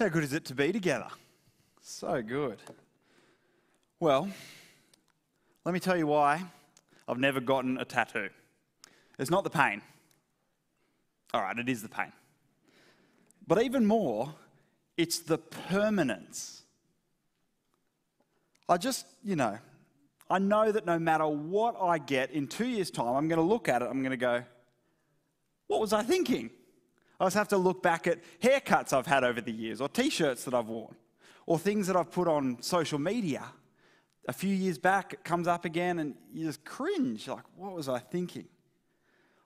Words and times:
How 0.00 0.08
good 0.08 0.24
is 0.24 0.32
it 0.32 0.46
to 0.46 0.54
be 0.54 0.72
together? 0.72 1.08
So 1.82 2.22
good. 2.22 2.56
Well, 4.00 4.30
let 5.66 5.74
me 5.74 5.78
tell 5.78 5.94
you 5.94 6.06
why 6.06 6.42
I've 7.06 7.18
never 7.18 7.38
gotten 7.38 7.76
a 7.76 7.84
tattoo. 7.84 8.30
It's 9.18 9.30
not 9.30 9.44
the 9.44 9.50
pain. 9.50 9.82
All 11.34 11.42
right, 11.42 11.58
it 11.58 11.68
is 11.68 11.82
the 11.82 11.90
pain. 11.90 12.12
But 13.46 13.62
even 13.62 13.84
more, 13.84 14.34
it's 14.96 15.18
the 15.18 15.36
permanence. 15.36 16.62
I 18.70 18.78
just, 18.78 19.04
you 19.22 19.36
know, 19.36 19.58
I 20.30 20.38
know 20.38 20.72
that 20.72 20.86
no 20.86 20.98
matter 20.98 21.28
what 21.28 21.76
I 21.78 21.98
get 21.98 22.30
in 22.30 22.46
two 22.46 22.68
years' 22.68 22.90
time, 22.90 23.16
I'm 23.16 23.28
going 23.28 23.36
to 23.36 23.42
look 23.42 23.68
at 23.68 23.82
it, 23.82 23.88
I'm 23.90 24.00
going 24.00 24.12
to 24.12 24.16
go, 24.16 24.44
what 25.66 25.78
was 25.78 25.92
I 25.92 26.02
thinking? 26.02 26.48
I 27.20 27.26
just 27.26 27.36
have 27.36 27.48
to 27.48 27.58
look 27.58 27.82
back 27.82 28.06
at 28.06 28.18
haircuts 28.40 28.94
I've 28.94 29.06
had 29.06 29.24
over 29.24 29.40
the 29.40 29.52
years, 29.52 29.80
or 29.80 29.88
t 29.88 30.08
shirts 30.08 30.44
that 30.44 30.54
I've 30.54 30.68
worn, 30.68 30.96
or 31.46 31.58
things 31.58 31.86
that 31.86 31.96
I've 31.96 32.10
put 32.10 32.26
on 32.26 32.62
social 32.62 32.98
media. 32.98 33.44
A 34.26 34.32
few 34.32 34.54
years 34.54 34.78
back, 34.78 35.12
it 35.12 35.24
comes 35.24 35.46
up 35.46 35.64
again, 35.64 35.98
and 35.98 36.14
you 36.32 36.46
just 36.46 36.64
cringe 36.64 37.28
like, 37.28 37.44
what 37.56 37.72
was 37.72 37.88
I 37.88 37.98
thinking? 37.98 38.46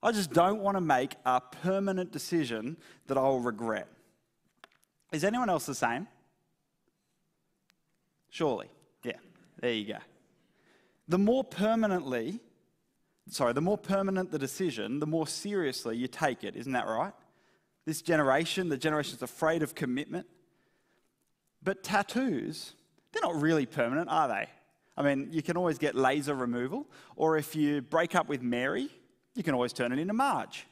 I 0.02 0.12
just 0.12 0.32
don't 0.32 0.60
want 0.60 0.77
to 0.77 0.80
make 0.80 1.16
a 1.24 1.41
permanent 1.41 2.12
decision 2.12 2.77
that 3.06 3.16
I'll 3.16 3.41
regret. 3.41 3.88
Is 5.12 5.24
anyone 5.24 5.48
else 5.48 5.66
the 5.66 5.74
same? 5.74 6.06
Surely. 8.30 8.68
Yeah, 9.02 9.18
there 9.60 9.73
you 9.73 9.87
go. 9.87 9.98
The 11.09 11.18
more 11.18 11.43
permanently, 11.43 12.41
sorry, 13.29 13.52
the 13.52 13.60
more 13.60 13.79
permanent 13.79 14.30
the 14.30 14.38
decision, 14.38 15.01
the 15.01 15.06
more 15.06 15.27
seriously 15.27 15.96
you 15.96 16.06
take 16.06 16.45
it. 16.45 16.56
Isn't 16.56 16.73
that 16.73 16.87
right? 16.87 17.15
This 17.84 18.01
generation, 18.01 18.69
the 18.69 18.79
generation 18.79 19.12
that's 19.19 19.30
afraid 19.30 19.62
of 19.62 19.74
commitment. 19.74 20.27
But 21.62 21.83
tattoos, 21.83 22.74
they're 23.12 23.23
not 23.23 23.41
really 23.41 23.66
permanent, 23.66 24.09
are 24.10 24.29
they? 24.29 24.49
I 24.96 25.02
mean, 25.02 25.29
you 25.32 25.43
can 25.43 25.57
always 25.57 25.79
get 25.79 25.95
laser 25.95 26.35
removal, 26.35 26.87
or 27.16 27.37
if 27.37 27.57
you 27.57 27.82
break 27.82 28.15
up 28.15 28.29
with 28.29 28.43
Mary, 28.43 28.88
you 29.35 29.43
can 29.43 29.55
always 29.55 29.73
turn 29.73 29.93
it 29.93 29.99
into 29.99 30.15
Marge. 30.15 30.66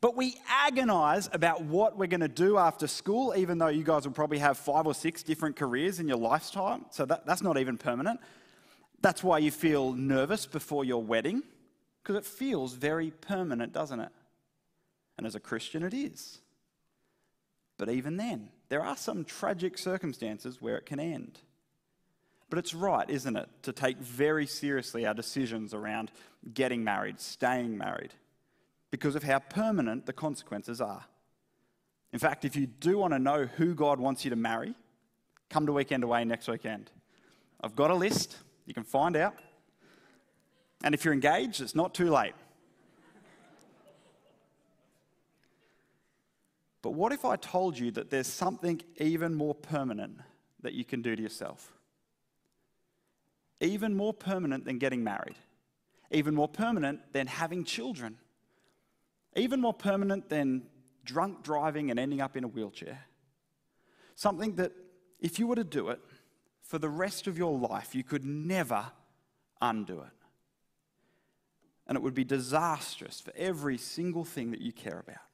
But 0.00 0.16
we 0.16 0.36
agonize 0.48 1.28
about 1.30 1.62
what 1.62 1.98
we're 1.98 2.06
going 2.06 2.20
to 2.20 2.28
do 2.28 2.56
after 2.56 2.86
school, 2.86 3.34
even 3.36 3.58
though 3.58 3.68
you 3.68 3.84
guys 3.84 4.06
will 4.06 4.14
probably 4.14 4.38
have 4.38 4.56
five 4.56 4.86
or 4.86 4.94
six 4.94 5.22
different 5.22 5.56
careers 5.56 6.00
in 6.00 6.08
your 6.08 6.16
lifetime. 6.16 6.86
So 6.90 7.04
that, 7.04 7.26
that's 7.26 7.42
not 7.42 7.58
even 7.58 7.76
permanent. 7.76 8.18
That's 9.02 9.22
why 9.22 9.38
you 9.38 9.50
feel 9.50 9.92
nervous 9.92 10.46
before 10.46 10.86
your 10.86 11.02
wedding 11.02 11.42
because 12.10 12.26
it 12.26 12.28
feels 12.28 12.72
very 12.72 13.12
permanent, 13.12 13.72
doesn't 13.72 14.00
it? 14.00 14.10
And 15.16 15.24
as 15.24 15.36
a 15.36 15.40
Christian, 15.40 15.84
it 15.84 15.94
is. 15.94 16.40
But 17.78 17.88
even 17.88 18.16
then, 18.16 18.48
there 18.68 18.82
are 18.82 18.96
some 18.96 19.24
tragic 19.24 19.78
circumstances 19.78 20.60
where 20.60 20.76
it 20.76 20.86
can 20.86 20.98
end. 20.98 21.38
But 22.48 22.58
it's 22.58 22.74
right, 22.74 23.08
isn't 23.08 23.36
it, 23.36 23.48
to 23.62 23.72
take 23.72 23.98
very 23.98 24.44
seriously 24.44 25.06
our 25.06 25.14
decisions 25.14 25.72
around 25.72 26.10
getting 26.52 26.82
married, 26.82 27.20
staying 27.20 27.78
married, 27.78 28.12
because 28.90 29.14
of 29.14 29.22
how 29.22 29.38
permanent 29.38 30.06
the 30.06 30.12
consequences 30.12 30.80
are. 30.80 31.04
In 32.12 32.18
fact, 32.18 32.44
if 32.44 32.56
you 32.56 32.66
do 32.66 32.98
want 32.98 33.12
to 33.12 33.20
know 33.20 33.44
who 33.44 33.72
God 33.72 34.00
wants 34.00 34.24
you 34.24 34.30
to 34.30 34.36
marry, 34.36 34.74
come 35.48 35.64
to 35.66 35.72
Weekend 35.72 36.02
Away 36.02 36.24
next 36.24 36.48
weekend. 36.48 36.90
I've 37.60 37.76
got 37.76 37.92
a 37.92 37.94
list, 37.94 38.36
you 38.66 38.74
can 38.74 38.82
find 38.82 39.14
out. 39.14 39.36
And 40.82 40.94
if 40.94 41.04
you're 41.04 41.14
engaged, 41.14 41.60
it's 41.60 41.74
not 41.74 41.94
too 41.94 42.10
late. 42.10 42.34
But 46.82 46.92
what 46.92 47.12
if 47.12 47.24
I 47.24 47.36
told 47.36 47.78
you 47.78 47.90
that 47.92 48.10
there's 48.10 48.26
something 48.26 48.80
even 48.96 49.34
more 49.34 49.54
permanent 49.54 50.18
that 50.62 50.72
you 50.72 50.84
can 50.84 51.02
do 51.02 51.14
to 51.14 51.22
yourself? 51.22 51.72
Even 53.60 53.94
more 53.94 54.14
permanent 54.14 54.64
than 54.64 54.78
getting 54.78 55.04
married, 55.04 55.36
even 56.10 56.34
more 56.34 56.48
permanent 56.48 57.12
than 57.12 57.26
having 57.26 57.64
children, 57.64 58.16
even 59.36 59.60
more 59.60 59.74
permanent 59.74 60.30
than 60.30 60.62
drunk 61.04 61.42
driving 61.42 61.90
and 61.90 62.00
ending 62.00 62.22
up 62.22 62.36
in 62.36 62.44
a 62.44 62.48
wheelchair. 62.48 63.04
Something 64.14 64.54
that, 64.54 64.72
if 65.20 65.38
you 65.38 65.46
were 65.46 65.56
to 65.56 65.64
do 65.64 65.90
it 65.90 66.00
for 66.62 66.78
the 66.78 66.88
rest 66.88 67.26
of 67.26 67.36
your 67.36 67.58
life, 67.58 67.94
you 67.94 68.02
could 68.02 68.24
never 68.24 68.86
undo 69.60 70.00
it 70.00 70.19
and 71.90 71.96
it 71.96 72.02
would 72.02 72.14
be 72.14 72.22
disastrous 72.22 73.20
for 73.20 73.32
every 73.36 73.76
single 73.76 74.24
thing 74.24 74.52
that 74.52 74.60
you 74.60 74.70
care 74.70 75.00
about. 75.00 75.24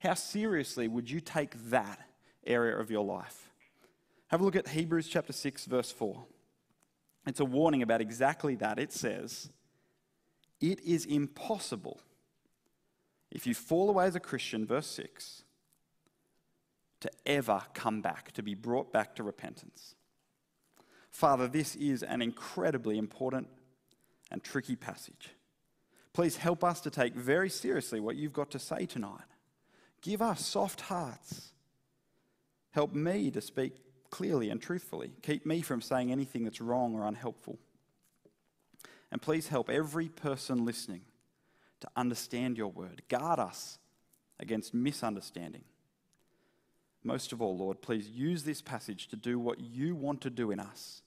How 0.00 0.14
seriously 0.14 0.88
would 0.88 1.08
you 1.08 1.20
take 1.20 1.54
that 1.70 2.00
area 2.44 2.76
of 2.76 2.90
your 2.90 3.04
life? 3.04 3.52
Have 4.26 4.40
a 4.40 4.44
look 4.44 4.56
at 4.56 4.66
Hebrews 4.66 5.06
chapter 5.06 5.32
6, 5.32 5.66
verse 5.66 5.92
4. 5.92 6.24
It's 7.28 7.38
a 7.38 7.44
warning 7.44 7.82
about 7.82 8.00
exactly 8.00 8.56
that. 8.56 8.80
It 8.80 8.92
says, 8.92 9.48
It 10.60 10.80
is 10.80 11.04
impossible 11.04 12.00
if 13.30 13.46
you 13.46 13.54
fall 13.54 13.90
away 13.90 14.06
as 14.06 14.16
a 14.16 14.20
Christian, 14.20 14.66
verse 14.66 14.88
6, 14.88 15.44
to 16.98 17.10
ever 17.24 17.62
come 17.74 18.00
back, 18.00 18.32
to 18.32 18.42
be 18.42 18.56
brought 18.56 18.92
back 18.92 19.14
to 19.14 19.22
repentance. 19.22 19.94
Father, 21.12 21.46
this 21.46 21.76
is 21.76 22.02
an 22.02 22.22
incredibly 22.22 22.98
important 22.98 23.46
and 24.32 24.42
tricky 24.42 24.74
passage. 24.74 25.30
Please 26.12 26.36
help 26.36 26.64
us 26.64 26.80
to 26.80 26.90
take 26.90 27.14
very 27.14 27.48
seriously 27.48 28.00
what 28.00 28.16
you've 28.16 28.32
got 28.32 28.50
to 28.50 28.58
say 28.58 28.86
tonight. 28.86 29.20
Give 30.02 30.22
us 30.22 30.44
soft 30.44 30.82
hearts. 30.82 31.50
Help 32.72 32.94
me 32.94 33.30
to 33.30 33.40
speak 33.40 33.74
clearly 34.10 34.50
and 34.50 34.60
truthfully. 34.60 35.12
Keep 35.22 35.46
me 35.46 35.60
from 35.60 35.80
saying 35.80 36.10
anything 36.10 36.44
that's 36.44 36.60
wrong 36.60 36.94
or 36.94 37.06
unhelpful. 37.06 37.58
And 39.12 39.22
please 39.22 39.48
help 39.48 39.70
every 39.70 40.08
person 40.08 40.64
listening 40.64 41.02
to 41.80 41.88
understand 41.96 42.58
your 42.58 42.70
word. 42.70 43.02
Guard 43.08 43.38
us 43.38 43.78
against 44.38 44.74
misunderstanding. 44.74 45.64
Most 47.02 47.32
of 47.32 47.40
all, 47.40 47.56
Lord, 47.56 47.80
please 47.80 48.08
use 48.08 48.44
this 48.44 48.60
passage 48.60 49.08
to 49.08 49.16
do 49.16 49.38
what 49.38 49.60
you 49.60 49.94
want 49.94 50.20
to 50.22 50.30
do 50.30 50.50
in 50.50 50.60
us. 50.60 51.02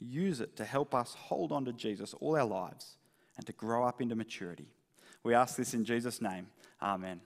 Use 0.00 0.40
it 0.40 0.56
to 0.56 0.64
help 0.64 0.94
us 0.94 1.14
hold 1.14 1.52
on 1.52 1.64
to 1.66 1.72
Jesus 1.72 2.14
all 2.14 2.36
our 2.36 2.44
lives 2.44 2.96
and 3.36 3.46
to 3.46 3.52
grow 3.52 3.84
up 3.84 4.00
into 4.00 4.14
maturity. 4.14 4.68
We 5.22 5.34
ask 5.34 5.56
this 5.56 5.74
in 5.74 5.84
Jesus' 5.84 6.20
name. 6.20 6.48
Amen. 6.82 7.20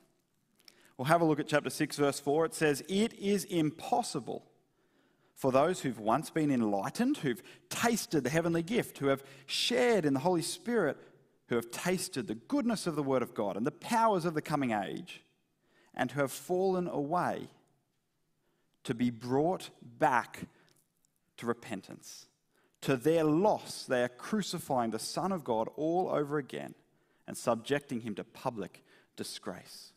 We'll 0.97 1.07
have 1.07 1.21
a 1.21 1.25
look 1.25 1.41
at 1.41 1.49
chapter 1.49 1.71
6, 1.71 1.97
verse 1.97 2.21
4. 2.21 2.47
It 2.47 2.55
says, 2.55 2.83
It 2.89 3.15
is 3.15 3.45
impossible 3.45 4.45
for 5.35 5.53
those 5.53 5.81
who've 5.81 6.01
once 6.01 6.31
been 6.31 6.51
enlightened, 6.51 7.19
who've 7.19 7.43
tasted 7.69 8.25
the 8.25 8.31
heavenly 8.31 8.63
gift, 8.63 8.99
who 8.99 9.07
have 9.07 9.23
shared 9.47 10.05
in 10.05 10.15
the 10.15 10.21
Holy 10.21 10.43
Spirit, 10.43 10.97
who 11.47 11.55
have 11.55 11.71
tasted 11.71 12.27
the 12.27 12.35
goodness 12.35 12.87
of 12.87 12.97
the 12.97 13.03
Word 13.03 13.23
of 13.23 13.35
God 13.35 13.57
and 13.57 13.67
the 13.67 13.71
powers 13.71 14.25
of 14.25 14.35
the 14.35 14.43
coming 14.43 14.73
age, 14.73 15.23
and 15.95 16.11
who 16.11 16.21
have 16.21 16.33
fallen 16.33 16.89
away, 16.89 17.49
to 18.83 18.95
be 18.95 19.11
brought 19.11 19.71
back 19.83 20.47
to 21.37 21.47
repentance. 21.47 22.27
To 22.83 22.97
their 22.97 23.25
loss, 23.25 23.85
they 23.85 24.03
are 24.03 24.09
crucifying 24.09 24.91
the 24.91 24.99
Son 24.99 25.33
of 25.33 25.45
God 25.45 25.69
all 25.77 26.11
over 26.11 26.39
again 26.39 26.75
and 27.27 27.37
subjecting 27.37 28.01
him 28.01 28.15
to 28.15 28.25
public 28.25 28.85
disgrace. 29.17 29.93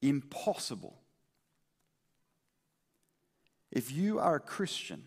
Impossible. 0.00 0.96
If 3.70 3.92
you 3.92 4.18
are 4.18 4.36
a 4.36 4.40
Christian 4.40 5.04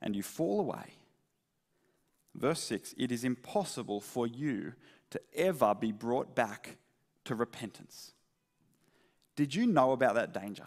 and 0.00 0.16
you 0.16 0.22
fall 0.22 0.60
away, 0.60 0.94
verse 2.34 2.60
6, 2.60 2.94
it 2.98 3.12
is 3.12 3.24
impossible 3.24 4.00
for 4.00 4.26
you 4.26 4.72
to 5.10 5.20
ever 5.34 5.74
be 5.74 5.92
brought 5.92 6.34
back 6.34 6.76
to 7.24 7.34
repentance. 7.34 8.12
Did 9.36 9.54
you 9.54 9.66
know 9.66 9.92
about 9.92 10.14
that 10.16 10.32
danger? 10.32 10.66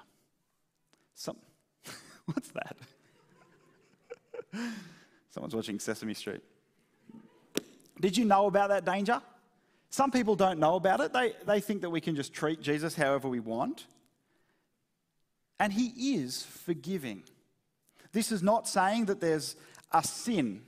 Some, 1.13 1.38
what's 2.25 2.51
that? 2.51 2.78
Someone's 5.35 5.53
watching 5.53 5.79
Sesame 5.81 6.13
Street. 6.13 6.39
Did 7.99 8.15
you 8.15 8.23
know 8.23 8.45
about 8.47 8.69
that 8.69 8.85
danger? 8.85 9.21
Some 9.89 10.09
people 10.09 10.37
don't 10.37 10.59
know 10.59 10.75
about 10.75 11.01
it. 11.01 11.11
They, 11.11 11.33
they 11.45 11.59
think 11.59 11.81
that 11.81 11.89
we 11.89 11.99
can 11.99 12.15
just 12.15 12.33
treat 12.33 12.61
Jesus 12.61 12.95
however 12.95 13.27
we 13.27 13.41
want. 13.41 13.85
And 15.59 15.73
he 15.73 16.15
is 16.15 16.43
forgiving. 16.43 17.23
This 18.13 18.31
is 18.31 18.41
not 18.41 18.65
saying 18.65 19.07
that 19.07 19.19
there's 19.19 19.57
a 19.91 20.01
sin 20.01 20.61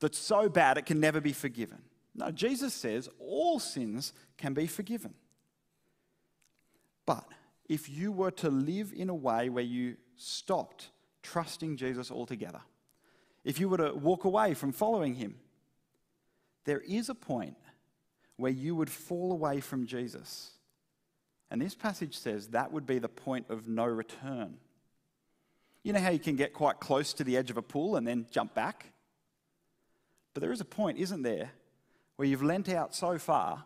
that's 0.00 0.16
so 0.16 0.48
bad 0.48 0.78
it 0.78 0.86
can 0.86 0.98
never 0.98 1.20
be 1.20 1.34
forgiven. 1.34 1.82
No, 2.14 2.30
Jesus 2.30 2.72
says 2.72 3.06
all 3.18 3.60
sins 3.60 4.14
can 4.38 4.54
be 4.54 4.66
forgiven. 4.66 5.12
But 7.04 7.26
if 7.68 7.90
you 7.90 8.12
were 8.12 8.30
to 8.30 8.48
live 8.48 8.94
in 8.96 9.10
a 9.10 9.14
way 9.14 9.50
where 9.50 9.62
you 9.62 9.96
stopped 10.16 10.88
trusting 11.22 11.76
Jesus 11.76 12.10
altogether, 12.10 12.62
if 13.44 13.58
you 13.58 13.68
were 13.68 13.78
to 13.78 13.94
walk 13.94 14.24
away 14.24 14.54
from 14.54 14.72
following 14.72 15.14
him, 15.14 15.36
there 16.64 16.80
is 16.80 17.08
a 17.08 17.14
point 17.14 17.56
where 18.36 18.52
you 18.52 18.74
would 18.74 18.90
fall 18.90 19.32
away 19.32 19.60
from 19.60 19.86
Jesus 19.86 20.52
And 21.50 21.60
this 21.60 21.74
passage 21.74 22.16
says 22.16 22.48
that 22.48 22.72
would 22.72 22.86
be 22.86 22.98
the 22.98 23.08
point 23.08 23.46
of 23.48 23.66
no 23.66 23.84
return. 23.84 24.56
You 25.82 25.92
know 25.92 26.00
how 26.00 26.10
you 26.10 26.18
can 26.18 26.36
get 26.36 26.52
quite 26.52 26.78
close 26.78 27.12
to 27.14 27.24
the 27.24 27.36
edge 27.36 27.50
of 27.50 27.56
a 27.56 27.62
pool 27.62 27.96
and 27.96 28.06
then 28.06 28.26
jump 28.30 28.54
back? 28.54 28.92
But 30.32 30.42
there 30.42 30.52
is 30.52 30.60
a 30.60 30.64
point, 30.64 30.98
isn't 30.98 31.22
there, 31.22 31.50
where 32.16 32.28
you've 32.28 32.42
lent 32.42 32.68
out 32.68 32.94
so 32.94 33.18
far 33.18 33.64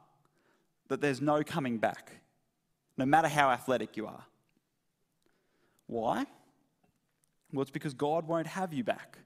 that 0.88 1.00
there's 1.00 1.20
no 1.20 1.42
coming 1.42 1.78
back, 1.78 2.12
no 2.96 3.04
matter 3.04 3.28
how 3.28 3.50
athletic 3.50 3.96
you 3.96 4.06
are. 4.06 4.24
Why? 5.86 6.24
Well, 7.52 7.62
it's 7.62 7.70
because 7.70 7.94
God 7.94 8.26
won't 8.26 8.46
have 8.46 8.72
you 8.72 8.84
back. 8.84 9.18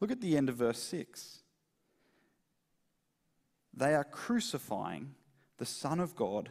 Look 0.00 0.10
at 0.10 0.20
the 0.20 0.36
end 0.36 0.48
of 0.48 0.56
verse 0.56 0.82
6. 0.82 1.38
They 3.74 3.94
are 3.94 4.04
crucifying 4.04 5.14
the 5.58 5.66
Son 5.66 6.00
of 6.00 6.16
God 6.16 6.50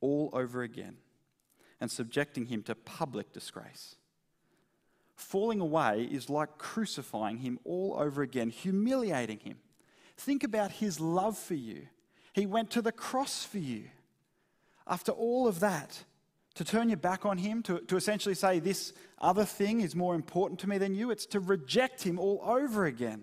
all 0.00 0.30
over 0.32 0.62
again 0.62 0.96
and 1.80 1.90
subjecting 1.90 2.46
him 2.46 2.62
to 2.64 2.74
public 2.74 3.32
disgrace. 3.32 3.96
Falling 5.14 5.60
away 5.60 6.08
is 6.10 6.30
like 6.30 6.58
crucifying 6.58 7.38
him 7.38 7.58
all 7.64 7.96
over 7.98 8.22
again, 8.22 8.50
humiliating 8.50 9.40
him. 9.40 9.58
Think 10.16 10.44
about 10.44 10.72
his 10.72 11.00
love 11.00 11.36
for 11.36 11.54
you. 11.54 11.86
He 12.32 12.46
went 12.46 12.70
to 12.70 12.82
the 12.82 12.92
cross 12.92 13.44
for 13.44 13.58
you. 13.58 13.84
After 14.86 15.12
all 15.12 15.46
of 15.46 15.60
that, 15.60 16.04
to 16.58 16.64
turn 16.64 16.88
your 16.88 16.96
back 16.96 17.24
on 17.24 17.38
him, 17.38 17.62
to, 17.62 17.78
to 17.82 17.96
essentially 17.96 18.34
say, 18.34 18.58
This 18.58 18.92
other 19.20 19.44
thing 19.44 19.80
is 19.80 19.94
more 19.94 20.16
important 20.16 20.58
to 20.60 20.68
me 20.68 20.76
than 20.76 20.92
you, 20.92 21.12
it's 21.12 21.26
to 21.26 21.38
reject 21.38 22.02
him 22.02 22.18
all 22.18 22.42
over 22.44 22.84
again. 22.84 23.22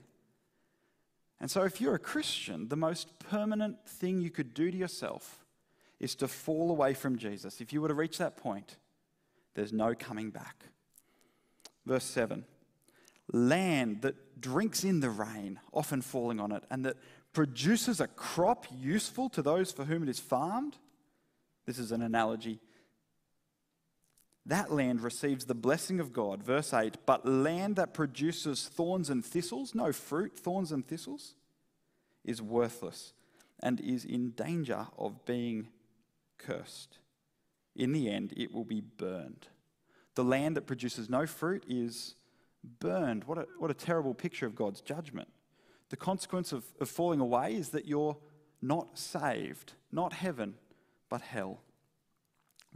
And 1.42 1.52
so, 1.52 1.64
if 1.64 1.82
you're 1.82 1.96
a 1.96 2.00
Christian, 2.00 2.70
the 2.70 2.78
most 2.78 3.20
permanent 3.20 3.86
thing 3.86 4.22
you 4.22 4.32
could 4.32 4.54
do 4.54 4.72
to 4.72 4.78
yourself 4.78 5.44
is 6.00 6.16
to 6.16 6.30
fall 6.30 6.72
away 6.72 6.94
from 6.94 7.18
Jesus. 7.18 7.60
If 7.60 7.74
you 7.74 7.82
were 7.82 7.90
to 7.90 7.94
reach 7.94 8.20
that 8.20 8.38
point, 8.38 8.78
there's 9.54 9.74
no 9.74 9.94
coming 9.94 10.30
back. 10.30 10.64
Verse 11.86 12.06
7 12.06 12.46
Land 13.34 14.02
that 14.04 14.40
drinks 14.40 14.86
in 14.86 15.02
the 15.02 15.10
rain, 15.10 15.60
often 15.74 16.02
falling 16.02 16.40
on 16.40 16.54
it, 16.54 16.64
and 16.72 16.86
that 16.86 16.96
produces 17.34 18.00
a 18.00 18.08
crop 18.08 18.66
useful 18.80 19.28
to 19.32 19.42
those 19.42 19.74
for 19.74 19.84
whom 19.84 20.04
it 20.04 20.10
is 20.10 20.22
farmed. 20.22 20.78
This 21.66 21.80
is 21.80 21.92
an 21.92 22.02
analogy 22.02 22.62
that 24.46 24.72
land 24.72 25.02
receives 25.02 25.46
the 25.46 25.56
blessing 25.56 26.00
of 26.00 26.14
God. 26.14 26.44
Verse 26.44 26.74
8 26.74 26.98
But 27.06 27.26
land 27.26 27.78
that 27.78 27.94
produces 27.94 28.68
thorns 28.68 29.10
and 29.10 29.26
thistles, 29.26 29.74
no 29.74 29.92
fruit, 29.92 30.38
thorns 30.38 30.72
and 30.72 30.86
thistles, 30.88 31.36
is 32.24 32.42
worthless 32.42 33.14
and 33.62 33.80
is 33.80 34.06
in 34.06 34.32
danger 34.32 34.88
of 34.98 35.26
being 35.26 35.70
cursed. 36.38 37.00
In 37.76 37.92
the 37.92 38.10
end, 38.10 38.34
it 38.38 38.54
will 38.54 38.64
be 38.64 38.82
burned. 38.82 39.48
The 40.16 40.24
land 40.24 40.56
that 40.56 40.68
produces 40.68 41.10
no 41.10 41.26
fruit 41.26 41.66
is 41.68 42.16
burned. 42.80 43.26
What 43.26 43.38
a, 43.38 43.48
what 43.58 43.72
a 43.72 43.76
terrible 43.76 44.14
picture 44.14 44.46
of 44.46 44.56
God's 44.56 44.82
judgment. 44.82 45.30
The 45.90 45.98
consequence 45.98 46.52
of, 46.52 46.66
of 46.80 46.90
falling 46.90 47.20
away 47.20 47.56
is 47.56 47.70
that 47.70 47.86
you're 47.86 48.18
not 48.62 48.98
saved, 48.98 49.74
not 49.92 50.14
heaven, 50.14 50.56
but 51.10 51.22
hell. 51.22 51.62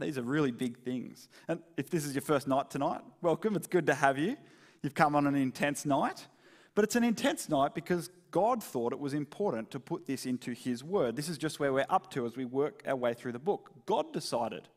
These 0.00 0.16
are 0.16 0.22
really 0.22 0.50
big 0.50 0.78
things. 0.78 1.28
And 1.46 1.60
if 1.76 1.90
this 1.90 2.04
is 2.04 2.14
your 2.14 2.22
first 2.22 2.48
night 2.48 2.70
tonight, 2.70 3.02
welcome. 3.20 3.54
It's 3.54 3.66
good 3.66 3.86
to 3.86 3.94
have 3.94 4.18
you. 4.18 4.36
You've 4.82 4.94
come 4.94 5.14
on 5.14 5.26
an 5.26 5.34
intense 5.34 5.84
night. 5.84 6.26
But 6.74 6.84
it's 6.84 6.96
an 6.96 7.04
intense 7.04 7.48
night 7.48 7.74
because 7.74 8.10
God 8.30 8.62
thought 8.62 8.92
it 8.92 8.98
was 8.98 9.12
important 9.12 9.70
to 9.72 9.80
put 9.80 10.06
this 10.06 10.24
into 10.24 10.52
His 10.52 10.82
Word. 10.82 11.16
This 11.16 11.28
is 11.28 11.36
just 11.36 11.60
where 11.60 11.72
we're 11.72 11.84
up 11.90 12.10
to 12.12 12.24
as 12.24 12.36
we 12.36 12.46
work 12.46 12.82
our 12.86 12.96
way 12.96 13.12
through 13.12 13.32
the 13.32 13.38
book. 13.38 13.70
God 13.84 14.12
decided 14.12 14.68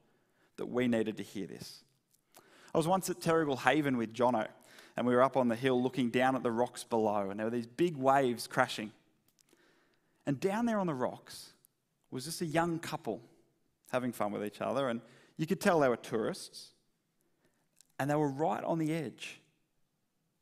that 0.57 0.65
we 0.65 0.87
needed 0.87 1.17
to 1.17 1.23
hear 1.23 1.47
this. 1.47 1.83
I 2.73 2.77
was 2.77 2.87
once 2.87 3.09
at 3.09 3.19
Terrigal 3.19 3.59
Haven 3.59 3.95
with 3.95 4.13
Jono, 4.13 4.47
and 4.97 5.07
we 5.07 5.15
were 5.15 5.21
up 5.21 5.37
on 5.37 5.47
the 5.47 5.55
hill 5.55 5.81
looking 5.81 6.09
down 6.09 6.35
at 6.35 6.43
the 6.43 6.51
rocks 6.51 6.83
below, 6.83 7.29
and 7.29 7.39
there 7.39 7.45
were 7.45 7.51
these 7.51 7.67
big 7.67 7.95
waves 7.95 8.47
crashing. 8.47 8.91
And 10.25 10.39
down 10.39 10.65
there 10.65 10.79
on 10.79 10.87
the 10.87 10.93
rocks 10.93 11.51
was 12.11 12.25
just 12.25 12.41
a 12.41 12.45
young 12.45 12.79
couple 12.79 13.21
having 13.93 14.11
fun 14.11 14.31
with 14.31 14.43
each 14.43 14.59
other, 14.59 14.89
and 14.89 14.99
you 15.37 15.47
could 15.47 15.61
tell 15.61 15.79
they 15.79 15.87
were 15.87 15.95
tourists. 15.95 16.71
And 17.99 18.09
they 18.09 18.15
were 18.15 18.27
right 18.27 18.63
on 18.63 18.79
the 18.79 18.91
edge 18.91 19.39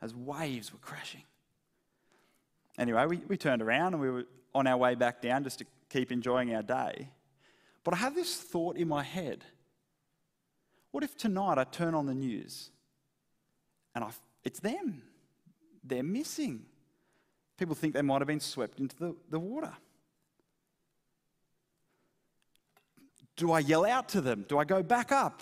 as 0.02 0.16
waves 0.16 0.72
were 0.74 0.80
crashing. 0.80 1.24
Anyway, 2.80 3.06
we, 3.06 3.18
we 3.28 3.38
turned 3.38 3.62
around 3.62 3.94
and 3.94 4.02
we 4.02 4.10
were 4.10 4.26
on 4.56 4.66
our 4.66 4.78
way 4.78 4.96
back 4.96 5.22
down 5.22 5.44
just 5.44 5.60
to 5.60 5.66
keep 5.90 6.12
enjoying 6.12 6.56
our 6.56 6.64
day. 6.64 7.10
But 7.84 7.94
I 7.94 7.98
have 7.98 8.16
this 8.16 8.38
thought 8.38 8.78
in 8.78 8.88
my 8.88 9.04
head 9.04 9.44
what 10.92 11.04
if 11.06 11.16
tonight 11.16 11.58
I 11.58 11.64
turn 11.64 11.96
on 11.96 12.06
the 12.06 12.14
news 12.14 12.70
and 13.96 14.04
I, 14.04 14.10
it's 14.44 14.60
them? 14.60 15.04
They're 15.84 16.04
missing. 16.04 16.66
People 17.58 17.76
think 17.76 17.94
they 17.94 18.02
might 18.02 18.20
have 18.20 18.28
been 18.28 18.42
swept 18.42 18.80
into 18.80 18.96
the, 18.98 19.16
the 19.30 19.40
water. 19.40 19.72
Do 23.42 23.52
I 23.52 23.58
yell 23.58 23.86
out 23.88 24.10
to 24.10 24.22
them? 24.22 24.46
Do 24.48 24.60
I 24.60 24.66
go 24.66 24.84
back 24.84 25.12
up? 25.12 25.42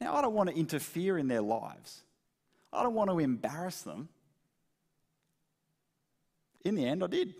Now, 0.00 0.16
I 0.16 0.22
don't 0.22 0.34
want 0.34 0.50
to 0.50 0.56
interfere 0.56 1.16
in 1.18 1.28
their 1.28 1.40
lives. 1.40 2.02
I 2.72 2.82
don't 2.82 2.94
want 2.94 3.10
to 3.10 3.20
embarrass 3.20 3.82
them. 3.82 4.08
In 6.64 6.74
the 6.74 6.84
end, 6.84 7.04
I 7.04 7.06
did. 7.06 7.32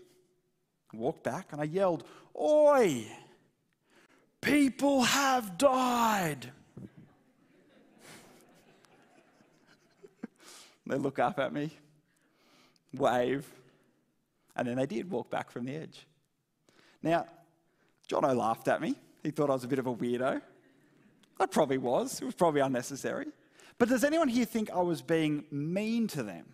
I 0.93 0.95
walked 0.95 1.25
back 1.25 1.51
and 1.51 1.59
I 1.59 1.65
yelled, 1.65 2.05
Oi! 2.39 3.07
People 4.39 5.01
have 5.03 5.57
died! 5.57 6.49
they 10.87 10.95
look 10.95 11.19
up 11.19 11.39
at 11.39 11.51
me, 11.51 11.71
wave, 12.93 13.45
and 14.55 14.65
then 14.65 14.77
they 14.77 14.85
did 14.85 15.11
walk 15.11 15.29
back 15.29 15.51
from 15.51 15.65
the 15.65 15.75
edge. 15.75 16.07
Now, 17.03 17.27
Jono 18.07 18.33
laughed 18.33 18.69
at 18.69 18.79
me. 18.79 18.95
He 19.25 19.31
thought 19.31 19.49
I 19.49 19.53
was 19.53 19.63
a 19.63 19.67
bit 19.67 19.79
of 19.79 19.87
a 19.87 19.93
weirdo. 19.93 20.39
I 21.39 21.45
probably 21.47 21.79
was. 21.79 22.21
It 22.21 22.25
was 22.25 22.35
probably 22.35 22.61
unnecessary. 22.61 23.25
But 23.79 23.89
does 23.89 24.03
anyone 24.03 24.27
here 24.27 24.45
think 24.45 24.69
I 24.69 24.81
was 24.81 25.01
being 25.01 25.45
mean 25.49 26.07
to 26.09 26.21
them? 26.21 26.45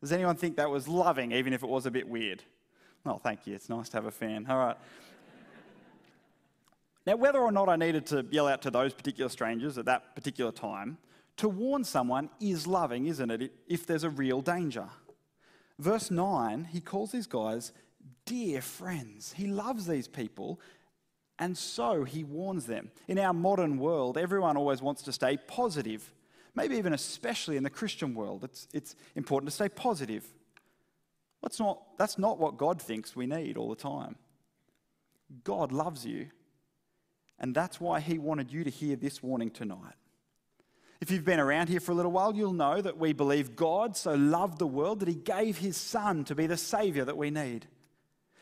Does 0.00 0.10
anyone 0.10 0.36
think 0.36 0.56
that 0.56 0.70
was 0.70 0.88
loving, 0.88 1.32
even 1.32 1.52
if 1.52 1.62
it 1.62 1.68
was 1.68 1.84
a 1.84 1.90
bit 1.90 2.08
weird? 2.08 2.42
Oh, 3.04 3.18
thank 3.22 3.46
you. 3.46 3.54
It's 3.54 3.68
nice 3.68 3.90
to 3.90 3.98
have 3.98 4.06
a 4.06 4.10
fan. 4.10 4.46
All 4.48 4.56
right. 4.56 4.76
now, 7.06 7.16
whether 7.16 7.40
or 7.40 7.52
not 7.52 7.68
I 7.68 7.76
needed 7.76 8.06
to 8.06 8.24
yell 8.30 8.48
out 8.48 8.62
to 8.62 8.70
those 8.70 8.94
particular 8.94 9.28
strangers 9.28 9.76
at 9.76 9.84
that 9.84 10.14
particular 10.16 10.50
time, 10.50 10.96
to 11.36 11.48
warn 11.50 11.84
someone 11.84 12.30
is 12.40 12.66
loving, 12.66 13.06
isn't 13.06 13.30
it? 13.30 13.52
If 13.68 13.86
there's 13.86 14.04
a 14.04 14.10
real 14.10 14.40
danger. 14.40 14.88
Verse 15.78 16.10
9, 16.10 16.68
he 16.72 16.80
calls 16.80 17.12
these 17.12 17.26
guys 17.26 17.72
dear 18.24 18.62
friends. 18.62 19.34
He 19.36 19.46
loves 19.46 19.86
these 19.86 20.08
people 20.08 20.58
and 21.38 21.56
so 21.56 22.04
he 22.04 22.24
warns 22.24 22.66
them. 22.66 22.90
In 23.08 23.18
our 23.18 23.34
modern 23.34 23.78
world, 23.78 24.16
everyone 24.16 24.56
always 24.56 24.80
wants 24.80 25.02
to 25.02 25.12
stay 25.12 25.36
positive. 25.36 26.12
Maybe 26.54 26.76
even 26.76 26.94
especially 26.94 27.56
in 27.56 27.62
the 27.62 27.70
Christian 27.70 28.14
world, 28.14 28.44
it's, 28.44 28.66
it's 28.72 28.96
important 29.14 29.50
to 29.50 29.54
stay 29.54 29.68
positive. 29.68 30.24
That's 31.42 31.60
not, 31.60 31.82
that's 31.98 32.18
not 32.18 32.38
what 32.38 32.56
God 32.56 32.80
thinks 32.80 33.14
we 33.14 33.26
need 33.26 33.56
all 33.58 33.68
the 33.68 33.76
time. 33.76 34.16
God 35.44 35.72
loves 35.72 36.06
you, 36.06 36.28
and 37.38 37.54
that's 37.54 37.80
why 37.80 38.00
He 38.00 38.18
wanted 38.18 38.50
you 38.50 38.64
to 38.64 38.70
hear 38.70 38.96
this 38.96 39.22
warning 39.22 39.50
tonight. 39.50 39.94
If 41.00 41.10
you've 41.10 41.24
been 41.24 41.40
around 41.40 41.68
here 41.68 41.80
for 41.80 41.92
a 41.92 41.94
little 41.94 42.12
while, 42.12 42.34
you'll 42.34 42.54
know 42.54 42.80
that 42.80 42.96
we 42.96 43.12
believe 43.12 43.54
God 43.54 43.96
so 43.96 44.14
loved 44.14 44.58
the 44.58 44.66
world 44.66 45.00
that 45.00 45.08
He 45.08 45.14
gave 45.14 45.58
His 45.58 45.76
Son 45.76 46.24
to 46.24 46.34
be 46.34 46.46
the 46.46 46.56
Savior 46.56 47.04
that 47.04 47.18
we 47.18 47.30
need. 47.30 47.66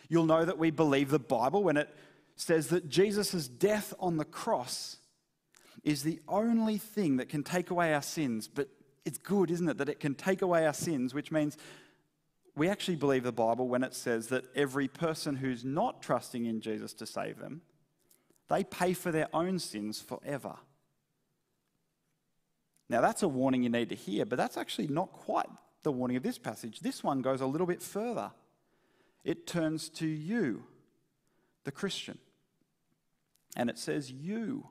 You'll 0.09 0.27
know 0.27 0.45
that 0.45 0.59
we 0.59 0.71
believe 0.71 1.11
the 1.11 1.19
Bible 1.19 1.65
when 1.65 1.77
it 1.77 1.93
says 2.37 2.69
that 2.69 2.89
Jesus' 2.89 3.49
death 3.49 3.95
on 3.99 4.17
the 4.17 4.25
cross 4.25 4.97
is 5.83 6.03
the 6.03 6.21
only 6.29 6.79
thing 6.79 7.19
that 7.19 7.29
can 7.29 7.43
take 7.43 7.71
away 7.71 7.95
our 7.95 8.03
sins. 8.03 8.49
But 8.49 8.69
it's 9.05 9.19
good, 9.19 9.51
isn't 9.51 9.69
it, 9.69 9.79
that 9.79 9.89
it 9.89 10.01
can 10.01 10.15
take 10.15 10.43
away 10.43 10.67
our 10.67 10.73
sins, 10.73 11.15
which 11.15 11.31
means 11.31 11.57
we 12.57 12.69
actually 12.69 12.97
believe 12.97 13.25
the 13.25 13.33
Bible 13.33 13.69
when 13.69 13.83
it 13.83 13.95
says 13.95 14.29
that 14.29 14.45
every 14.55 14.89
person 14.89 15.37
who's 15.37 15.65
not 15.65 16.03
trusting 16.03 16.47
in 16.47 16.61
Jesus 16.61 16.95
to 16.95 17.07
save 17.07 17.39
them, 17.39 17.63
they 18.49 18.65
pay 18.65 18.93
for 18.93 19.11
their 19.11 19.29
own 19.35 19.59
sins 19.59 20.01
forever. 20.01 20.57
Now, 22.89 23.01
that's 23.01 23.23
a 23.23 23.29
warning 23.29 23.63
you 23.63 23.71
need 23.71 23.89
to 23.89 23.95
hear, 23.95 24.25
but 24.25 24.37
that's 24.37 24.57
actually 24.57 24.89
not 24.89 25.13
quite 25.13 25.49
the 25.83 25.93
warning 25.93 26.17
of 26.17 26.23
this 26.23 26.39
passage. 26.39 26.81
This 26.81 27.03
one 27.03 27.23
goes 27.23 27.41
a 27.41 27.47
little 27.47 27.67
bit 27.67 27.83
further. 27.83 28.31
It 29.25 29.47
turns 29.47 29.89
to 29.91 30.07
you, 30.07 30.65
the 31.65 31.73
Christian. 31.73 32.19
And 33.57 33.71
it 33.71 33.79
says, 33.79 34.11
You 34.11 34.69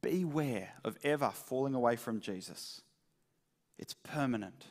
beware 0.00 0.70
of 0.84 0.98
ever 1.02 1.30
falling 1.30 1.74
away 1.74 1.96
from 1.96 2.20
Jesus. 2.20 2.82
It's 3.78 3.94
permanent, 3.94 4.66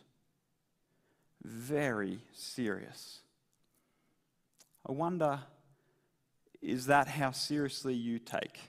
very 1.43 2.19
serious. 2.33 3.21
I 4.87 4.91
wonder 4.91 5.41
is 6.61 6.85
that 6.85 7.07
how 7.07 7.31
seriously 7.31 7.95
you 7.95 8.19
take 8.19 8.59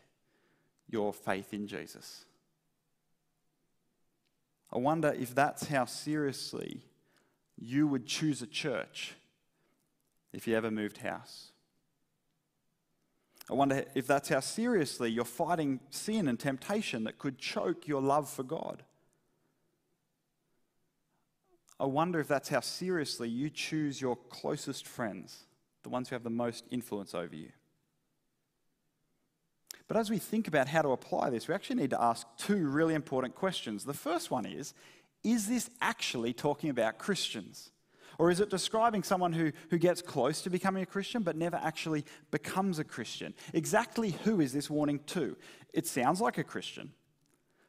your 0.88 1.12
faith 1.12 1.52
in 1.52 1.66
Jesus? 1.66 2.24
I 4.72 4.78
wonder 4.78 5.12
if 5.12 5.34
that's 5.34 5.66
how 5.66 5.84
seriously 5.84 6.80
you 7.58 7.86
would 7.86 8.06
choose 8.06 8.40
a 8.40 8.46
church 8.46 9.14
if 10.32 10.46
you 10.46 10.56
ever 10.56 10.70
moved 10.70 10.98
house. 10.98 11.51
I 13.52 13.54
wonder 13.54 13.84
if 13.94 14.06
that's 14.06 14.30
how 14.30 14.40
seriously 14.40 15.10
you're 15.10 15.26
fighting 15.26 15.80
sin 15.90 16.26
and 16.26 16.40
temptation 16.40 17.04
that 17.04 17.18
could 17.18 17.36
choke 17.36 17.86
your 17.86 18.00
love 18.00 18.30
for 18.30 18.42
God. 18.42 18.82
I 21.78 21.84
wonder 21.84 22.18
if 22.18 22.28
that's 22.28 22.48
how 22.48 22.60
seriously 22.60 23.28
you 23.28 23.50
choose 23.50 24.00
your 24.00 24.16
closest 24.30 24.86
friends, 24.86 25.44
the 25.82 25.90
ones 25.90 26.08
who 26.08 26.14
have 26.14 26.22
the 26.22 26.30
most 26.30 26.64
influence 26.70 27.14
over 27.14 27.36
you. 27.36 27.50
But 29.86 29.98
as 29.98 30.08
we 30.08 30.16
think 30.16 30.48
about 30.48 30.68
how 30.68 30.80
to 30.80 30.92
apply 30.92 31.28
this, 31.28 31.46
we 31.46 31.54
actually 31.54 31.76
need 31.76 31.90
to 31.90 32.00
ask 32.00 32.26
two 32.38 32.68
really 32.68 32.94
important 32.94 33.34
questions. 33.34 33.84
The 33.84 33.92
first 33.92 34.30
one 34.30 34.46
is 34.46 34.72
Is 35.22 35.46
this 35.46 35.68
actually 35.82 36.32
talking 36.32 36.70
about 36.70 36.96
Christians? 36.96 37.70
Or 38.22 38.30
is 38.30 38.38
it 38.38 38.50
describing 38.50 39.02
someone 39.02 39.32
who, 39.32 39.50
who 39.70 39.78
gets 39.78 40.00
close 40.00 40.42
to 40.42 40.48
becoming 40.48 40.84
a 40.84 40.86
Christian 40.86 41.24
but 41.24 41.34
never 41.34 41.56
actually 41.56 42.04
becomes 42.30 42.78
a 42.78 42.84
Christian? 42.84 43.34
Exactly 43.52 44.12
who 44.22 44.40
is 44.40 44.52
this 44.52 44.70
warning 44.70 45.00
to? 45.06 45.36
It 45.72 45.88
sounds 45.88 46.20
like 46.20 46.38
a 46.38 46.44
Christian, 46.44 46.92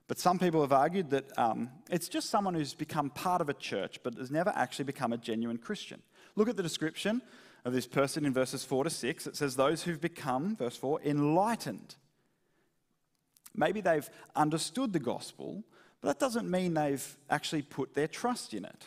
but 0.08 0.20
some 0.20 0.38
people 0.38 0.62
have 0.62 0.72
argued 0.72 1.10
that 1.10 1.36
um, 1.40 1.72
it's 1.90 2.08
just 2.08 2.30
someone 2.30 2.54
who's 2.54 2.76
become 2.76 3.10
part 3.10 3.42
of 3.42 3.50
a 3.50 3.56
church 3.56 4.00
but 4.04 4.14
has 4.14 4.30
never 4.30 4.54
actually 4.56 4.86
become 4.86 5.12
a 5.12 5.18
genuine 5.18 5.58
Christian. 5.58 6.04
Look 6.36 6.48
at 6.48 6.56
the 6.56 6.62
description 6.62 7.24
of 7.66 7.74
this 7.74 7.88
person 7.88 8.24
in 8.24 8.32
verses 8.32 8.64
4 8.64 8.84
to 8.84 8.92
6. 8.92 9.26
It 9.26 9.36
says, 9.36 9.56
Those 9.56 9.82
who've 9.82 10.00
become, 10.00 10.56
verse 10.56 10.78
4, 10.78 11.02
enlightened. 11.04 11.96
Maybe 13.56 13.82
they've 13.82 14.08
understood 14.36 14.94
the 14.94 15.00
gospel, 15.00 15.64
but 16.00 16.10
that 16.10 16.24
doesn't 16.24 16.48
mean 16.48 16.76
they've 16.76 17.18
actually 17.28 17.64
put 17.64 17.96
their 17.96 18.08
trust 18.08 18.54
in 18.54 18.66
it 18.66 18.86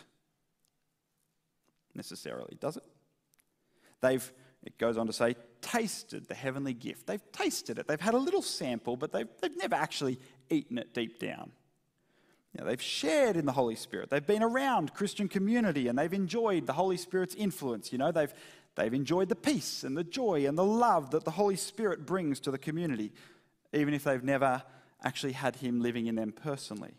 necessarily, 1.96 2.56
does 2.60 2.76
it? 2.76 2.84
They've, 4.00 4.32
it 4.62 4.78
goes 4.78 4.96
on 4.96 5.06
to 5.06 5.12
say, 5.12 5.36
tasted 5.60 6.28
the 6.28 6.34
heavenly 6.34 6.74
gift. 6.74 7.06
They've 7.06 7.32
tasted 7.32 7.78
it. 7.78 7.88
They've 7.88 8.00
had 8.00 8.14
a 8.14 8.18
little 8.18 8.42
sample, 8.42 8.96
but 8.96 9.12
they've, 9.12 9.28
they've 9.40 9.56
never 9.56 9.74
actually 9.74 10.20
eaten 10.50 10.78
it 10.78 10.94
deep 10.94 11.18
down. 11.18 11.50
You 12.52 12.62
know, 12.64 12.70
they've 12.70 12.82
shared 12.82 13.36
in 13.36 13.44
the 13.44 13.52
Holy 13.52 13.74
Spirit. 13.74 14.08
They've 14.08 14.26
been 14.26 14.42
around 14.42 14.94
Christian 14.94 15.28
community 15.28 15.88
and 15.88 15.98
they've 15.98 16.12
enjoyed 16.12 16.66
the 16.66 16.72
Holy 16.72 16.96
Spirit's 16.96 17.34
influence. 17.34 17.92
You 17.92 17.98
know, 17.98 18.12
they've, 18.12 18.32
they've 18.76 18.94
enjoyed 18.94 19.28
the 19.28 19.36
peace 19.36 19.84
and 19.84 19.96
the 19.96 20.04
joy 20.04 20.46
and 20.46 20.56
the 20.56 20.64
love 20.64 21.10
that 21.10 21.24
the 21.24 21.32
Holy 21.32 21.56
Spirit 21.56 22.06
brings 22.06 22.40
to 22.40 22.50
the 22.50 22.58
community, 22.58 23.12
even 23.72 23.92
if 23.92 24.04
they've 24.04 24.24
never 24.24 24.62
actually 25.02 25.32
had 25.32 25.56
Him 25.56 25.80
living 25.80 26.06
in 26.06 26.14
them 26.14 26.32
personally. 26.32 26.94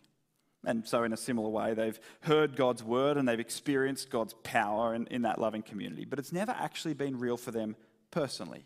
And 0.67 0.86
so, 0.86 1.03
in 1.03 1.13
a 1.13 1.17
similar 1.17 1.47
way, 1.47 1.74
they've 1.74 1.97
heard 2.19 2.57
God's 2.57 2.83
word 2.83 3.15
and 3.15 3.25
they've 3.25 3.39
experienced 3.39 4.09
God's 4.09 4.33
power 4.43 4.93
in, 4.93 5.07
in 5.07 5.21
that 5.21 5.39
loving 5.39 5.63
community, 5.63 6.03
but 6.03 6.19
it's 6.19 6.33
never 6.33 6.51
actually 6.51 6.93
been 6.93 7.17
real 7.17 7.38
for 7.38 7.51
them 7.51 7.77
personally. 8.12 8.65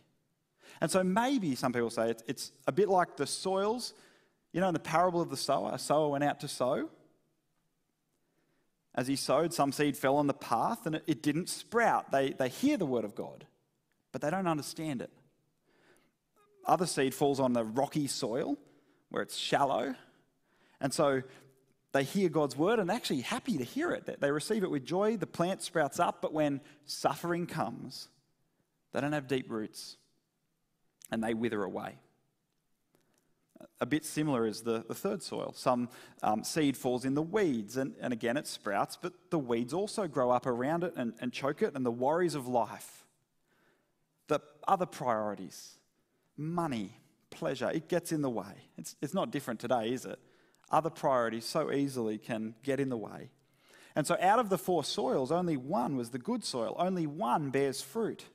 And 0.82 0.90
so, 0.90 1.04
maybe 1.04 1.54
some 1.54 1.72
people 1.72 1.92
say 1.92 2.10
it's, 2.10 2.24
it's 2.28 2.52
a 2.66 2.72
bit 2.72 2.90
like 2.90 3.18
the 3.18 3.28
soils. 3.28 3.94
You 4.52 4.62
know, 4.62 4.68
in 4.68 4.74
the 4.74 4.80
parable 4.80 5.22
of 5.22 5.30
the 5.30 5.38
sower, 5.38 5.70
a 5.72 5.78
sower 5.78 6.10
went 6.10 6.24
out 6.24 6.40
to 6.40 6.48
sow. 6.48 6.90
As 8.96 9.08
he 9.08 9.16
sowed, 9.16 9.54
some 9.54 9.72
seed 9.72 9.96
fell 9.96 10.16
on 10.16 10.26
the 10.26 10.34
path 10.34 10.88
and 10.88 10.96
it, 10.96 11.04
it 11.06 11.22
didn't 11.22 11.50
sprout. 11.50 12.12
They, 12.12 12.32
they 12.32 12.50
hear 12.50 12.78
the 12.78 12.86
word 12.88 13.06
of 13.06 13.14
God, 13.14 13.46
but 14.12 14.22
they 14.22 14.32
don't 14.32 14.48
understand 14.48 15.04
it. 15.04 15.12
Other 16.66 16.88
seed 16.88 17.14
falls 17.14 17.40
on 17.40 17.54
the 17.54 17.64
rocky 17.64 18.08
soil 18.08 18.58
where 19.10 19.22
it's 19.22 19.38
shallow. 19.38 19.94
And 20.82 20.92
so 20.92 21.22
they 21.94 22.04
hear 22.04 22.30
God's 22.30 22.56
word 22.56 22.80
and 22.80 22.90
actually 22.90 23.22
happy 23.22 23.58
to 23.58 23.64
hear 23.64 23.92
it. 23.92 24.20
They 24.20 24.32
receive 24.32 24.64
it 24.64 24.72
with 24.72 24.86
joy. 24.86 25.18
The 25.18 25.28
plant 25.28 25.62
sprouts 25.62 26.00
up, 26.00 26.22
but 26.22 26.34
when 26.34 26.62
suffering 26.86 27.48
comes, 27.48 28.08
they 28.94 29.02
don't 29.02 29.12
have 29.12 29.28
deep 29.28 29.52
roots 29.52 29.98
and 31.12 31.22
they 31.24 31.34
wither 31.34 31.64
away. 31.64 31.98
A 33.80 33.86
bit 33.86 34.06
similar 34.06 34.48
is 34.48 34.62
the, 34.62 34.86
the 34.88 34.96
third 34.96 35.22
soil. 35.22 35.54
Some 35.56 35.90
um, 36.24 36.44
seed 36.44 36.78
falls 36.78 37.04
in 37.04 37.14
the 37.14 37.22
weeds, 37.22 37.78
and, 37.78 37.94
and 38.00 38.14
again 38.14 38.38
it 38.38 38.48
sprouts, 38.48 38.98
but 39.00 39.14
the 39.30 39.38
weeds 39.38 39.74
also 39.74 40.08
grow 40.08 40.32
up 40.32 40.46
around 40.46 40.84
it 40.84 40.94
and, 40.96 41.14
and 41.20 41.34
choke 41.34 41.62
it, 41.62 41.76
and 41.76 41.86
the 41.86 41.92
worries 41.92 42.34
of 42.34 42.48
life, 42.48 43.06
the 44.28 44.40
other 44.68 44.86
priorities, 44.86 45.76
money, 46.38 46.92
pleasure, 47.30 47.70
it 47.70 47.88
gets 47.88 48.12
in 48.12 48.22
the 48.22 48.30
way. 48.30 48.70
It's, 48.78 48.96
it's 49.02 49.14
not 49.14 49.32
different 49.32 49.60
today, 49.60 49.92
is 49.92 50.06
it? 50.06 50.20
Other 50.72 50.90
priorities 50.90 51.46
so 51.46 51.72
easily 51.72 52.18
can 52.18 52.56
get 52.64 52.80
in 52.80 52.90
the 52.90 52.98
way. 52.98 53.30
And 53.96 54.08
so, 54.08 54.18
out 54.22 54.40
of 54.40 54.50
the 54.50 54.58
four 54.58 54.84
soils, 54.84 55.32
only 55.32 55.58
one 55.58 55.98
was 55.98 56.12
the 56.12 56.18
good 56.18 56.44
soil, 56.44 56.76
only 56.80 57.06
one 57.06 57.50
bears 57.50 57.82
fruit. 57.82 58.26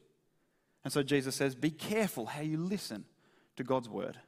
And 0.84 0.92
so, 0.92 1.02
Jesus 1.02 1.34
says, 1.34 1.54
Be 1.54 1.70
careful 1.70 2.26
how 2.26 2.42
you 2.42 2.58
listen 2.58 3.04
to 3.56 3.64
God's 3.64 3.88
word. 3.88 4.18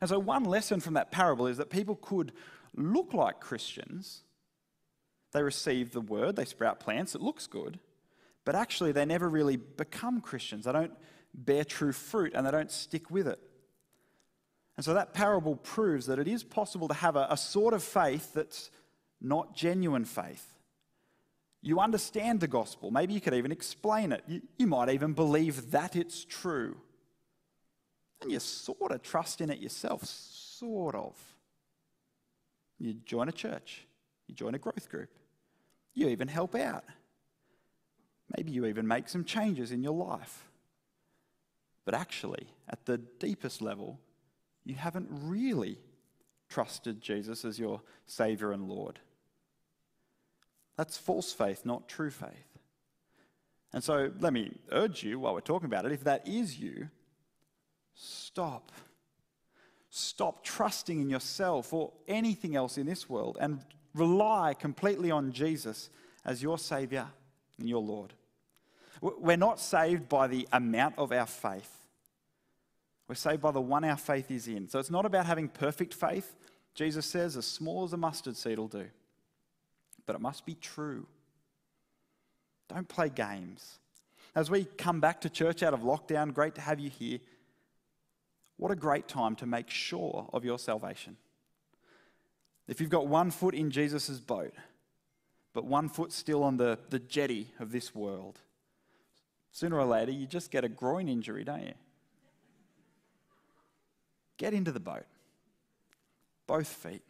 And 0.00 0.10
so, 0.10 0.18
one 0.18 0.44
lesson 0.44 0.80
from 0.80 0.94
that 0.94 1.10
parable 1.10 1.46
is 1.46 1.56
that 1.56 1.70
people 1.70 1.96
could 1.96 2.32
look 2.76 3.14
like 3.14 3.40
Christians. 3.40 4.22
They 5.32 5.42
receive 5.42 5.92
the 5.92 6.00
word, 6.00 6.36
they 6.36 6.44
sprout 6.44 6.80
plants, 6.80 7.14
it 7.14 7.20
looks 7.20 7.46
good, 7.46 7.78
but 8.44 8.56
actually 8.56 8.90
they 8.90 9.04
never 9.04 9.28
really 9.28 9.56
become 9.56 10.20
Christians. 10.20 10.64
They 10.64 10.72
don't 10.72 10.92
bear 11.32 11.64
true 11.64 11.92
fruit 11.92 12.32
and 12.34 12.44
they 12.44 12.50
don't 12.50 12.70
stick 12.70 13.10
with 13.10 13.28
it. 13.28 13.38
And 14.80 14.84
so 14.86 14.94
that 14.94 15.12
parable 15.12 15.56
proves 15.56 16.06
that 16.06 16.18
it 16.18 16.26
is 16.26 16.42
possible 16.42 16.88
to 16.88 16.94
have 16.94 17.14
a, 17.14 17.26
a 17.28 17.36
sort 17.36 17.74
of 17.74 17.82
faith 17.82 18.32
that's 18.32 18.70
not 19.20 19.54
genuine 19.54 20.06
faith. 20.06 20.54
You 21.60 21.80
understand 21.80 22.40
the 22.40 22.48
gospel. 22.48 22.90
Maybe 22.90 23.12
you 23.12 23.20
could 23.20 23.34
even 23.34 23.52
explain 23.52 24.10
it. 24.10 24.24
You, 24.26 24.40
you 24.56 24.66
might 24.66 24.88
even 24.88 25.12
believe 25.12 25.72
that 25.72 25.96
it's 25.96 26.24
true. 26.24 26.78
And 28.22 28.32
you 28.32 28.40
sort 28.40 28.90
of 28.90 29.02
trust 29.02 29.42
in 29.42 29.50
it 29.50 29.58
yourself, 29.58 30.02
sort 30.02 30.94
of. 30.94 31.14
You 32.78 32.94
join 32.94 33.28
a 33.28 33.32
church, 33.32 33.86
you 34.28 34.34
join 34.34 34.54
a 34.54 34.58
growth 34.58 34.88
group, 34.88 35.10
you 35.92 36.08
even 36.08 36.26
help 36.26 36.54
out. 36.54 36.84
Maybe 38.34 38.50
you 38.50 38.64
even 38.64 38.88
make 38.88 39.10
some 39.10 39.24
changes 39.26 39.72
in 39.72 39.82
your 39.82 39.92
life. 39.92 40.48
But 41.84 41.92
actually, 41.92 42.46
at 42.66 42.86
the 42.86 42.96
deepest 42.96 43.60
level, 43.60 44.00
you 44.70 44.76
haven't 44.76 45.08
really 45.10 45.78
trusted 46.48 47.00
Jesus 47.00 47.44
as 47.44 47.58
your 47.58 47.80
Savior 48.06 48.52
and 48.52 48.68
Lord. 48.68 49.00
That's 50.76 50.96
false 50.96 51.32
faith, 51.32 51.66
not 51.66 51.88
true 51.88 52.10
faith. 52.10 52.58
And 53.72 53.84
so 53.84 54.10
let 54.20 54.32
me 54.32 54.52
urge 54.72 55.02
you 55.02 55.18
while 55.18 55.34
we're 55.34 55.40
talking 55.40 55.66
about 55.66 55.84
it 55.84 55.92
if 55.92 56.04
that 56.04 56.26
is 56.26 56.58
you, 56.58 56.88
stop. 57.94 58.72
Stop 59.90 60.44
trusting 60.44 61.00
in 61.00 61.10
yourself 61.10 61.72
or 61.72 61.92
anything 62.06 62.54
else 62.56 62.78
in 62.78 62.86
this 62.86 63.08
world 63.08 63.36
and 63.40 63.60
rely 63.94 64.54
completely 64.54 65.10
on 65.10 65.32
Jesus 65.32 65.90
as 66.24 66.42
your 66.42 66.58
Savior 66.58 67.06
and 67.58 67.68
your 67.68 67.82
Lord. 67.82 68.14
We're 69.00 69.36
not 69.36 69.58
saved 69.58 70.08
by 70.08 70.28
the 70.28 70.46
amount 70.52 70.94
of 70.98 71.10
our 71.10 71.26
faith. 71.26 71.79
We're 73.10 73.16
saved 73.16 73.42
by 73.42 73.50
the 73.50 73.60
one 73.60 73.82
our 73.82 73.96
faith 73.96 74.30
is 74.30 74.46
in. 74.46 74.68
So 74.68 74.78
it's 74.78 74.88
not 74.88 75.04
about 75.04 75.26
having 75.26 75.48
perfect 75.48 75.94
faith. 75.94 76.36
Jesus 76.76 77.04
says, 77.04 77.36
as 77.36 77.44
small 77.44 77.82
as 77.82 77.92
a 77.92 77.96
mustard 77.96 78.36
seed 78.36 78.56
will 78.56 78.68
do. 78.68 78.86
But 80.06 80.14
it 80.14 80.20
must 80.20 80.46
be 80.46 80.54
true. 80.54 81.08
Don't 82.68 82.86
play 82.86 83.08
games. 83.08 83.80
As 84.36 84.48
we 84.48 84.64
come 84.64 85.00
back 85.00 85.22
to 85.22 85.28
church 85.28 85.64
out 85.64 85.74
of 85.74 85.80
lockdown, 85.80 86.32
great 86.32 86.54
to 86.54 86.60
have 86.60 86.78
you 86.78 86.88
here. 86.88 87.18
What 88.58 88.70
a 88.70 88.76
great 88.76 89.08
time 89.08 89.34
to 89.36 89.44
make 89.46 89.70
sure 89.70 90.28
of 90.32 90.44
your 90.44 90.60
salvation. 90.60 91.16
If 92.68 92.80
you've 92.80 92.90
got 92.90 93.08
one 93.08 93.32
foot 93.32 93.56
in 93.56 93.72
Jesus' 93.72 94.20
boat, 94.20 94.54
but 95.52 95.64
one 95.64 95.88
foot 95.88 96.12
still 96.12 96.44
on 96.44 96.58
the, 96.58 96.78
the 96.90 97.00
jetty 97.00 97.48
of 97.58 97.72
this 97.72 97.92
world, 97.92 98.38
sooner 99.50 99.80
or 99.80 99.84
later 99.84 100.12
you 100.12 100.26
just 100.26 100.52
get 100.52 100.62
a 100.62 100.68
groin 100.68 101.08
injury, 101.08 101.42
don't 101.42 101.64
you? 101.64 101.74
Get 104.40 104.54
into 104.54 104.72
the 104.72 104.80
boat. 104.80 105.04
Both 106.46 106.66
feet. 106.66 107.02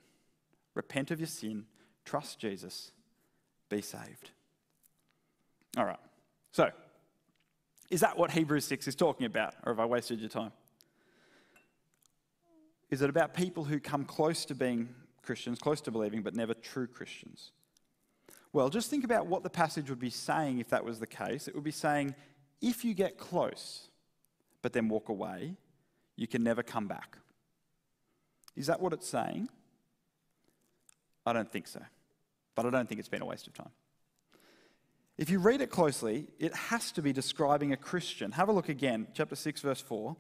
Repent 0.75 1.13
of 1.13 1.21
your 1.21 1.29
sin. 1.29 1.65
Trust 2.05 2.41
Jesus. 2.41 2.91
Be 3.69 3.81
saved. 3.83 4.33
All 5.79 5.85
right. 5.85 6.01
So, 6.51 6.71
is 7.89 8.01
that 8.01 8.19
what 8.19 8.33
Hebrews 8.33 8.65
6 8.65 8.89
is 8.89 8.97
talking 8.97 9.27
about, 9.27 9.55
or 9.65 9.73
have 9.73 9.79
I 9.79 9.85
wasted 9.85 10.19
your 10.19 10.29
time? 10.29 10.51
Is 12.91 13.01
it 13.01 13.09
about 13.09 13.33
people 13.33 13.63
who 13.63 13.79
come 13.79 14.05
close 14.05 14.45
to 14.47 14.55
being 14.57 14.89
Christians, 15.23 15.61
close 15.61 15.81
to 15.83 15.93
believing, 15.93 16.23
but 16.23 16.35
never 16.35 16.53
true 16.53 16.89
Christians? 16.89 17.53
Well, 18.53 18.71
just 18.71 18.91
think 18.91 19.05
about 19.05 19.29
what 19.29 19.45
the 19.45 19.51
passage 19.51 19.89
would 19.89 20.01
be 20.01 20.11
saying 20.11 20.59
if 20.59 20.71
that 20.71 20.85
was 20.85 20.99
the 20.99 21.07
case. 21.07 21.47
It 21.47 21.55
would 21.55 21.63
be 21.63 21.71
saying, 21.71 22.17
if 22.61 22.85
you 22.85 22.93
get 22.93 23.19
close, 23.19 23.89
but 24.63 24.73
then 24.73 24.89
walk 24.89 25.09
away, 25.09 25.55
you 26.21 26.27
can 26.27 26.45
never 26.45 26.63
come 26.63 26.87
back. 26.87 27.17
Is 28.55 28.67
that 28.67 28.79
what 28.79 28.93
it's 28.93 29.09
saying? 29.09 29.49
I 31.25 31.33
don't 31.33 31.51
think 31.51 31.67
so. 31.67 31.81
But 32.55 32.67
I 32.67 32.71
don't 32.71 32.87
think 32.87 32.99
it's 32.99 33.09
been 33.09 33.23
a 33.23 33.27
waste 33.27 33.47
of 33.47 33.55
time. 33.55 33.71
If 35.17 35.31
you 35.31 35.39
read 35.39 35.63
it 35.63 35.71
closely, 35.71 36.29
it 36.39 36.55
has 36.55 36.93
to 36.93 37.01
be 37.01 37.15
describing 37.15 37.73
a 37.73 37.77
Christian. 37.77 38.33
Have 38.33 38.51
a 38.51 38.53
look 38.53 38.69
again, 38.69 39.07
chapter 39.15 39.35
6, 39.35 39.63
verse 39.63 39.81
4. 39.81 40.15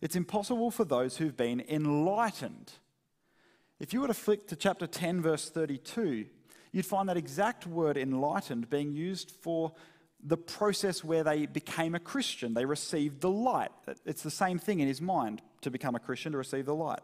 It's 0.00 0.16
impossible 0.16 0.70
for 0.70 0.86
those 0.86 1.18
who've 1.18 1.36
been 1.36 1.62
enlightened. 1.68 2.72
If 3.78 3.92
you 3.92 4.00
were 4.00 4.08
to 4.08 4.14
flick 4.14 4.48
to 4.48 4.56
chapter 4.56 4.86
10, 4.86 5.20
verse 5.20 5.50
32, 5.50 6.24
you'd 6.72 6.86
find 6.86 7.06
that 7.10 7.18
exact 7.18 7.66
word 7.66 7.98
enlightened 7.98 8.70
being 8.70 8.92
used 8.92 9.30
for 9.30 9.74
the 10.24 10.36
process 10.38 11.04
where 11.04 11.22
they 11.22 11.44
became 11.44 11.94
a 11.94 12.00
Christian. 12.00 12.54
They 12.54 12.64
received 12.64 13.20
the 13.20 13.30
light. 13.30 13.70
It's 14.06 14.22
the 14.22 14.30
same 14.30 14.58
thing 14.58 14.80
in 14.80 14.88
his 14.88 15.00
mind 15.00 15.42
to 15.60 15.70
become 15.70 15.94
a 15.94 16.00
Christian, 16.00 16.32
to 16.32 16.38
receive 16.38 16.64
the 16.64 16.74
light. 16.74 17.00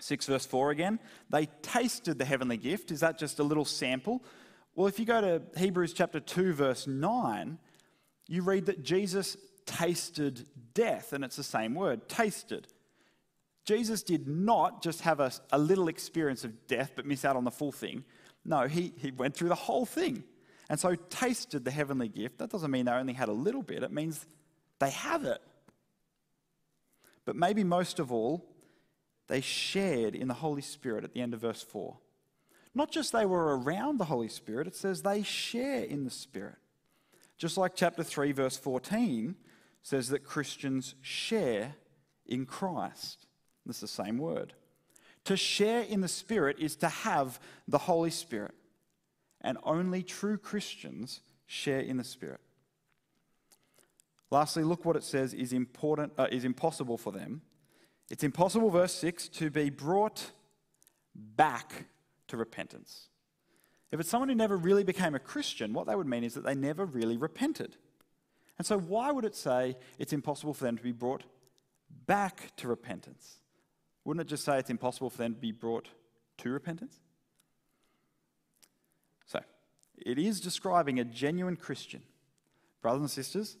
6 0.00 0.26
verse 0.26 0.46
4 0.46 0.70
again. 0.70 0.98
They 1.28 1.46
tasted 1.60 2.18
the 2.18 2.24
heavenly 2.24 2.56
gift. 2.56 2.90
Is 2.90 3.00
that 3.00 3.18
just 3.18 3.38
a 3.38 3.42
little 3.42 3.64
sample? 3.64 4.24
Well, 4.74 4.86
if 4.86 4.98
you 4.98 5.04
go 5.04 5.20
to 5.20 5.42
Hebrews 5.58 5.92
chapter 5.92 6.20
2, 6.20 6.52
verse 6.52 6.86
9, 6.86 7.58
you 8.28 8.42
read 8.42 8.66
that 8.66 8.82
Jesus 8.82 9.36
tasted 9.66 10.46
death, 10.72 11.12
and 11.12 11.24
it's 11.24 11.36
the 11.36 11.42
same 11.42 11.74
word, 11.74 12.08
tasted. 12.08 12.68
Jesus 13.64 14.02
did 14.02 14.26
not 14.28 14.82
just 14.82 15.02
have 15.02 15.20
a, 15.20 15.30
a 15.52 15.58
little 15.58 15.88
experience 15.88 16.44
of 16.44 16.66
death 16.68 16.92
but 16.96 17.04
miss 17.04 17.24
out 17.24 17.36
on 17.36 17.44
the 17.44 17.50
full 17.50 17.72
thing. 17.72 18.04
No, 18.44 18.66
he, 18.66 18.94
he 18.96 19.10
went 19.10 19.34
through 19.34 19.50
the 19.50 19.54
whole 19.54 19.84
thing. 19.84 20.24
And 20.68 20.78
so 20.78 20.94
tasted 20.94 21.64
the 21.64 21.70
heavenly 21.70 22.08
gift. 22.08 22.38
That 22.38 22.50
doesn't 22.50 22.70
mean 22.70 22.84
they 22.84 22.92
only 22.92 23.14
had 23.14 23.28
a 23.28 23.32
little 23.32 23.62
bit, 23.62 23.82
it 23.82 23.92
means 23.92 24.26
they 24.78 24.90
have 24.90 25.24
it. 25.24 25.40
But 27.24 27.36
maybe 27.36 27.64
most 27.64 27.98
of 27.98 28.10
all, 28.12 28.44
they 29.28 29.40
shared 29.42 30.14
in 30.14 30.28
the 30.28 30.34
Holy 30.34 30.62
Spirit 30.62 31.04
at 31.04 31.12
the 31.12 31.20
end 31.20 31.34
of 31.34 31.40
verse 31.40 31.62
4. 31.62 31.96
Not 32.74 32.90
just 32.90 33.12
they 33.12 33.26
were 33.26 33.58
around 33.58 33.98
the 33.98 34.06
Holy 34.06 34.28
Spirit, 34.28 34.66
it 34.66 34.74
says 34.74 35.02
they 35.02 35.22
share 35.22 35.82
in 35.82 36.04
the 36.04 36.10
Spirit. 36.10 36.56
Just 37.36 37.56
like 37.56 37.74
chapter 37.74 38.02
3, 38.02 38.32
verse 38.32 38.56
14 38.56 39.36
says 39.82 40.08
that 40.08 40.24
Christians 40.24 40.94
share 41.00 41.74
in 42.26 42.46
Christ. 42.46 43.26
That's 43.64 43.80
the 43.80 43.88
same 43.88 44.18
word. 44.18 44.54
To 45.24 45.36
share 45.36 45.82
in 45.82 46.00
the 46.00 46.08
Spirit 46.08 46.58
is 46.58 46.76
to 46.76 46.88
have 46.88 47.38
the 47.66 47.78
Holy 47.78 48.10
Spirit. 48.10 48.54
And 49.40 49.58
only 49.62 50.02
true 50.02 50.36
Christians 50.36 51.20
share 51.46 51.80
in 51.80 51.96
the 51.96 52.04
Spirit. 52.04 52.40
Lastly, 54.30 54.62
look 54.62 54.84
what 54.84 54.96
it 54.96 55.04
says 55.04 55.32
is, 55.32 55.52
important, 55.52 56.12
uh, 56.18 56.26
is 56.30 56.44
impossible 56.44 56.98
for 56.98 57.12
them 57.12 57.42
it's 58.10 58.24
impossible, 58.24 58.70
verse 58.70 58.94
6, 58.94 59.28
to 59.28 59.50
be 59.50 59.70
brought 59.70 60.32
back 61.14 61.86
to 62.28 62.36
repentance. 62.36 63.08
If 63.90 64.00
it's 64.00 64.08
someone 64.08 64.28
who 64.28 64.34
never 64.34 64.56
really 64.56 64.84
became 64.84 65.14
a 65.14 65.18
Christian, 65.18 65.72
what 65.72 65.86
that 65.86 65.96
would 65.96 66.06
mean 66.06 66.24
is 66.24 66.34
that 66.34 66.44
they 66.44 66.54
never 66.54 66.84
really 66.84 67.16
repented. 67.16 67.76
And 68.56 68.66
so, 68.66 68.78
why 68.78 69.10
would 69.12 69.24
it 69.24 69.36
say 69.36 69.76
it's 69.98 70.12
impossible 70.12 70.54
for 70.54 70.64
them 70.64 70.76
to 70.76 70.82
be 70.82 70.92
brought 70.92 71.24
back 72.06 72.52
to 72.56 72.68
repentance? 72.68 73.36
Wouldn't 74.04 74.26
it 74.26 74.30
just 74.30 74.44
say 74.44 74.58
it's 74.58 74.70
impossible 74.70 75.10
for 75.10 75.18
them 75.18 75.34
to 75.34 75.40
be 75.40 75.52
brought 75.52 75.88
to 76.38 76.50
repentance? 76.50 76.98
It 80.04 80.18
is 80.18 80.40
describing 80.40 80.98
a 80.98 81.04
genuine 81.04 81.56
Christian. 81.56 82.02
Brothers 82.82 83.00
and 83.00 83.10
sisters, 83.10 83.56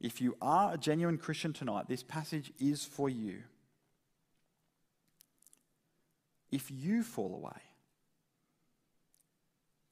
if 0.00 0.20
you 0.20 0.36
are 0.42 0.74
a 0.74 0.78
genuine 0.78 1.18
Christian 1.18 1.52
tonight, 1.52 1.88
this 1.88 2.02
passage 2.02 2.52
is 2.58 2.84
for 2.84 3.08
you. 3.08 3.42
If 6.50 6.70
you 6.70 7.02
fall 7.02 7.34
away, 7.34 7.60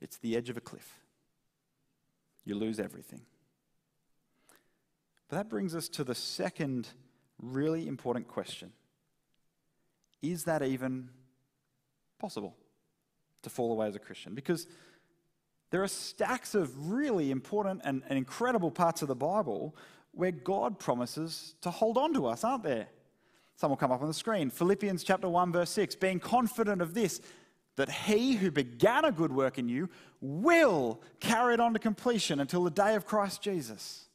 it's 0.00 0.18
the 0.18 0.36
edge 0.36 0.50
of 0.50 0.56
a 0.56 0.60
cliff. 0.60 1.00
You 2.44 2.54
lose 2.54 2.78
everything. 2.78 3.22
But 5.28 5.36
that 5.36 5.48
brings 5.48 5.74
us 5.74 5.88
to 5.90 6.04
the 6.04 6.14
second 6.14 6.88
really 7.40 7.88
important 7.88 8.28
question 8.28 8.72
Is 10.22 10.44
that 10.44 10.62
even 10.62 11.08
possible 12.18 12.54
to 13.42 13.50
fall 13.50 13.72
away 13.72 13.88
as 13.88 13.96
a 13.96 13.98
Christian? 13.98 14.34
Because 14.34 14.66
there 15.74 15.82
are 15.82 15.88
stacks 15.88 16.54
of 16.54 16.92
really 16.92 17.32
important 17.32 17.80
and, 17.82 18.04
and 18.08 18.16
incredible 18.16 18.70
parts 18.70 19.02
of 19.02 19.08
the 19.08 19.16
Bible 19.16 19.74
where 20.12 20.30
God 20.30 20.78
promises 20.78 21.56
to 21.62 21.70
hold 21.72 21.98
on 21.98 22.14
to 22.14 22.26
us, 22.26 22.44
aren't 22.44 22.62
there? 22.62 22.86
Some 23.56 23.70
will 23.70 23.76
come 23.76 23.90
up 23.90 24.00
on 24.00 24.06
the 24.06 24.14
screen. 24.14 24.50
Philippians 24.50 25.02
chapter 25.02 25.28
1, 25.28 25.50
verse 25.50 25.70
6. 25.70 25.96
Being 25.96 26.20
confident 26.20 26.80
of 26.80 26.94
this, 26.94 27.20
that 27.74 27.90
he 27.90 28.34
who 28.34 28.52
began 28.52 29.04
a 29.04 29.10
good 29.10 29.32
work 29.32 29.58
in 29.58 29.68
you 29.68 29.88
will 30.20 31.02
carry 31.18 31.54
it 31.54 31.58
on 31.60 31.72
to 31.72 31.80
completion 31.80 32.38
until 32.38 32.62
the 32.62 32.70
day 32.70 32.94
of 32.94 33.04
Christ 33.04 33.42
Jesus. 33.42 34.06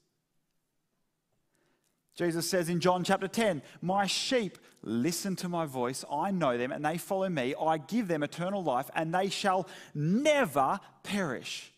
Jesus 2.20 2.50
says 2.50 2.68
in 2.68 2.82
John 2.82 3.06
chapter 3.06 3.30
10, 3.30 3.62
My 3.82 4.06
sheep 4.06 4.58
listen 4.84 5.38
to 5.38 5.48
my 5.48 5.66
voice, 5.66 6.04
I 6.12 6.32
know 6.32 6.58
them, 6.58 6.70
and 6.70 6.84
they 6.84 6.98
follow 6.98 7.30
me. 7.30 7.56
I 7.58 7.78
give 7.78 8.10
them 8.10 8.24
eternal 8.24 8.62
life, 8.62 8.90
and 8.94 9.16
they 9.16 9.30
shall 9.30 9.70
never 9.96 10.82
perish. 11.02 11.72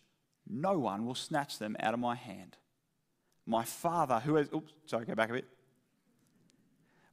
No 0.49 0.79
one 0.79 1.05
will 1.05 1.13
snatch 1.13 1.59
them 1.59 1.77
out 1.79 1.93
of 1.93 1.99
my 1.99 2.15
hand. 2.15 2.57
My 3.45 3.63
Father, 3.63 4.19
who 4.19 4.33
has, 4.33 4.49
oops, 4.51 4.73
sorry, 4.87 5.05
go 5.05 5.13
back 5.13 5.29
a 5.29 5.33
bit. 5.33 5.47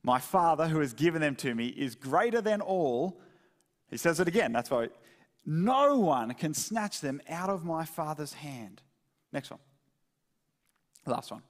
My 0.03 0.21
Father 0.21 0.67
who 0.67 0.81
has 0.81 0.95
given 0.95 1.21
them 1.21 1.37
to 1.37 1.55
me 1.55 1.67
is 1.67 1.97
greater 1.97 2.41
than 2.41 2.63
all. 2.63 3.21
He 3.91 3.99
says 3.99 4.21
it 4.21 4.29
again. 4.29 4.53
That's 4.55 4.71
why 4.71 4.89
no 5.45 5.99
one 5.99 6.33
can 6.33 6.55
snatch 6.55 7.03
them 7.03 7.21
out 7.29 7.51
of 7.51 7.63
my 7.63 7.85
Father's 7.85 8.33
hand. 8.33 8.81
Next 9.35 9.51
one. 9.51 9.61
Last 11.05 11.31
one. 11.31 11.43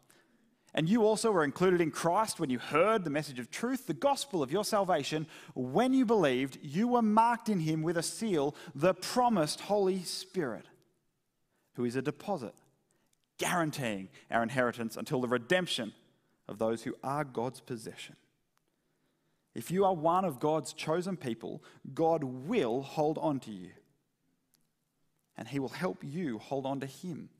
And 0.74 0.88
you 0.88 1.04
also 1.04 1.30
were 1.32 1.44
included 1.44 1.80
in 1.80 1.90
Christ 1.90 2.38
when 2.38 2.50
you 2.50 2.58
heard 2.58 3.02
the 3.02 3.10
message 3.10 3.38
of 3.38 3.50
truth, 3.50 3.86
the 3.86 3.94
gospel 3.94 4.42
of 4.42 4.52
your 4.52 4.64
salvation. 4.64 5.26
When 5.54 5.94
you 5.94 6.04
believed, 6.04 6.58
you 6.62 6.88
were 6.88 7.02
marked 7.02 7.48
in 7.48 7.60
him 7.60 7.82
with 7.82 7.96
a 7.96 8.02
seal, 8.02 8.54
the 8.74 8.94
promised 8.94 9.60
Holy 9.62 10.02
Spirit, 10.02 10.66
who 11.74 11.84
is 11.84 11.96
a 11.96 12.02
deposit, 12.02 12.54
guaranteeing 13.38 14.08
our 14.30 14.42
inheritance 14.42 14.96
until 14.96 15.20
the 15.20 15.28
redemption 15.28 15.94
of 16.48 16.58
those 16.58 16.82
who 16.82 16.94
are 17.02 17.24
God's 17.24 17.60
possession. 17.60 18.16
If 19.54 19.70
you 19.70 19.84
are 19.84 19.94
one 19.94 20.24
of 20.24 20.38
God's 20.38 20.72
chosen 20.72 21.16
people, 21.16 21.62
God 21.94 22.22
will 22.22 22.82
hold 22.82 23.18
on 23.18 23.40
to 23.40 23.50
you. 23.50 23.70
And 25.36 25.48
He 25.48 25.58
will 25.58 25.68
help 25.68 25.98
you 26.02 26.38
hold 26.38 26.66
on 26.66 26.80
to 26.80 26.86
Him. 26.86 27.30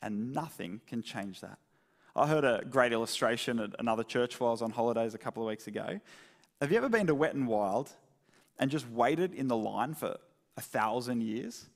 And 0.00 0.32
nothing 0.32 0.80
can 0.86 1.02
change 1.02 1.40
that. 1.40 1.58
I 2.14 2.26
heard 2.26 2.44
a 2.44 2.62
great 2.68 2.92
illustration 2.92 3.58
at 3.58 3.70
another 3.78 4.04
church 4.04 4.38
while 4.38 4.50
I 4.50 4.52
was 4.52 4.62
on 4.62 4.70
holidays 4.70 5.14
a 5.14 5.18
couple 5.18 5.42
of 5.42 5.48
weeks 5.48 5.66
ago. 5.66 6.00
Have 6.60 6.70
you 6.70 6.76
ever 6.76 6.88
been 6.88 7.06
to 7.06 7.14
Wet 7.14 7.34
and 7.34 7.48
Wild 7.48 7.90
and 8.58 8.70
just 8.70 8.88
waited 8.90 9.32
in 9.32 9.48
the 9.48 9.56
line 9.56 9.94
for 9.94 10.16
a 10.56 10.60
thousand 10.60 11.22
years? 11.22 11.66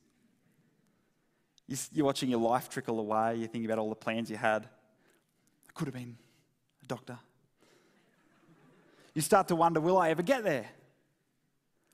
You're 1.92 2.05
watching 2.05 2.29
your 2.29 2.40
life 2.40 2.68
trickle 2.68 3.01
away, 3.01 3.37
you're 3.37 3.49
thinking 3.49 3.64
about 3.64 3.79
all 3.79 3.88
the 3.88 3.96
plans 3.96 4.31
you 4.31 4.37
had. 4.37 4.64
I 4.64 5.72
could 5.75 5.87
have 5.87 5.94
been 5.94 6.16
a 6.83 6.87
doctor, 6.87 7.18
you 9.16 9.22
start 9.22 9.49
to 9.49 9.57
wonder, 9.57 9.81
will 9.81 9.96
I 9.96 10.11
ever 10.11 10.22
get 10.22 10.44
there? 10.44 10.66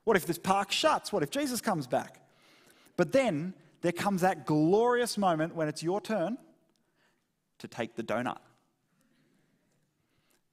What 0.02 0.16
if 0.16 0.26
this 0.26 0.38
park 0.38 0.72
shuts? 0.72 1.12
What 1.12 1.22
if 1.22 1.31
Jesus 1.31 1.61
comes 1.61 1.87
back? 1.87 2.20
But 2.96 3.12
then 3.12 3.55
there 3.81 3.92
comes 3.92 4.22
that 4.22 4.44
glorious 4.44 5.16
moment 5.16 5.55
when 5.55 5.68
it's 5.68 5.85
your 5.85 6.00
turn 6.00 6.37
to 7.62 7.68
take 7.68 7.94
the 7.96 8.03
donut. 8.03 8.38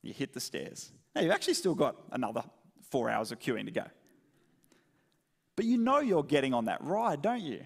You 0.01 0.13
hit 0.13 0.33
the 0.33 0.39
stairs. 0.39 0.91
Now, 1.13 1.21
you've 1.21 1.31
actually 1.31 1.55
still 1.55 1.75
got 1.75 1.95
another 2.11 2.43
four 2.89 3.09
hours 3.09 3.31
of 3.31 3.39
queuing 3.39 3.65
to 3.65 3.71
go. 3.71 3.85
But 5.55 5.65
you 5.65 5.77
know 5.77 5.99
you're 5.99 6.23
getting 6.23 6.53
on 6.53 6.65
that 6.65 6.83
ride, 6.83 7.21
don't 7.21 7.41
you? 7.41 7.61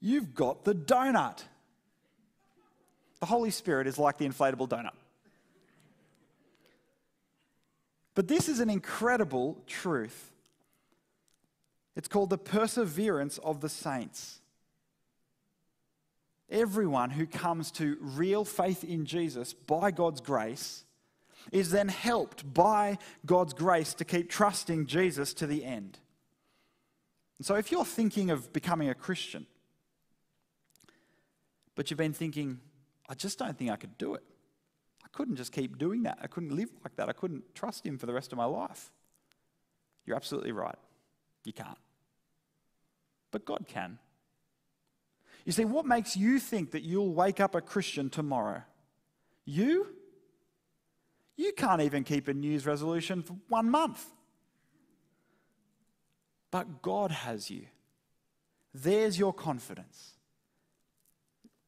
You've 0.00 0.34
got 0.34 0.64
the 0.64 0.74
donut. 0.74 1.42
The 3.20 3.26
Holy 3.26 3.50
Spirit 3.50 3.86
is 3.86 3.98
like 3.98 4.18
the 4.18 4.28
inflatable 4.28 4.68
donut. 4.68 4.92
But 8.14 8.26
this 8.26 8.48
is 8.48 8.58
an 8.58 8.68
incredible 8.68 9.62
truth. 9.66 10.32
It's 11.94 12.08
called 12.08 12.30
the 12.30 12.38
perseverance 12.38 13.38
of 13.38 13.60
the 13.60 13.68
saints. 13.68 14.40
Everyone 16.50 17.10
who 17.10 17.26
comes 17.26 17.70
to 17.72 17.98
real 18.00 18.44
faith 18.44 18.82
in 18.82 19.04
Jesus 19.04 19.52
by 19.52 19.90
God's 19.90 20.20
grace 20.20 20.84
is 21.52 21.70
then 21.70 21.88
helped 21.88 22.52
by 22.52 22.98
God's 23.26 23.52
grace 23.54 23.94
to 23.94 24.04
keep 24.04 24.30
trusting 24.30 24.86
Jesus 24.86 25.34
to 25.34 25.46
the 25.46 25.64
end. 25.64 25.98
And 27.38 27.46
so, 27.46 27.54
if 27.54 27.70
you're 27.70 27.84
thinking 27.84 28.30
of 28.30 28.52
becoming 28.52 28.88
a 28.88 28.94
Christian, 28.94 29.46
but 31.74 31.90
you've 31.90 31.98
been 31.98 32.12
thinking, 32.12 32.60
I 33.08 33.14
just 33.14 33.38
don't 33.38 33.56
think 33.56 33.70
I 33.70 33.76
could 33.76 33.96
do 33.98 34.14
it. 34.14 34.22
I 35.04 35.08
couldn't 35.12 35.36
just 35.36 35.52
keep 35.52 35.78
doing 35.78 36.02
that. 36.02 36.18
I 36.20 36.26
couldn't 36.26 36.54
live 36.54 36.70
like 36.82 36.96
that. 36.96 37.08
I 37.08 37.12
couldn't 37.12 37.54
trust 37.54 37.86
Him 37.86 37.98
for 37.98 38.06
the 38.06 38.12
rest 38.12 38.32
of 38.32 38.38
my 38.38 38.44
life. 38.44 38.90
You're 40.04 40.16
absolutely 40.16 40.52
right. 40.52 40.78
You 41.44 41.52
can't. 41.52 41.78
But 43.30 43.44
God 43.44 43.66
can. 43.68 43.98
You 45.48 45.52
see, 45.52 45.64
what 45.64 45.86
makes 45.86 46.14
you 46.14 46.38
think 46.38 46.72
that 46.72 46.82
you'll 46.82 47.14
wake 47.14 47.40
up 47.40 47.54
a 47.54 47.62
Christian 47.62 48.10
tomorrow? 48.10 48.60
You? 49.46 49.86
You 51.38 51.54
can't 51.54 51.80
even 51.80 52.04
keep 52.04 52.28
a 52.28 52.34
news 52.34 52.66
resolution 52.66 53.22
for 53.22 53.34
one 53.48 53.70
month. 53.70 54.04
But 56.50 56.82
God 56.82 57.10
has 57.10 57.50
you. 57.50 57.64
There's 58.74 59.18
your 59.18 59.32
confidence. 59.32 60.16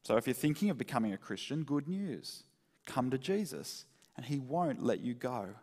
So 0.03 0.19
if 0.19 0.27
you're 0.27 0.35
thinking 0.35 0.69
of 0.69 0.77
becoming 0.77 1.15
a 1.15 1.17
Christian, 1.17 1.63
good 1.63 1.89
news. 1.89 2.43
Come 2.85 3.11
to 3.11 3.17
Jesus, 3.17 3.87
and 4.15 4.27
He 4.27 4.39
won't 4.39 4.83
let 4.83 5.01
you 5.01 5.15
go. 5.15 5.55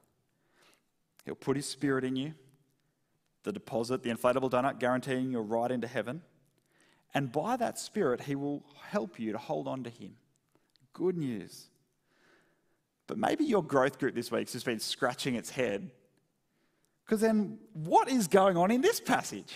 He'll 1.23 1.36
put 1.36 1.56
His 1.56 1.69
Spirit 1.69 2.03
in 2.03 2.15
you, 2.15 2.34
the 3.43 3.51
deposit, 3.51 4.01
the 4.01 4.10
inflatable 4.10 4.49
donut, 4.49 4.80
guaranteeing 4.80 5.30
you're 5.30 5.43
right 5.43 5.69
into 5.69 5.86
heaven. 5.86 6.23
And 7.13 7.32
by 7.32 7.58
that 7.58 7.80
Spirit, 7.80 8.22
He 8.22 8.36
will 8.36 8.63
help 8.89 9.20
you 9.20 9.32
to 9.32 9.38
hold 9.38 9.67
on 9.67 9.84
to 9.84 9.89
Him. 9.89 10.15
Good 10.93 11.17
news. 11.17 11.67
But 13.08 13.17
maybe 13.17 13.46
your 13.46 13.63
growth 13.63 14.00
group 14.00 14.15
this 14.15 14.32
week's 14.32 14.52
just 14.52 14.65
been 14.65 14.80
scratching 14.80 15.36
its 15.36 15.50
head. 15.50 15.91
Because 17.06 17.22
then, 17.22 17.60
what 17.74 18.10
is 18.10 18.28
going 18.28 18.58
on 18.58 18.70
in 18.70 18.82
this 18.82 19.00
passage? 19.00 19.54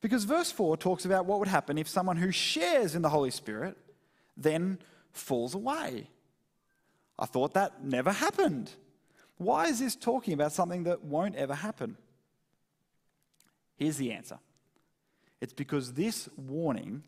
Because 0.00 0.24
verse 0.24 0.50
4 0.50 0.76
talks 0.76 1.04
about 1.04 1.26
what 1.26 1.38
would 1.38 1.48
happen 1.48 1.78
if 1.78 1.88
someone 1.88 2.16
who 2.16 2.32
shares 2.32 2.94
in 2.94 3.02
the 3.02 3.08
Holy 3.08 3.30
Spirit 3.30 3.76
then 4.36 4.78
falls 5.12 5.54
away. 5.54 6.08
I 7.18 7.26
thought 7.26 7.54
that 7.54 7.84
never 7.84 8.12
happened. 8.12 8.70
Why 9.38 9.66
is 9.66 9.80
this 9.80 9.96
talking 9.96 10.34
about 10.34 10.52
something 10.52 10.84
that 10.84 11.04
won't 11.04 11.36
ever 11.36 11.54
happen? 11.54 11.96
Here's 13.76 13.96
the 13.96 14.12
answer 14.12 14.38
it's 15.40 15.52
because 15.52 15.92
this 15.92 16.28
warning 16.36 17.04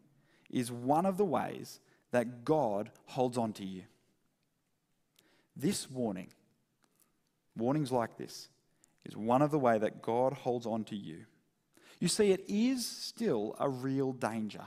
is 0.50 0.70
one 0.70 1.06
of 1.06 1.16
the 1.16 1.24
ways 1.24 1.80
that 2.12 2.44
God 2.44 2.90
holds 3.06 3.38
on 3.38 3.52
to 3.54 3.64
you. 3.64 3.82
This 5.56 5.90
warning, 5.90 6.28
warnings 7.56 7.92
like 7.92 8.16
this, 8.16 8.48
is 9.04 9.16
one 9.16 9.42
of 9.42 9.50
the 9.50 9.58
way 9.58 9.78
that 9.78 10.02
God 10.02 10.32
holds 10.32 10.66
on 10.66 10.84
to 10.84 10.96
you. 10.96 11.26
You 11.98 12.08
see, 12.08 12.32
it 12.32 12.44
is 12.48 12.86
still 12.86 13.56
a 13.58 13.68
real 13.68 14.12
danger. 14.12 14.64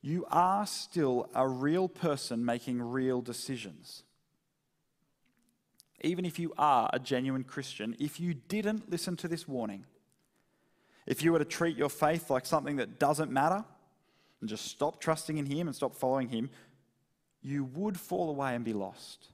You 0.00 0.26
are 0.30 0.66
still 0.66 1.28
a 1.34 1.46
real 1.46 1.88
person 1.88 2.44
making 2.44 2.82
real 2.82 3.20
decisions. 3.20 4.02
Even 6.00 6.24
if 6.24 6.38
you 6.38 6.52
are 6.58 6.90
a 6.92 6.98
genuine 6.98 7.44
Christian, 7.44 7.96
if 8.00 8.18
you 8.18 8.34
didn't 8.34 8.90
listen 8.90 9.16
to 9.18 9.28
this 9.28 9.46
warning, 9.46 9.84
if 11.06 11.22
you 11.22 11.32
were 11.32 11.38
to 11.38 11.44
treat 11.44 11.76
your 11.76 11.88
faith 11.88 12.30
like 12.30 12.46
something 12.46 12.76
that 12.76 12.98
doesn't 12.98 13.30
matter 13.30 13.64
and 14.40 14.48
just 14.48 14.66
stop 14.66 15.00
trusting 15.00 15.38
in 15.38 15.46
Him 15.46 15.66
and 15.66 15.74
stop 15.74 15.94
following 15.94 16.28
Him, 16.28 16.50
you 17.42 17.64
would 17.64 17.98
fall 17.98 18.30
away 18.30 18.54
and 18.54 18.64
be 18.64 18.72
lost. 18.72 19.26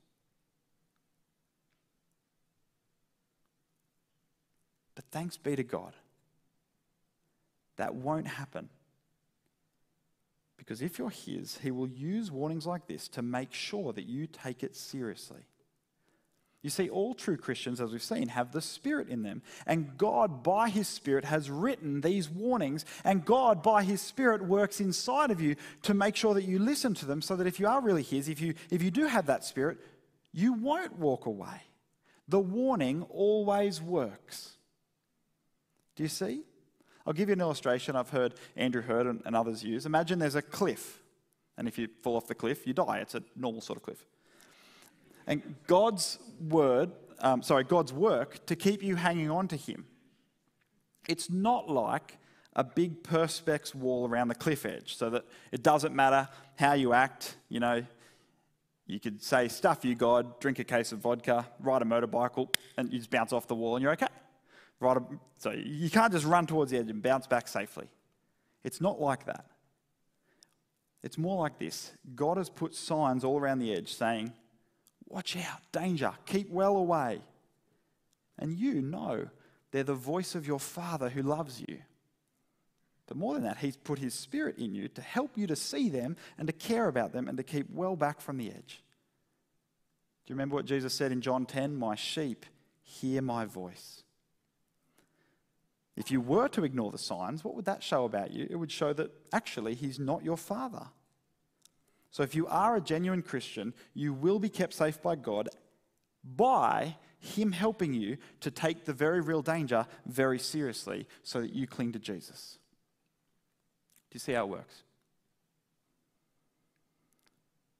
But 4.94 5.04
thanks 5.11 5.37
be 5.37 5.54
to 5.57 5.62
God. 5.62 5.92
That 7.76 7.94
won't 7.94 8.26
happen. 8.26 8.68
Because 10.57 10.83
if 10.83 10.98
you're 10.98 11.11
His, 11.11 11.59
He 11.59 11.70
will 11.70 11.88
use 11.88 12.31
warnings 12.31 12.66
like 12.66 12.87
this 12.87 13.09
to 13.09 13.22
make 13.22 13.52
sure 13.52 13.92
that 13.92 14.07
you 14.07 14.26
take 14.26 14.62
it 14.62 14.74
seriously. 14.74 15.42
You 16.62 16.71
see, 16.71 16.88
all 16.88 17.14
true 17.14 17.37
Christians, 17.37 17.81
as 17.81 17.92
we've 17.92 18.03
seen, 18.03 18.29
have 18.29 18.51
the 18.51 18.61
Spirit 18.61 19.09
in 19.09 19.23
them. 19.23 19.42
And 19.64 19.97
God, 19.97 20.42
by 20.42 20.68
His 20.71 20.88
Spirit, 20.88 21.25
has 21.25 21.49
written 21.49 22.01
these 22.01 22.29
warnings. 22.29 22.85
And 23.05 23.25
God, 23.25 23.62
by 23.62 23.85
His 23.85 24.03
Spirit, 24.03 24.44
works 24.44 24.81
inside 24.81 25.31
of 25.31 25.40
you 25.40 25.55
to 25.83 25.94
make 25.94 26.16
sure 26.16 26.35
that 26.35 26.44
you 26.44 26.59
listen 26.59 26.94
to 26.94 27.07
them 27.07 27.23
so 27.23 27.37
that 27.37 27.47
if 27.47 27.61
you 27.61 27.68
are 27.68 27.81
really 27.81 28.03
His, 28.03 28.29
if 28.29 28.40
you, 28.40 28.55
if 28.71 28.83
you 28.83 28.90
do 28.90 29.07
have 29.07 29.27
that 29.27 29.44
Spirit, 29.44 29.79
you 30.33 30.53
won't 30.53 30.99
walk 30.99 31.27
away. 31.27 31.62
The 32.27 32.40
warning 32.40 33.07
always 33.09 33.81
works. 33.81 34.57
Do 35.94 36.03
you 36.03 36.09
see? 36.09 36.42
I'll 37.07 37.12
give 37.12 37.29
you 37.29 37.35
an 37.35 37.40
illustration 37.40 37.97
I've 37.97 38.11
heard 38.11 38.35
Andrew 38.57 38.83
and, 38.88 39.23
and 39.25 39.35
others 39.35 39.62
use. 39.62 39.87
Imagine 39.87 40.18
there's 40.18 40.35
a 40.35 40.42
cliff, 40.42 41.01
and 41.57 41.66
if 41.68 41.79
you 41.79 41.88
fall 42.03 42.16
off 42.16 42.27
the 42.27 42.35
cliff, 42.35 42.66
you 42.66 42.75
die. 42.75 42.99
It's 42.99 43.14
a 43.14 43.23
normal 43.37 43.61
sort 43.61 43.79
of 43.79 43.85
cliff. 43.85 44.05
And 45.29 45.55
God's 45.67 46.19
word, 46.41 46.91
um, 47.21 47.43
sorry, 47.43 47.62
God's 47.62 47.93
work 47.93 48.45
to 48.47 48.57
keep 48.57 48.83
you 48.83 48.97
hanging 48.97 49.31
on 49.31 49.47
to 49.49 49.57
Him. 49.57 49.85
It's 51.07 51.31
not 51.31 51.71
like 51.71 52.17
a 52.57 52.64
big 52.64 53.03
perspex 53.03 53.75
wall 53.75 54.09
around 54.09 54.29
the 54.29 54.35
cliff 54.35 54.64
edge 54.64 54.97
so 54.97 55.11
that 55.11 55.25
it 55.53 55.62
doesn't 55.62 55.95
matter 55.95 56.29
how 56.57 56.73
you 56.73 56.95
act, 56.95 57.37
you 57.49 57.61
know, 57.61 57.85
you 58.87 58.99
could 58.99 59.23
say, 59.23 59.49
stuff 59.49 59.85
you, 59.85 59.95
God, 59.95 60.41
drink 60.41 60.59
a 60.59 60.64
case 60.64 60.93
of 60.93 61.01
vodka, 61.01 61.47
ride 61.61 61.83
a 61.83 61.85
motorbike, 61.85 62.55
and 62.79 62.91
you 62.91 62.99
just 62.99 63.11
bounce 63.11 63.35
off 63.35 63.47
the 63.47 63.55
wall 63.55 63.77
and 63.77 63.83
you're 63.83 63.93
okay. 63.93 64.07
So 65.37 65.51
you 65.53 65.91
can't 65.91 66.12
just 66.12 66.25
run 66.25 66.47
towards 66.47 66.71
the 66.71 66.79
edge 66.79 66.88
and 66.88 67.03
bounce 67.03 67.27
back 67.27 67.49
safely. 67.49 67.88
It's 68.64 68.81
not 68.81 68.99
like 68.99 69.27
that. 69.27 69.45
It's 71.03 71.19
more 71.19 71.37
like 71.37 71.59
this 71.59 71.93
God 72.14 72.38
has 72.38 72.49
put 72.49 72.75
signs 72.75 73.25
all 73.25 73.38
around 73.38 73.59
the 73.59 73.75
edge 73.75 73.93
saying, 73.93 74.33
Watch 75.09 75.37
out, 75.37 75.61
danger, 75.73 76.12
keep 76.27 76.51
well 76.51 76.77
away. 76.77 77.21
And 78.38 78.53
you 78.53 78.83
know 78.83 79.29
they're 79.71 79.83
the 79.83 79.94
voice 79.94 80.35
of 80.35 80.47
your 80.47 80.61
Father 80.61 81.09
who 81.09 81.23
loves 81.23 81.61
you. 81.66 81.79
But 83.07 83.16
more 83.16 83.35
than 83.35 83.44
that, 83.44 83.57
He's 83.59 83.77
put 83.77 83.99
His 83.99 84.14
Spirit 84.14 84.59
in 84.59 84.75
you 84.75 84.88
to 84.88 85.01
help 85.01 85.33
you 85.37 85.47
to 85.47 85.57
see 85.57 85.88
them 85.88 86.16
and 86.37 86.47
to 86.47 86.53
care 86.53 86.88
about 86.88 87.12
them 87.12 87.27
and 87.27 87.38
to 87.38 87.42
keep 87.42 87.71
well 87.73 87.97
back 87.97 88.21
from 88.21 88.37
the 88.37 88.51
edge. 88.51 88.83
Do 90.27 90.33
you 90.33 90.35
remember 90.35 90.57
what 90.57 90.66
Jesus 90.66 90.92
said 90.92 91.11
in 91.11 91.23
John 91.23 91.47
10? 91.47 91.75
My 91.75 91.94
sheep 91.94 92.44
hear 92.83 93.23
my 93.23 93.47
voice. 93.47 94.03
If 95.97 96.11
you 96.11 96.21
were 96.21 96.49
to 96.49 96.64
ignore 96.64 96.92
the 96.92 96.99
signs, 96.99 97.42
what 97.42 97.57
would 97.57 97.64
that 97.64 97.83
show 97.83 98.05
about 98.05 98.31
you? 98.31 98.47
It 98.49 98.57
would 98.57 98.71
show 98.71 98.92
that 98.92 99.11
actually 99.33 99.75
he's 99.75 99.99
not 99.99 100.23
your 100.23 100.37
father. 100.37 100.88
So 102.11 102.23
if 102.23 102.35
you 102.35 102.47
are 102.47 102.77
a 102.77 102.81
genuine 102.81 103.23
Christian, 103.23 103.75
you 103.94 104.12
will 104.12 104.38
be 104.38 104.49
kept 104.49 104.75
safe 104.75 105.01
by 105.03 105.16
God 105.16 105.49
by 106.25 106.97
him 107.18 107.53
helping 107.53 107.94
you 107.94 108.16
to 108.40 108.51
take 108.51 108.85
the 108.85 108.92
very 108.92 109.21
real 109.21 109.42
danger 109.42 109.87
very 110.07 110.38
seriously 110.38 111.07
so 111.23 111.40
that 111.40 111.53
you 111.53 111.66
cling 111.66 111.92
to 111.92 111.99
Jesus. 111.99 112.59
Do 114.11 114.16
you 114.16 114.21
see 114.21 114.33
how 114.33 114.44
it 114.44 114.51
works? 114.51 114.83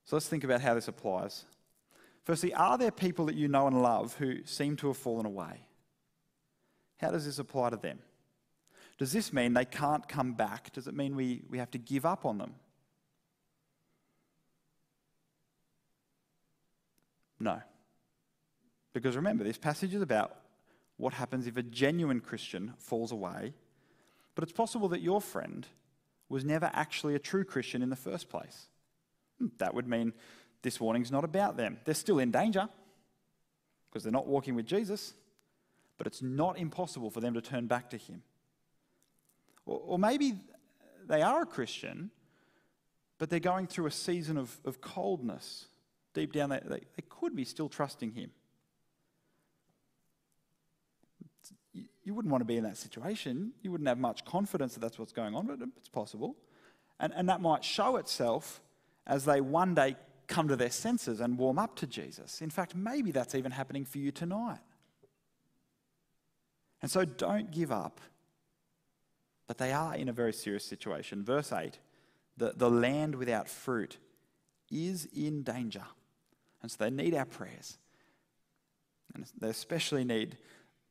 So 0.05 0.17
let's 0.17 0.29
think 0.29 0.45
about 0.45 0.61
how 0.61 0.75
this 0.75 0.89
applies. 0.89 1.45
Firstly, 2.25 2.53
are 2.55 2.77
there 2.77 2.91
people 2.91 3.27
that 3.27 3.37
you 3.37 3.49
know 3.49 3.67
and 3.67 3.83
love 3.83 4.15
who 4.17 4.45
seem 4.45 4.77
to 4.77 4.89
have 4.89 4.97
fallen 4.97 5.27
away? 5.27 5.61
How 6.99 7.11
does 7.11 7.25
this 7.25 7.39
apply 7.39 7.71
to 7.71 7.77
them? 7.77 8.01
Does 8.99 9.13
this 9.13 9.33
mean 9.33 9.55
they 9.55 9.65
can't 9.65 10.07
come 10.09 10.33
back? 10.33 10.73
Does 10.73 10.89
it 10.89 10.95
mean 10.95 11.15
we, 11.15 11.43
we 11.49 11.59
have 11.59 11.71
to 11.71 11.79
give 11.79 12.05
up 12.05 12.27
on 12.27 12.39
them? 12.39 12.55
No. 17.41 17.61
Because 18.93 19.17
remember, 19.17 19.45
this 19.45 19.59
passage 19.59 19.95
is 19.95 20.03
about 20.03 20.37
what 20.97 21.13
happens 21.13 21.47
if 21.47 21.57
a 21.57 21.63
genuine 21.63 22.21
Christian 22.21 22.75
falls 22.79 23.13
away, 23.13 23.55
but 24.35 24.43
it's 24.43 24.53
possible 24.53 24.89
that 24.89 25.01
your 25.01 25.21
friend 25.21 25.67
was 26.29 26.45
never 26.45 26.71
actually 26.73 27.15
a 27.15 27.19
true 27.19 27.45
Christian 27.45 27.83
in 27.83 27.91
the 27.91 27.97
first 27.97 28.29
place. 28.29 28.67
Hmm, 29.39 29.47
that 29.59 29.75
would 29.75 29.87
mean 29.87 30.13
this 30.63 30.81
warning's 30.81 31.13
not 31.13 31.25
about 31.25 31.57
them. 31.57 31.79
They're 31.85 31.95
still 31.95 32.19
in 32.19 32.31
danger 32.31 32.69
because 33.89 34.03
they're 34.03 34.13
not 34.13 34.27
walking 34.27 34.55
with 34.55 34.67
Jesus, 34.67 35.15
but 35.97 36.07
it's 36.07 36.23
not 36.23 36.59
impossible 36.59 37.11
for 37.11 37.21
them 37.21 37.35
to 37.35 37.41
turn 37.41 37.67
back 37.67 37.91
to 37.91 37.97
Him. 37.97 38.23
Or, 39.65 39.81
or 39.85 39.99
maybe 39.99 40.35
they 41.07 41.23
are 41.23 41.43
a 41.43 41.47
Christian, 41.47 42.11
but 43.19 43.31
they're 43.31 43.41
going 43.41 43.67
through 43.67 43.87
a 43.87 43.93
season 43.93 44.37
of, 44.37 44.59
of 44.65 44.81
coldness. 44.81 45.67
Deep 46.15 46.33
down, 46.33 46.51
they, 46.51 46.61
they, 46.65 46.81
they 46.97 47.03
could 47.09 47.37
be 47.37 47.45
still 47.45 47.69
trusting 47.69 48.13
Him. 48.13 48.31
You 52.05 52.15
wouldn't 52.15 52.33
want 52.33 52.41
to 52.41 52.47
be 52.47 52.57
in 52.57 52.65
that 52.65 52.77
situation. 52.79 53.53
You 53.63 53.71
wouldn't 53.71 53.89
have 53.89 53.99
much 53.99 54.25
confidence 54.25 54.75
that 54.75 54.81
that's 54.81 54.99
what's 54.99 55.13
going 55.13 55.35
on, 55.35 55.47
but 55.47 55.59
it's 55.77 55.89
possible. 55.89 56.37
And, 56.99 57.13
and 57.15 57.29
that 57.29 57.41
might 57.41 57.63
show 57.63 57.97
itself 57.97 58.61
as 59.07 59.25
they 59.25 59.41
one 59.41 59.75
day 59.75 59.97
come 60.27 60.49
to 60.49 60.57
their 60.57 60.71
senses 60.71 61.21
and 61.21 61.39
warm 61.39 61.59
up 61.59 61.77
to 61.77 61.87
Jesus. 61.87 62.41
In 62.41 62.51
fact, 62.51 62.75
maybe 62.75 63.13
that's 63.13 63.35
even 63.35 63.53
happening 63.53 63.85
for 63.85 63.99
you 63.99 64.11
tonight. 64.11 64.61
And 66.81 66.91
so 66.91 67.05
don't 67.05 67.51
give 67.51 67.71
up 67.71 68.01
but 69.49 69.59
they 69.59 69.73
are 69.73 69.97
in 69.97 70.09
a 70.09 70.13
very 70.13 70.33
serious 70.33 70.65
situation. 70.65 71.25
Verse 71.25 71.53
8 71.53 71.81
the, 72.37 72.53
the 72.55 72.71
land 72.71 73.17
without 73.17 73.49
fruit 73.49 73.99
is 74.71 75.09
in 75.13 75.43
danger. 75.43 75.83
And 76.63 76.71
so 76.71 76.77
they 76.79 76.91
need 76.91 77.15
our 77.15 77.25
prayers. 77.25 77.79
And 79.15 79.25
they 79.39 79.49
especially 79.49 80.05
need 80.05 80.37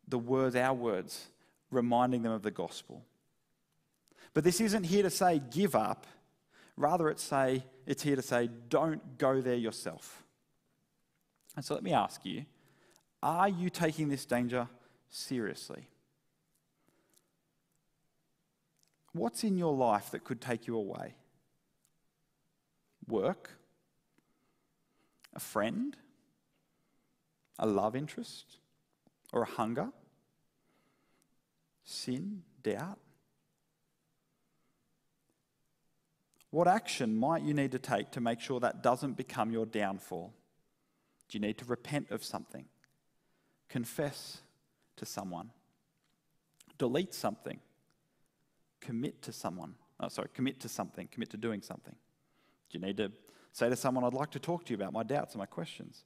the 0.08 0.18
words, 0.18 0.56
our 0.56 0.74
words, 0.74 1.28
reminding 1.72 2.24
them 2.24 2.32
of 2.32 2.42
the 2.42 2.52
gospel. 2.52 3.04
But 4.34 4.44
this 4.44 4.62
isn't 4.62 4.84
here 4.84 5.04
to 5.04 5.10
say 5.10 5.42
give 5.52 5.76
up. 5.76 6.08
Rather, 6.76 7.10
it's, 7.10 7.24
say, 7.24 7.64
it's 7.86 8.04
here 8.04 8.16
to 8.16 8.22
say 8.22 8.50
don't 8.70 9.18
go 9.18 9.42
there 9.42 9.56
yourself. 9.56 10.24
And 11.56 11.66
so 11.66 11.74
let 11.74 11.84
me 11.84 11.92
ask 11.92 12.24
you 12.24 12.46
are 13.24 13.50
you 13.50 13.70
taking 13.70 14.10
this 14.10 14.26
danger 14.26 14.68
seriously? 15.10 15.88
What's 19.14 19.44
in 19.44 19.58
your 19.58 19.74
life 19.74 20.12
that 20.12 20.24
could 20.24 20.40
take 20.40 20.68
you 20.68 20.76
away? 20.76 21.16
Work? 23.08 23.57
A 25.38 25.40
friend? 25.40 25.96
A 27.60 27.68
love 27.68 27.96
interest? 27.96 28.58
Or 29.32 29.44
a 29.44 29.46
hunger? 29.46 29.90
Sin? 31.86 32.42
Doubt? 32.64 32.98
What 36.50 36.68
action 36.68 37.16
might 37.16 37.44
you 37.44 37.54
need 37.54 37.72
to 37.74 37.80
take 37.80 38.12
to 38.12 38.20
make 38.20 38.40
sure 38.40 38.60
that 38.60 38.82
doesn't 38.82 39.16
become 39.16 39.52
your 39.52 39.68
downfall? 39.68 40.34
Do 41.30 41.38
you 41.38 41.42
need 41.42 41.60
to 41.60 41.66
repent 41.66 42.10
of 42.10 42.24
something? 42.24 42.66
Confess 43.70 44.40
to 44.96 45.06
someone? 45.06 45.52
Delete 46.80 47.14
something? 47.14 47.60
Commit 48.82 49.22
to 49.24 49.32
someone? 49.32 49.76
Oh, 50.00 50.08
sorry, 50.08 50.30
commit 50.34 50.60
to 50.62 50.70
something, 50.70 51.08
commit 51.12 51.30
to 51.32 51.38
doing 51.38 51.62
something. 51.62 51.96
Do 52.70 52.80
you 52.80 52.86
need 52.86 52.98
to 52.98 53.12
say 53.58 53.70
to 53.70 53.76
someone, 53.76 54.04
I'd 54.04 54.14
like 54.14 54.30
to 54.32 54.40
talk 54.40 54.66
to 54.66 54.72
you 54.72 54.76
about 54.76 54.94
my 54.94 55.02
doubts 55.02 55.34
and 55.34 55.40
my 55.40 55.48
questions? 55.48 56.04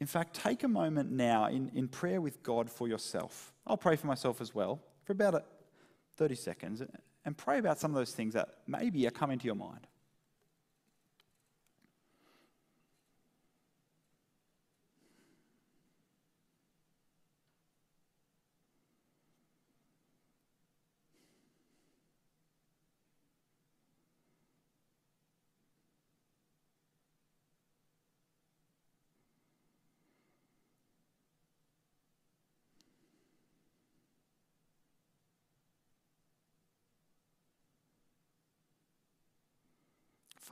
In 0.00 0.06
fact, 0.06 0.34
take 0.34 0.62
a 0.62 0.68
moment 0.68 1.10
now 1.12 1.46
in, 1.46 1.70
in 1.74 1.88
prayer 1.88 2.22
with 2.22 2.42
God 2.42 2.70
for 2.70 2.88
yourself. 2.88 3.52
I'll 3.66 3.76
pray 3.76 3.96
for 3.96 4.06
myself 4.06 4.40
as 4.40 4.54
well 4.54 4.80
for 5.04 5.12
about 5.12 5.44
30 6.16 6.36
seconds 6.36 6.82
and 7.26 7.36
pray 7.36 7.58
about 7.58 7.78
some 7.78 7.90
of 7.90 7.96
those 7.96 8.12
things 8.12 8.32
that 8.32 8.48
maybe 8.66 9.06
are 9.06 9.10
coming 9.10 9.38
to 9.38 9.44
your 9.44 9.54
mind. 9.56 9.86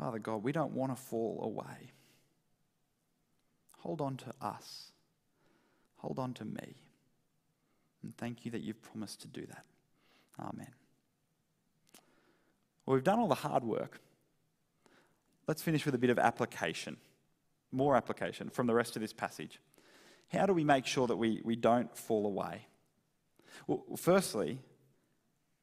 Father 0.02 0.18
God, 0.18 0.42
we 0.42 0.50
don't 0.50 0.72
want 0.72 0.90
to 0.90 1.00
fall 1.00 1.38
away. 1.44 1.92
Hold 3.78 4.00
on 4.00 4.16
to 4.16 4.34
us. 4.40 4.90
Hold 5.98 6.18
on 6.18 6.34
to 6.34 6.44
me. 6.44 6.74
And 8.02 8.16
thank 8.16 8.44
you 8.44 8.50
that 8.50 8.62
you've 8.62 8.82
promised 8.82 9.20
to 9.20 9.28
do 9.28 9.46
that. 9.46 9.64
Amen. 10.40 10.72
Well, 12.84 12.96
we've 12.96 13.04
done 13.04 13.20
all 13.20 13.28
the 13.28 13.36
hard 13.36 13.62
work. 13.62 14.00
Let's 15.46 15.62
finish 15.62 15.86
with 15.86 15.94
a 15.94 15.98
bit 15.98 16.10
of 16.10 16.18
application, 16.18 16.96
more 17.70 17.94
application 17.94 18.50
from 18.50 18.66
the 18.66 18.74
rest 18.74 18.96
of 18.96 19.02
this 19.02 19.12
passage. 19.12 19.60
How 20.32 20.46
do 20.46 20.52
we 20.52 20.64
make 20.64 20.84
sure 20.84 21.06
that 21.06 21.16
we, 21.16 21.40
we 21.44 21.54
don't 21.54 21.96
fall 21.96 22.26
away? 22.26 22.66
Well, 23.68 23.84
firstly, 23.96 24.58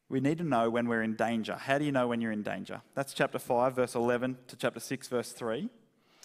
we 0.09 0.19
need 0.19 0.39
to 0.39 0.43
know 0.43 0.69
when 0.69 0.87
we're 0.87 1.03
in 1.03 1.15
danger. 1.15 1.55
How 1.55 1.77
do 1.77 1.85
you 1.85 1.91
know 1.91 2.07
when 2.07 2.19
you're 2.19 2.31
in 2.31 2.41
danger? 2.41 2.81
That's 2.95 3.13
chapter 3.13 3.37
5, 3.37 3.75
verse 3.75 3.95
11 3.95 4.37
to 4.47 4.55
chapter 4.55 4.79
6, 4.79 5.07
verse 5.07 5.31
3. 5.31 5.69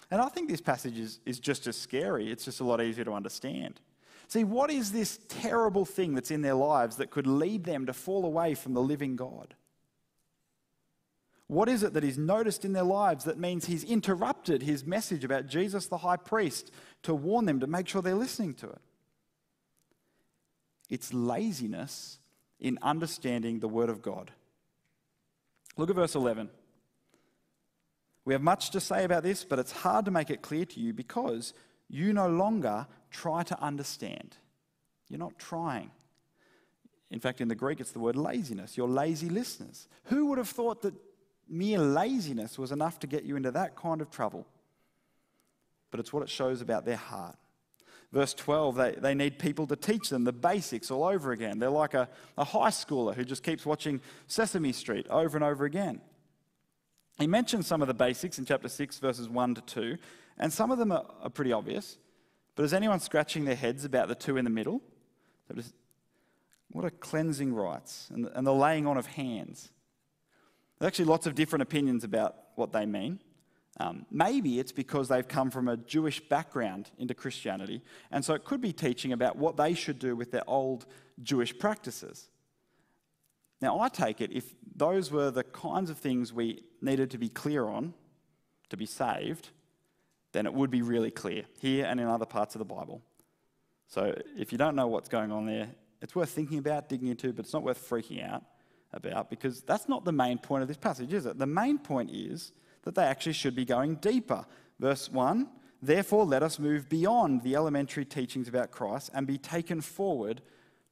And 0.09 0.21
I 0.21 0.27
think 0.29 0.49
this 0.49 0.61
passage 0.61 0.97
is, 0.97 1.19
is 1.25 1.39
just 1.39 1.67
as 1.67 1.77
scary, 1.77 2.31
it's 2.31 2.45
just 2.45 2.59
a 2.59 2.63
lot 2.63 2.81
easier 2.81 3.05
to 3.05 3.13
understand. 3.13 3.79
See, 4.27 4.43
what 4.43 4.71
is 4.71 4.91
this 4.91 5.19
terrible 5.29 5.85
thing 5.85 6.15
that's 6.15 6.31
in 6.31 6.41
their 6.41 6.55
lives 6.55 6.95
that 6.97 7.11
could 7.11 7.27
lead 7.27 7.63
them 7.63 7.85
to 7.85 7.93
fall 7.93 8.25
away 8.25 8.55
from 8.55 8.73
the 8.73 8.81
living 8.81 9.15
God? 9.15 9.53
What 11.47 11.69
is 11.69 11.83
it 11.83 11.93
that 11.93 12.01
he's 12.01 12.17
noticed 12.17 12.65
in 12.65 12.73
their 12.73 12.83
lives 12.83 13.25
that 13.25 13.37
means 13.37 13.65
he's 13.65 13.83
interrupted 13.83 14.63
his 14.63 14.83
message 14.83 15.23
about 15.23 15.45
Jesus 15.45 15.85
the 15.85 15.99
high 15.99 16.17
priest 16.17 16.71
to 17.03 17.13
warn 17.13 17.45
them 17.45 17.59
to 17.59 17.67
make 17.67 17.87
sure 17.87 18.01
they're 18.01 18.15
listening 18.15 18.55
to 18.55 18.69
it? 18.69 18.81
It's 20.89 21.13
laziness 21.13 22.17
in 22.59 22.79
understanding 22.81 23.59
the 23.59 23.67
Word 23.67 23.89
of 23.89 24.01
God. 24.01 24.31
Look 25.77 25.89
at 25.89 25.95
verse 25.95 26.15
11. 26.15 26.49
We 28.23 28.33
have 28.33 28.41
much 28.41 28.71
to 28.71 28.79
say 28.79 29.03
about 29.03 29.23
this, 29.23 29.43
but 29.43 29.59
it's 29.59 29.71
hard 29.71 30.05
to 30.05 30.11
make 30.11 30.29
it 30.29 30.41
clear 30.41 30.65
to 30.65 30.79
you 30.79 30.93
because 30.93 31.53
you 31.87 32.11
no 32.11 32.27
longer 32.27 32.87
try 33.11 33.43
to 33.43 33.61
understand. 33.61 34.35
You're 35.09 35.19
not 35.19 35.37
trying. 35.37 35.91
In 37.11 37.19
fact, 37.19 37.39
in 37.39 37.47
the 37.47 37.55
Greek, 37.55 37.79
it's 37.79 37.91
the 37.91 37.99
word 37.99 38.15
laziness. 38.15 38.75
You're 38.75 38.87
lazy 38.87 39.29
listeners. 39.29 39.87
Who 40.05 40.27
would 40.27 40.39
have 40.39 40.49
thought 40.49 40.81
that 40.81 40.95
mere 41.47 41.77
laziness 41.77 42.57
was 42.57 42.71
enough 42.71 42.99
to 43.01 43.07
get 43.07 43.23
you 43.23 43.35
into 43.35 43.51
that 43.51 43.75
kind 43.75 44.01
of 44.01 44.09
trouble? 44.09 44.47
But 45.91 45.99
it's 45.99 46.11
what 46.11 46.23
it 46.23 46.29
shows 46.29 46.61
about 46.61 46.85
their 46.85 46.97
heart. 46.97 47.37
Verse 48.11 48.33
12, 48.33 48.75
they, 48.75 48.91
they 48.91 49.13
need 49.13 49.39
people 49.39 49.67
to 49.67 49.75
teach 49.75 50.09
them 50.09 50.23
the 50.23 50.31
basics 50.31 50.89
all 50.89 51.03
over 51.03 51.31
again. 51.31 51.59
They're 51.59 51.69
like 51.69 51.93
a, 51.93 52.07
a 52.37 52.43
high 52.43 52.69
schooler 52.69 53.13
who 53.15 53.25
just 53.25 53.43
keeps 53.43 53.65
watching 53.65 53.99
Sesame 54.27 54.71
Street 54.71 55.07
over 55.09 55.35
and 55.35 55.43
over 55.43 55.65
again. 55.65 56.01
He 57.17 57.27
mentions 57.27 57.67
some 57.67 57.81
of 57.81 57.87
the 57.87 57.93
basics 57.93 58.39
in 58.39 58.45
chapter 58.45 58.69
6, 58.69 58.99
verses 58.99 59.29
1 59.29 59.55
to 59.55 59.61
2, 59.61 59.97
and 60.37 60.51
some 60.51 60.71
of 60.71 60.77
them 60.77 60.91
are, 60.91 61.05
are 61.21 61.29
pretty 61.29 61.51
obvious. 61.51 61.97
But 62.55 62.63
is 62.63 62.73
anyone 62.73 62.99
scratching 62.99 63.45
their 63.45 63.55
heads 63.55 63.85
about 63.85 64.07
the 64.07 64.15
two 64.15 64.37
in 64.37 64.45
the 64.45 64.49
middle? 64.49 64.81
What 66.71 66.85
are 66.85 66.89
cleansing 66.89 67.53
rites 67.53 68.09
and, 68.13 68.29
and 68.33 68.45
the 68.45 68.53
laying 68.53 68.87
on 68.87 68.97
of 68.97 69.07
hands? 69.07 69.71
There's 70.79 70.87
actually 70.87 71.05
lots 71.05 71.27
of 71.27 71.35
different 71.35 71.63
opinions 71.63 72.03
about 72.03 72.35
what 72.55 72.71
they 72.71 72.85
mean. 72.85 73.19
Um, 73.77 74.05
maybe 74.09 74.59
it's 74.59 74.71
because 74.71 75.09
they've 75.09 75.27
come 75.27 75.51
from 75.51 75.67
a 75.67 75.75
Jewish 75.75 76.21
background 76.21 76.91
into 76.97 77.13
Christianity, 77.13 77.81
and 78.09 78.23
so 78.23 78.33
it 78.33 78.45
could 78.45 78.61
be 78.61 78.71
teaching 78.71 79.11
about 79.11 79.35
what 79.37 79.57
they 79.57 79.73
should 79.73 79.99
do 79.99 80.15
with 80.15 80.31
their 80.31 80.47
old 80.49 80.85
Jewish 81.21 81.57
practices. 81.57 82.29
Now, 83.61 83.79
I 83.79 83.89
take 83.89 84.21
it 84.21 84.31
if 84.31 84.53
those 84.75 85.11
were 85.11 85.31
the 85.31 85.43
kinds 85.43 85.89
of 85.89 85.97
things 85.97 86.31
we 86.31 86.63
needed 86.81 87.11
to 87.11 87.17
be 87.17 87.29
clear 87.29 87.67
on 87.67 87.93
to 88.69 88.77
be 88.77 88.85
saved, 88.85 89.49
then 90.31 90.45
it 90.45 90.53
would 90.53 90.69
be 90.69 90.81
really 90.81 91.11
clear 91.11 91.43
here 91.59 91.85
and 91.85 91.99
in 91.99 92.07
other 92.07 92.25
parts 92.25 92.55
of 92.55 92.59
the 92.59 92.65
Bible. 92.65 93.01
So, 93.87 94.17
if 94.37 94.51
you 94.51 94.57
don't 94.57 94.75
know 94.75 94.87
what's 94.87 95.09
going 95.09 95.31
on 95.31 95.45
there, 95.45 95.67
it's 96.01 96.15
worth 96.15 96.29
thinking 96.29 96.59
about, 96.59 96.87
digging 96.87 97.09
into, 97.09 97.33
but 97.33 97.45
it's 97.45 97.53
not 97.53 97.63
worth 97.63 97.89
freaking 97.89 98.25
out 98.27 98.43
about 98.93 99.29
because 99.29 99.61
that's 99.61 99.89
not 99.89 100.05
the 100.05 100.11
main 100.11 100.37
point 100.37 100.61
of 100.61 100.67
this 100.67 100.77
passage, 100.77 101.13
is 101.13 101.25
it? 101.25 101.37
The 101.37 101.45
main 101.45 101.77
point 101.77 102.09
is 102.11 102.51
that 102.85 102.95
they 102.95 103.03
actually 103.03 103.33
should 103.33 103.55
be 103.55 103.65
going 103.65 103.95
deeper. 103.95 104.45
Verse 104.79 105.11
1 105.11 105.49
Therefore, 105.81 106.25
let 106.25 106.41
us 106.41 106.57
move 106.57 106.89
beyond 106.89 107.43
the 107.43 107.55
elementary 107.55 108.05
teachings 108.05 108.47
about 108.47 108.71
Christ 108.71 109.11
and 109.13 109.27
be 109.27 109.37
taken 109.37 109.81
forward 109.81 110.41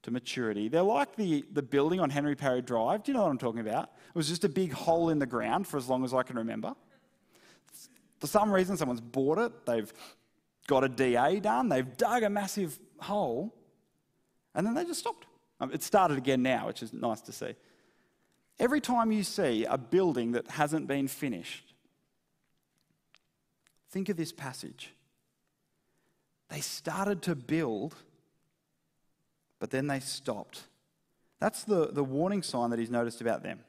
to 0.04 0.12
maturity. 0.12 0.68
They're 0.68 0.84
like 0.84 1.16
the, 1.16 1.44
the 1.52 1.64
building 1.64 2.00
on 2.00 2.10
Henry 2.10 2.36
Parry 2.36 2.62
Drive. 2.62 3.04
Do 3.04 3.12
you 3.12 3.18
know 3.18 3.24
what 3.24 3.32
I'm 3.32 3.38
talking 3.38 3.62
about? 3.62 3.86
It 4.10 4.16
was 4.16 4.28
just 4.28 4.44
a 4.44 4.50
big 4.50 4.72
hole 4.72 5.10
in 5.10 5.18
the 5.18 5.26
ground 5.26 5.66
for 5.66 5.78
as 5.78 5.88
long 5.88 6.04
as 6.04 6.14
I 6.14 6.22
can 6.22 6.36
remember. 6.36 6.76
For 8.20 8.28
some 8.28 8.52
reason, 8.52 8.78
someone's 8.78 9.02
bought 9.02 9.40
it, 9.40 9.66
they've 9.66 9.92
got 10.68 10.84
a 10.84 10.90
DA 10.90 11.40
done, 11.40 11.70
they've 11.70 11.98
dug 11.98 12.24
a 12.24 12.30
massive 12.30 12.78
hole, 13.00 13.54
and 14.54 14.68
then 14.68 14.76
they 14.76 14.86
just 14.86 15.00
stopped. 15.00 15.26
Um, 15.60 15.72
it 15.74 15.82
started 15.82 16.18
again 16.18 16.44
now, 16.44 16.68
which 16.68 16.84
is 16.84 16.94
nice 16.94 17.22
to 17.22 17.32
see. 17.32 17.56
Every 18.60 18.82
time 18.82 19.12
you 19.12 19.24
see 19.24 19.66
a 19.66 19.78
building 19.78 20.34
that 20.34 20.48
hasn't 20.50 20.88
been 20.88 21.08
finished, 21.08 21.73
Think 23.94 24.10
of 24.10 24.18
this 24.18 24.32
passage. 24.32 24.92
They 26.50 26.62
started 26.62 27.22
to 27.24 27.36
build, 27.36 27.94
but 29.60 29.70
then 29.70 29.86
they 29.86 30.00
stopped. 30.00 30.64
That's 31.40 31.64
the, 31.64 31.90
the 31.92 32.04
warning 32.04 32.42
sign 32.42 32.72
that 32.72 32.80
he's 32.80 32.90
noticed 32.90 33.22
about 33.22 33.44
them. 33.44 33.60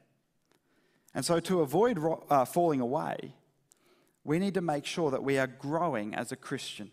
And 1.13 1.23
so, 1.23 1.39
to 1.41 1.61
avoid 1.61 1.99
uh, 2.31 2.43
falling 2.45 2.81
away, 2.81 3.35
we 4.23 4.39
need 4.39 4.55
to 4.55 4.61
make 4.61 4.87
sure 4.87 5.11
that 5.11 5.23
we 5.23 5.37
are 5.37 5.45
growing 5.45 6.15
as 6.15 6.31
a 6.31 6.35
Christian. 6.35 6.89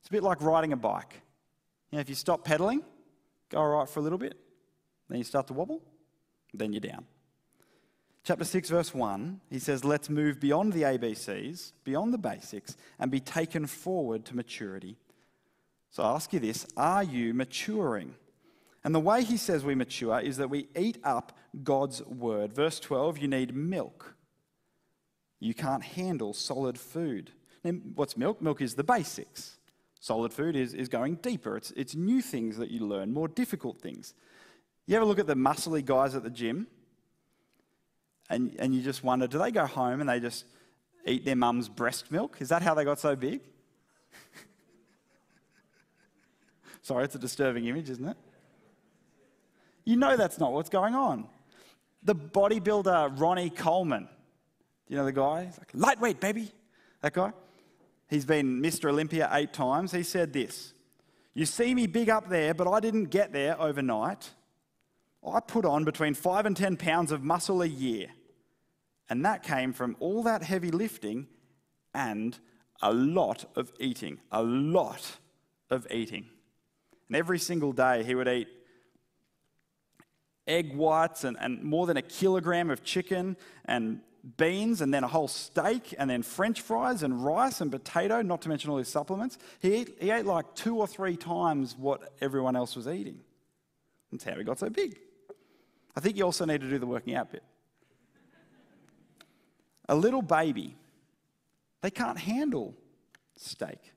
It's 0.00 0.08
a 0.08 0.12
bit 0.12 0.24
like 0.24 0.42
riding 0.42 0.72
a 0.72 0.76
bike. 0.76 1.22
You 1.92 1.98
know, 1.98 2.00
if 2.00 2.08
you 2.08 2.16
stop 2.16 2.44
pedaling, 2.44 2.82
go 3.50 3.58
all 3.58 3.68
right 3.68 3.88
for 3.88 4.00
a 4.00 4.02
little 4.02 4.18
bit, 4.18 4.36
then 5.08 5.18
you 5.18 5.24
start 5.24 5.46
to 5.46 5.52
wobble, 5.52 5.80
then 6.52 6.72
you're 6.72 6.80
down. 6.80 7.06
Chapter 8.24 8.44
6, 8.44 8.70
verse 8.70 8.94
1, 8.94 9.40
he 9.50 9.58
says, 9.58 9.84
Let's 9.84 10.08
move 10.08 10.38
beyond 10.38 10.72
the 10.72 10.82
ABCs, 10.82 11.72
beyond 11.82 12.14
the 12.14 12.18
basics, 12.18 12.76
and 13.00 13.10
be 13.10 13.18
taken 13.18 13.66
forward 13.66 14.24
to 14.26 14.36
maturity. 14.36 14.96
So 15.90 16.04
I 16.04 16.14
ask 16.14 16.32
you 16.32 16.38
this 16.38 16.66
are 16.76 17.02
you 17.02 17.34
maturing? 17.34 18.14
And 18.84 18.94
the 18.94 19.00
way 19.00 19.22
he 19.24 19.36
says 19.36 19.64
we 19.64 19.74
mature 19.74 20.20
is 20.20 20.36
that 20.36 20.50
we 20.50 20.68
eat 20.76 20.98
up 21.04 21.36
God's 21.62 22.02
word. 22.04 22.52
Verse 22.52 22.80
12, 22.80 23.18
you 23.18 23.28
need 23.28 23.54
milk. 23.54 24.14
You 25.40 25.54
can't 25.54 25.82
handle 25.82 26.32
solid 26.32 26.78
food. 26.78 27.30
Now, 27.64 27.72
what's 27.94 28.16
milk? 28.16 28.40
Milk 28.40 28.60
is 28.60 28.74
the 28.74 28.84
basics. 28.84 29.58
Solid 30.00 30.32
food 30.32 30.56
is, 30.56 30.74
is 30.74 30.88
going 30.88 31.16
deeper. 31.16 31.56
It's, 31.56 31.72
it's 31.72 31.94
new 31.94 32.22
things 32.22 32.56
that 32.56 32.70
you 32.70 32.86
learn, 32.86 33.12
more 33.12 33.28
difficult 33.28 33.80
things. 33.80 34.14
You 34.86 34.96
ever 34.96 35.04
look 35.04 35.20
at 35.20 35.28
the 35.28 35.34
muscly 35.34 35.84
guys 35.84 36.14
at 36.14 36.22
the 36.22 36.30
gym 36.30 36.66
and, 38.32 38.56
and 38.58 38.74
you 38.74 38.80
just 38.80 39.04
wonder, 39.04 39.26
do 39.26 39.38
they 39.38 39.50
go 39.50 39.66
home 39.66 40.00
and 40.00 40.08
they 40.08 40.18
just 40.18 40.46
eat 41.06 41.26
their 41.26 41.36
mum's 41.36 41.68
breast 41.68 42.10
milk? 42.10 42.38
Is 42.40 42.48
that 42.48 42.62
how 42.62 42.72
they 42.72 42.82
got 42.82 42.98
so 42.98 43.14
big? 43.14 43.42
Sorry, 46.82 47.04
it's 47.04 47.14
a 47.14 47.18
disturbing 47.18 47.66
image, 47.66 47.90
isn't 47.90 48.08
it? 48.08 48.16
You 49.84 49.96
know 49.96 50.16
that's 50.16 50.38
not 50.38 50.52
what's 50.52 50.70
going 50.70 50.94
on. 50.94 51.26
The 52.04 52.14
bodybuilder 52.14 53.20
Ronnie 53.20 53.50
Coleman, 53.50 54.04
do 54.04 54.08
you 54.88 54.96
know 54.96 55.04
the 55.04 55.12
guy? 55.12 55.44
He's 55.44 55.58
like, 55.58 55.70
lightweight, 55.74 56.18
baby. 56.18 56.50
That 57.02 57.12
guy? 57.12 57.32
He's 58.08 58.24
been 58.24 58.62
Mr. 58.62 58.88
Olympia 58.88 59.28
eight 59.32 59.52
times. 59.52 59.92
He 59.92 60.02
said 60.02 60.32
this 60.32 60.72
You 61.34 61.44
see 61.44 61.74
me 61.74 61.86
big 61.86 62.08
up 62.08 62.30
there, 62.30 62.54
but 62.54 62.66
I 62.66 62.80
didn't 62.80 63.06
get 63.06 63.32
there 63.32 63.60
overnight. 63.60 64.30
I 65.26 65.40
put 65.40 65.66
on 65.66 65.84
between 65.84 66.14
five 66.14 66.46
and 66.46 66.56
10 66.56 66.78
pounds 66.78 67.12
of 67.12 67.22
muscle 67.22 67.62
a 67.62 67.66
year. 67.66 68.08
And 69.12 69.26
that 69.26 69.42
came 69.42 69.74
from 69.74 69.94
all 70.00 70.22
that 70.22 70.42
heavy 70.42 70.70
lifting 70.70 71.26
and 71.92 72.38
a 72.80 72.90
lot 72.94 73.44
of 73.56 73.70
eating. 73.78 74.18
A 74.30 74.42
lot 74.42 75.18
of 75.68 75.86
eating. 75.90 76.24
And 77.08 77.16
every 77.16 77.38
single 77.38 77.74
day 77.74 78.04
he 78.04 78.14
would 78.14 78.26
eat 78.26 78.48
egg 80.46 80.74
whites 80.74 81.24
and, 81.24 81.36
and 81.38 81.62
more 81.62 81.86
than 81.86 81.98
a 81.98 82.02
kilogram 82.02 82.70
of 82.70 82.84
chicken 82.84 83.36
and 83.66 84.00
beans 84.38 84.80
and 84.80 84.94
then 84.94 85.04
a 85.04 85.08
whole 85.08 85.28
steak 85.28 85.94
and 85.98 86.08
then 86.08 86.22
french 86.22 86.62
fries 86.62 87.02
and 87.02 87.22
rice 87.22 87.60
and 87.60 87.70
potato, 87.70 88.22
not 88.22 88.40
to 88.40 88.48
mention 88.48 88.70
all 88.70 88.78
his 88.78 88.88
supplements. 88.88 89.36
He 89.60 89.74
ate, 89.74 89.96
he 90.00 90.10
ate 90.10 90.24
like 90.24 90.54
two 90.54 90.78
or 90.78 90.86
three 90.86 91.18
times 91.18 91.76
what 91.76 92.14
everyone 92.22 92.56
else 92.56 92.74
was 92.76 92.88
eating. 92.88 93.20
That's 94.10 94.24
how 94.24 94.36
he 94.36 94.42
got 94.42 94.58
so 94.58 94.70
big. 94.70 94.98
I 95.94 96.00
think 96.00 96.16
you 96.16 96.24
also 96.24 96.46
need 96.46 96.62
to 96.62 96.70
do 96.70 96.78
the 96.78 96.86
working 96.86 97.14
out 97.14 97.30
bit. 97.30 97.42
A 99.88 99.94
little 99.94 100.22
baby, 100.22 100.76
they 101.80 101.90
can't 101.90 102.18
handle 102.18 102.74
steak. 103.36 103.92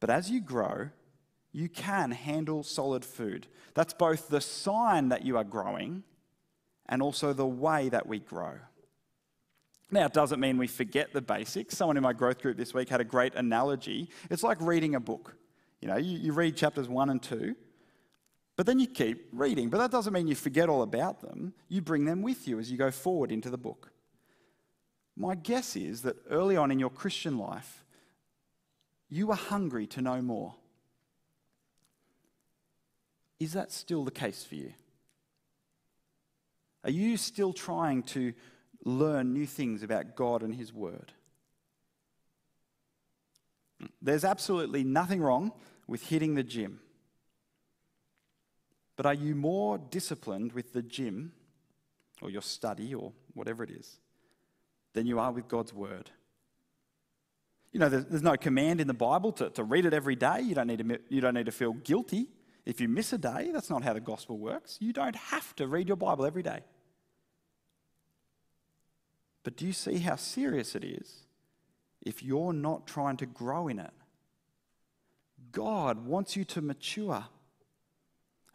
But 0.00 0.10
as 0.10 0.30
you 0.30 0.40
grow, 0.40 0.90
you 1.52 1.68
can 1.68 2.10
handle 2.10 2.62
solid 2.62 3.04
food. 3.04 3.46
That's 3.74 3.94
both 3.94 4.28
the 4.28 4.40
sign 4.40 5.08
that 5.08 5.24
you 5.24 5.36
are 5.36 5.44
growing 5.44 6.02
and 6.86 7.00
also 7.00 7.32
the 7.32 7.46
way 7.46 7.88
that 7.88 8.06
we 8.06 8.18
grow. 8.18 8.54
Now, 9.90 10.06
it 10.06 10.12
doesn't 10.12 10.40
mean 10.40 10.58
we 10.58 10.66
forget 10.66 11.12
the 11.12 11.20
basics. 11.20 11.76
Someone 11.76 11.96
in 11.96 12.02
my 12.02 12.12
growth 12.12 12.42
group 12.42 12.56
this 12.56 12.74
week 12.74 12.88
had 12.88 13.00
a 13.00 13.04
great 13.04 13.34
analogy. 13.34 14.10
It's 14.30 14.42
like 14.42 14.60
reading 14.60 14.96
a 14.96 15.00
book. 15.00 15.36
You 15.80 15.88
know, 15.88 15.96
you, 15.96 16.18
you 16.18 16.32
read 16.32 16.56
chapters 16.56 16.88
one 16.88 17.08
and 17.08 17.22
two, 17.22 17.54
but 18.56 18.66
then 18.66 18.78
you 18.80 18.86
keep 18.86 19.28
reading. 19.32 19.70
But 19.70 19.78
that 19.78 19.90
doesn't 19.90 20.12
mean 20.12 20.26
you 20.26 20.34
forget 20.34 20.68
all 20.68 20.82
about 20.82 21.20
them. 21.20 21.54
You 21.68 21.82
bring 21.82 22.04
them 22.04 22.22
with 22.22 22.48
you 22.48 22.58
as 22.58 22.70
you 22.70 22.76
go 22.76 22.90
forward 22.90 23.30
into 23.30 23.48
the 23.48 23.58
book. 23.58 23.92
My 25.16 25.34
guess 25.34 25.76
is 25.76 26.02
that 26.02 26.16
early 26.30 26.56
on 26.56 26.70
in 26.70 26.78
your 26.78 26.90
Christian 26.90 27.38
life, 27.38 27.84
you 29.08 29.28
were 29.28 29.34
hungry 29.34 29.86
to 29.88 30.02
know 30.02 30.20
more. 30.20 30.54
Is 33.40 33.54
that 33.54 33.72
still 33.72 34.04
the 34.04 34.10
case 34.10 34.44
for 34.44 34.56
you? 34.56 34.72
Are 36.84 36.90
you 36.90 37.16
still 37.16 37.52
trying 37.52 38.02
to 38.04 38.34
learn 38.84 39.32
new 39.32 39.46
things 39.46 39.82
about 39.82 40.16
God 40.16 40.42
and 40.42 40.54
His 40.54 40.72
Word? 40.72 41.12
There's 44.00 44.24
absolutely 44.24 44.84
nothing 44.84 45.20
wrong 45.20 45.52
with 45.86 46.02
hitting 46.08 46.34
the 46.34 46.42
gym. 46.42 46.80
But 48.96 49.06
are 49.06 49.14
you 49.14 49.34
more 49.34 49.78
disciplined 49.78 50.52
with 50.52 50.72
the 50.72 50.82
gym 50.82 51.32
or 52.22 52.30
your 52.30 52.42
study 52.42 52.94
or 52.94 53.12
whatever 53.34 53.62
it 53.62 53.70
is 53.70 53.98
than 54.96 55.06
you 55.06 55.20
are 55.20 55.30
with 55.30 55.46
God's 55.46 55.72
Word? 55.72 56.10
You 57.72 57.78
know, 57.78 57.88
there's, 57.88 58.22
no 58.22 58.36
command 58.36 58.80
in 58.80 58.88
the 58.88 58.94
Bible 58.94 59.30
to, 59.32 59.50
to 59.50 59.62
read 59.62 59.86
it 59.86 59.94
every 59.94 60.16
day. 60.16 60.40
You 60.40 60.56
don't, 60.56 60.66
need 60.66 60.78
to, 60.78 60.98
you 61.08 61.20
don't 61.20 61.34
need 61.34 61.46
to 61.46 61.52
feel 61.52 61.74
guilty 61.74 62.26
if 62.66 62.80
you 62.80 62.88
miss 62.88 63.12
a 63.12 63.18
day, 63.18 63.50
that's 63.52 63.70
not 63.70 63.84
how 63.84 63.92
the 63.92 64.00
gospel 64.00 64.36
works. 64.36 64.76
You 64.80 64.92
don't 64.92 65.14
have 65.14 65.54
to 65.56 65.68
read 65.68 65.86
your 65.86 65.96
Bible 65.96 66.26
every 66.26 66.42
day. 66.42 66.60
But 69.44 69.56
do 69.56 69.64
you 69.64 69.72
see 69.72 69.98
how 69.98 70.16
serious 70.16 70.74
it 70.74 70.82
is 70.82 71.26
if 72.04 72.24
you're 72.24 72.52
not 72.52 72.88
trying 72.88 73.16
to 73.18 73.26
grow 73.26 73.68
in 73.68 73.78
it? 73.78 73.92
God 75.52 76.04
wants 76.04 76.34
you 76.34 76.44
to 76.46 76.60
mature. 76.60 77.24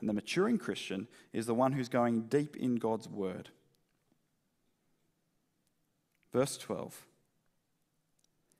And 0.01 0.09
the 0.09 0.13
maturing 0.13 0.57
Christian 0.57 1.07
is 1.31 1.45
the 1.45 1.55
one 1.55 1.71
who's 1.71 1.87
going 1.87 2.23
deep 2.23 2.57
in 2.57 2.75
God's 2.75 3.07
word. 3.07 3.49
Verse 6.31 6.57
12. 6.57 7.05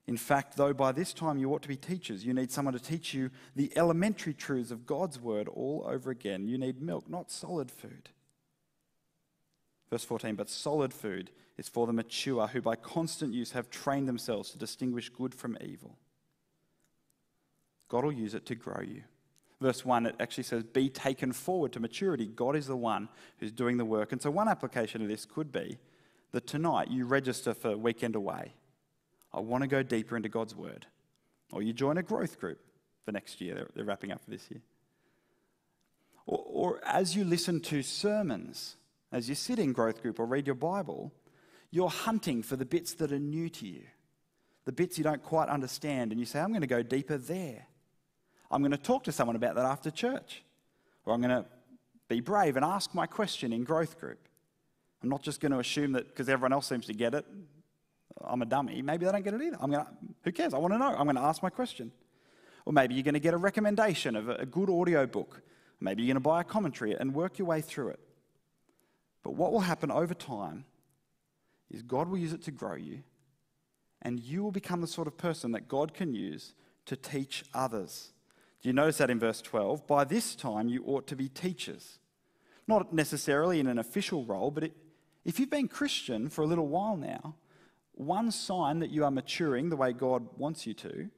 In 0.06 0.16
fact, 0.16 0.56
though 0.56 0.74
by 0.74 0.92
this 0.92 1.12
time 1.12 1.38
you 1.38 1.52
ought 1.52 1.62
to 1.62 1.68
be 1.68 1.76
teachers, 1.76 2.24
you 2.24 2.34
need 2.34 2.50
someone 2.50 2.74
to 2.74 2.80
teach 2.80 3.14
you 3.14 3.30
the 3.54 3.72
elementary 3.76 4.34
truths 4.34 4.70
of 4.70 4.84
God's 4.84 5.20
word 5.20 5.48
all 5.48 5.86
over 5.88 6.10
again. 6.10 6.48
You 6.48 6.58
need 6.58 6.82
milk, 6.82 7.08
not 7.08 7.30
solid 7.30 7.70
food. 7.70 8.10
Verse 9.90 10.04
14, 10.04 10.34
but 10.34 10.50
solid 10.50 10.92
food 10.92 11.30
is 11.56 11.68
for 11.68 11.86
the 11.86 11.92
mature 11.92 12.46
who 12.48 12.60
by 12.60 12.74
constant 12.76 13.32
use 13.32 13.52
have 13.52 13.70
trained 13.70 14.08
themselves 14.08 14.50
to 14.50 14.58
distinguish 14.58 15.08
good 15.08 15.34
from 15.34 15.56
evil. 15.60 15.96
God 17.88 18.04
will 18.04 18.12
use 18.12 18.34
it 18.34 18.46
to 18.46 18.54
grow 18.54 18.80
you. 18.80 19.02
Verse 19.60 19.84
1, 19.84 20.06
it 20.06 20.16
actually 20.18 20.44
says, 20.44 20.64
be 20.64 20.88
taken 20.88 21.30
forward 21.32 21.72
to 21.74 21.80
maturity. 21.80 22.26
God 22.26 22.56
is 22.56 22.66
the 22.66 22.76
one 22.76 23.08
who's 23.38 23.52
doing 23.52 23.76
the 23.76 23.84
work. 23.84 24.10
And 24.10 24.20
so, 24.20 24.30
one 24.30 24.48
application 24.48 25.02
of 25.02 25.08
this 25.08 25.24
could 25.24 25.52
be 25.52 25.78
that 26.32 26.46
tonight 26.46 26.90
you 26.90 27.04
register 27.04 27.54
for 27.54 27.76
Weekend 27.76 28.16
Away 28.16 28.54
I 29.34 29.40
want 29.40 29.62
to 29.62 29.68
go 29.68 29.82
deeper 29.82 30.16
into 30.16 30.28
God's 30.28 30.54
word. 30.54 30.86
Or 31.52 31.62
you 31.62 31.72
join 31.72 31.98
a 31.98 32.02
growth 32.02 32.38
group 32.38 32.58
for 33.04 33.12
next 33.12 33.40
year, 33.40 33.54
they're, 33.54 33.68
they're 33.74 33.84
wrapping 33.84 34.12
up 34.12 34.22
for 34.22 34.30
this 34.30 34.50
year. 34.50 34.60
Or, 36.26 36.44
or 36.46 36.80
as 36.84 37.16
you 37.16 37.24
listen 37.24 37.60
to 37.62 37.82
sermons, 37.82 38.76
as 39.10 39.28
you 39.28 39.34
sit 39.34 39.58
in 39.58 39.72
growth 39.72 40.02
group 40.02 40.20
or 40.20 40.26
read 40.26 40.46
your 40.46 40.54
Bible, 40.54 41.12
you're 41.70 41.90
hunting 41.90 42.42
for 42.42 42.56
the 42.56 42.64
bits 42.64 42.94
that 42.94 43.12
are 43.12 43.18
new 43.18 43.48
to 43.48 43.66
you, 43.66 43.82
the 44.64 44.72
bits 44.72 44.98
you 44.98 45.04
don't 45.04 45.22
quite 45.22 45.48
understand, 45.48 46.12
and 46.12 46.20
you 46.20 46.26
say, 46.26 46.38
I'm 46.38 46.50
going 46.50 46.60
to 46.60 46.66
go 46.66 46.82
deeper 46.82 47.16
there. 47.16 47.66
I'm 48.50 48.60
going 48.60 48.72
to 48.72 48.78
talk 48.78 49.04
to 49.04 49.12
someone 49.12 49.36
about 49.36 49.54
that 49.54 49.64
after 49.64 49.90
church. 49.90 50.42
Or 51.04 51.14
I'm 51.14 51.22
going 51.22 51.42
to 51.42 51.46
be 52.08 52.20
brave 52.20 52.56
and 52.56 52.64
ask 52.64 52.94
my 52.94 53.06
question 53.06 53.52
in 53.52 53.64
growth 53.64 53.98
group. 53.98 54.28
I'm 55.02 55.08
not 55.08 55.22
just 55.22 55.40
going 55.40 55.52
to 55.52 55.58
assume 55.58 55.92
that 55.92 56.08
because 56.08 56.28
everyone 56.28 56.52
else 56.52 56.68
seems 56.68 56.86
to 56.86 56.94
get 56.94 57.14
it, 57.14 57.26
I'm 58.24 58.42
a 58.42 58.46
dummy. 58.46 58.82
Maybe 58.82 59.04
they 59.04 59.12
don't 59.12 59.24
get 59.24 59.34
it 59.34 59.42
either. 59.42 59.58
I'm 59.60 59.70
going 59.70 59.84
to, 59.84 59.90
who 60.24 60.32
cares? 60.32 60.54
I 60.54 60.58
want 60.58 60.74
to 60.74 60.78
know. 60.78 60.94
I'm 60.96 61.04
going 61.04 61.16
to 61.16 61.22
ask 61.22 61.42
my 61.42 61.50
question. 61.50 61.90
Or 62.64 62.72
maybe 62.72 62.94
you're 62.94 63.02
going 63.02 63.14
to 63.14 63.20
get 63.20 63.34
a 63.34 63.38
recommendation 63.38 64.14
of 64.14 64.28
a 64.28 64.46
good 64.46 64.70
audio 64.70 65.06
book. 65.06 65.42
Maybe 65.80 66.02
you're 66.02 66.14
going 66.14 66.22
to 66.22 66.28
buy 66.28 66.42
a 66.42 66.44
commentary 66.44 66.94
and 66.94 67.14
work 67.14 67.38
your 67.38 67.48
way 67.48 67.60
through 67.60 67.88
it. 67.88 68.00
But 69.24 69.34
what 69.34 69.52
will 69.52 69.60
happen 69.60 69.90
over 69.90 70.14
time 70.14 70.64
is 71.70 71.82
God 71.82 72.08
will 72.08 72.18
use 72.18 72.32
it 72.32 72.42
to 72.42 72.50
grow 72.50 72.74
you, 72.74 73.02
and 74.02 74.20
you 74.20 74.42
will 74.42 74.52
become 74.52 74.80
the 74.80 74.86
sort 74.86 75.08
of 75.08 75.16
person 75.16 75.52
that 75.52 75.68
God 75.68 75.94
can 75.94 76.14
use 76.14 76.54
to 76.86 76.96
teach 76.96 77.44
others. 77.54 78.12
Do 78.60 78.68
you 78.68 78.72
notice 78.72 78.98
that 78.98 79.10
in 79.10 79.18
verse 79.18 79.40
12? 79.40 79.86
By 79.86 80.04
this 80.04 80.36
time, 80.36 80.68
you 80.68 80.84
ought 80.86 81.06
to 81.08 81.16
be 81.16 81.28
teachers. 81.28 81.98
Not 82.68 82.92
necessarily 82.92 83.58
in 83.58 83.66
an 83.66 83.78
official 83.78 84.24
role, 84.24 84.50
but 84.50 84.64
it, 84.64 84.72
if 85.24 85.38
you've 85.38 85.50
been 85.50 85.68
Christian 85.68 86.28
for 86.28 86.42
a 86.42 86.46
little 86.46 86.66
while 86.66 86.96
now, 86.96 87.36
one 87.92 88.30
sign 88.30 88.80
that 88.80 88.90
you 88.90 89.04
are 89.04 89.10
maturing 89.10 89.68
the 89.68 89.76
way 89.76 89.92
God 89.92 90.26
wants 90.36 90.66
you 90.66 90.74
to 90.74 91.08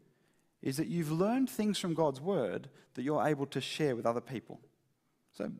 is 0.62 0.76
that 0.76 0.88
you've 0.88 1.12
learned 1.12 1.48
things 1.48 1.78
from 1.78 1.94
God's 1.94 2.20
word 2.20 2.68
that 2.94 3.02
you're 3.02 3.26
able 3.26 3.46
to 3.46 3.60
share 3.60 3.94
with 3.96 4.06
other 4.06 4.20
people. 4.20 4.60
So 5.32 5.50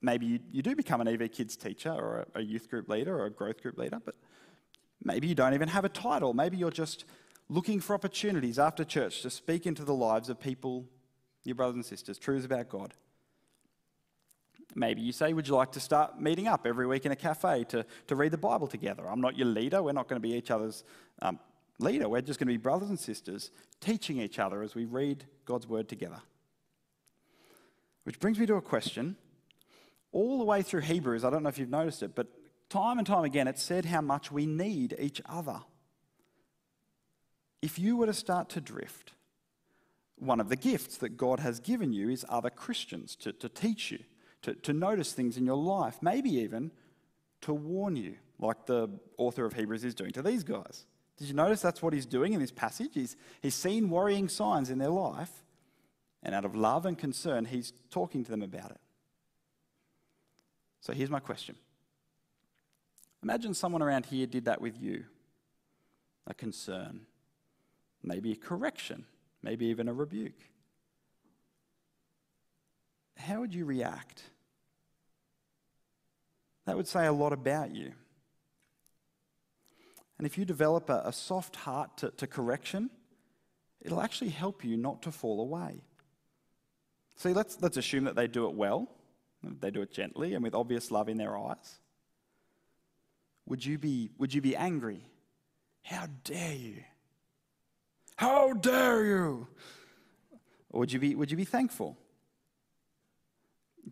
maybe 0.00 0.26
you, 0.26 0.38
you 0.50 0.62
do 0.62 0.74
become 0.74 1.00
an 1.00 1.08
EV 1.08 1.32
Kids 1.32 1.56
teacher 1.56 1.90
or 1.90 2.26
a, 2.34 2.40
a 2.40 2.42
youth 2.42 2.68
group 2.70 2.88
leader 2.88 3.18
or 3.18 3.26
a 3.26 3.30
growth 3.30 3.62
group 3.62 3.78
leader, 3.78 3.98
but 4.04 4.14
maybe 5.02 5.26
you 5.26 5.34
don't 5.34 5.54
even 5.54 5.68
have 5.68 5.84
a 5.84 5.88
title. 5.88 6.32
Maybe 6.34 6.56
you're 6.56 6.70
just 6.70 7.04
looking 7.48 7.80
for 7.80 7.94
opportunities 7.94 8.58
after 8.58 8.84
church 8.84 9.22
to 9.22 9.30
speak 9.30 9.66
into 9.66 9.84
the 9.84 9.94
lives 9.94 10.28
of 10.28 10.40
people, 10.40 10.86
your 11.44 11.54
brothers 11.54 11.74
and 11.76 11.84
sisters, 11.84 12.18
truths 12.18 12.44
about 12.44 12.68
God. 12.68 12.94
Maybe 14.74 15.02
you 15.02 15.12
say, 15.12 15.32
Would 15.32 15.48
you 15.48 15.54
like 15.54 15.72
to 15.72 15.80
start 15.80 16.20
meeting 16.20 16.48
up 16.48 16.66
every 16.66 16.86
week 16.86 17.04
in 17.04 17.12
a 17.12 17.16
cafe 17.16 17.64
to, 17.64 17.84
to 18.06 18.16
read 18.16 18.32
the 18.32 18.38
Bible 18.38 18.66
together? 18.66 19.08
I'm 19.08 19.20
not 19.20 19.36
your 19.36 19.46
leader. 19.46 19.82
We're 19.82 19.92
not 19.92 20.08
going 20.08 20.20
to 20.20 20.26
be 20.26 20.34
each 20.34 20.50
other's 20.50 20.84
um, 21.20 21.38
leader. 21.78 22.08
We're 22.08 22.22
just 22.22 22.38
going 22.38 22.48
to 22.48 22.54
be 22.54 22.58
brothers 22.58 22.88
and 22.88 22.98
sisters 22.98 23.50
teaching 23.80 24.20
each 24.20 24.38
other 24.38 24.62
as 24.62 24.74
we 24.74 24.84
read 24.84 25.24
God's 25.44 25.66
word 25.66 25.88
together. 25.88 26.20
Which 28.04 28.18
brings 28.18 28.38
me 28.38 28.46
to 28.46 28.54
a 28.54 28.62
question. 28.62 29.16
All 30.12 30.38
the 30.38 30.44
way 30.44 30.62
through 30.62 30.82
Hebrews, 30.82 31.24
I 31.24 31.30
don't 31.30 31.42
know 31.42 31.48
if 31.48 31.58
you've 31.58 31.70
noticed 31.70 32.02
it, 32.02 32.14
but 32.14 32.26
time 32.68 32.98
and 32.98 33.06
time 33.06 33.24
again, 33.24 33.48
it 33.48 33.58
said 33.58 33.86
how 33.86 34.00
much 34.00 34.30
we 34.30 34.46
need 34.46 34.94
each 34.98 35.22
other. 35.26 35.60
If 37.62 37.78
you 37.78 37.96
were 37.96 38.06
to 38.06 38.12
start 38.12 38.48
to 38.50 38.60
drift, 38.60 39.12
one 40.18 40.40
of 40.40 40.48
the 40.48 40.56
gifts 40.56 40.96
that 40.98 41.16
God 41.16 41.40
has 41.40 41.60
given 41.60 41.92
you 41.92 42.08
is 42.08 42.24
other 42.28 42.50
Christians 42.50 43.16
to, 43.16 43.32
to 43.32 43.48
teach 43.48 43.90
you, 43.90 44.00
to, 44.42 44.54
to 44.54 44.72
notice 44.72 45.12
things 45.12 45.36
in 45.36 45.46
your 45.46 45.56
life, 45.56 45.98
maybe 46.02 46.30
even 46.30 46.70
to 47.42 47.52
warn 47.54 47.96
you, 47.96 48.16
like 48.38 48.66
the 48.66 48.88
author 49.16 49.44
of 49.44 49.54
Hebrews 49.54 49.84
is 49.84 49.94
doing 49.94 50.12
to 50.12 50.22
these 50.22 50.44
guys. 50.44 50.86
Did 51.16 51.28
you 51.28 51.34
notice 51.34 51.60
that's 51.60 51.82
what 51.82 51.92
he's 51.92 52.06
doing 52.06 52.32
in 52.32 52.40
this 52.40 52.50
passage? 52.50 52.90
He's, 52.94 53.16
he's 53.40 53.54
seen 53.54 53.90
worrying 53.90 54.28
signs 54.28 54.70
in 54.70 54.78
their 54.78 54.90
life, 54.90 55.30
and 56.22 56.34
out 56.34 56.44
of 56.44 56.54
love 56.54 56.86
and 56.86 56.96
concern, 56.96 57.44
he's 57.44 57.72
talking 57.90 58.24
to 58.24 58.30
them 58.30 58.42
about 58.42 58.70
it. 58.70 58.80
So 60.80 60.92
here's 60.92 61.10
my 61.10 61.20
question 61.20 61.56
Imagine 63.22 63.54
someone 63.54 63.82
around 63.82 64.06
here 64.06 64.26
did 64.26 64.46
that 64.46 64.60
with 64.60 64.80
you 64.80 65.04
a 66.26 66.34
concern, 66.34 67.02
maybe 68.02 68.32
a 68.32 68.36
correction, 68.36 69.04
maybe 69.42 69.66
even 69.66 69.88
a 69.88 69.92
rebuke. 69.92 70.50
How 73.16 73.40
would 73.40 73.54
you 73.54 73.64
react? 73.64 74.22
That 76.72 76.78
would 76.78 76.88
say 76.88 77.04
a 77.04 77.12
lot 77.12 77.34
about 77.34 77.74
you. 77.74 77.92
And 80.16 80.26
if 80.26 80.38
you 80.38 80.46
develop 80.46 80.88
a, 80.88 81.02
a 81.04 81.12
soft 81.12 81.54
heart 81.54 81.98
to, 81.98 82.12
to 82.12 82.26
correction, 82.26 82.88
it'll 83.82 84.00
actually 84.00 84.30
help 84.30 84.64
you 84.64 84.78
not 84.78 85.02
to 85.02 85.12
fall 85.12 85.42
away. 85.42 85.82
See, 87.16 87.34
let's, 87.34 87.58
let's 87.60 87.76
assume 87.76 88.04
that 88.04 88.16
they 88.16 88.26
do 88.26 88.46
it 88.46 88.54
well, 88.54 88.88
they 89.60 89.70
do 89.70 89.82
it 89.82 89.92
gently 89.92 90.32
and 90.32 90.42
with 90.42 90.54
obvious 90.54 90.90
love 90.90 91.10
in 91.10 91.18
their 91.18 91.36
eyes. 91.36 91.78
Would 93.44 93.66
you 93.66 93.76
be, 93.76 94.08
would 94.16 94.32
you 94.32 94.40
be 94.40 94.56
angry? 94.56 95.04
How 95.82 96.06
dare 96.24 96.54
you? 96.54 96.84
How 98.16 98.54
dare 98.54 99.04
you? 99.04 99.46
Or 100.70 100.80
would 100.80 100.90
you 100.90 100.98
be, 100.98 101.14
would 101.16 101.30
you 101.30 101.36
be 101.36 101.44
thankful? 101.44 101.98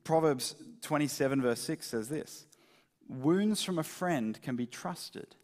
Proverbs 0.03 0.55
27, 0.81 1.43
verse 1.43 1.61
6 1.61 1.87
says 1.87 2.09
this 2.09 2.47
Wounds 3.11 3.61
from 3.65 3.79
a 3.79 3.83
friend 3.83 4.41
can 4.41 4.55
be 4.55 4.67
trusted, 4.67 5.35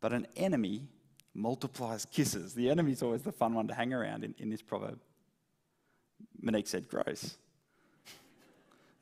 but 0.00 0.14
an 0.14 0.26
enemy 0.36 0.88
multiplies 1.34 2.06
kisses. 2.06 2.54
The 2.54 2.70
enemy 2.70 2.92
is 2.92 3.02
always 3.02 3.22
the 3.22 3.32
fun 3.32 3.52
one 3.52 3.68
to 3.68 3.74
hang 3.74 3.92
around 3.92 4.24
in, 4.24 4.34
in 4.38 4.48
this 4.48 4.62
proverb. 4.62 4.98
Monique 6.40 6.66
said, 6.66 6.88
gross. 6.88 7.36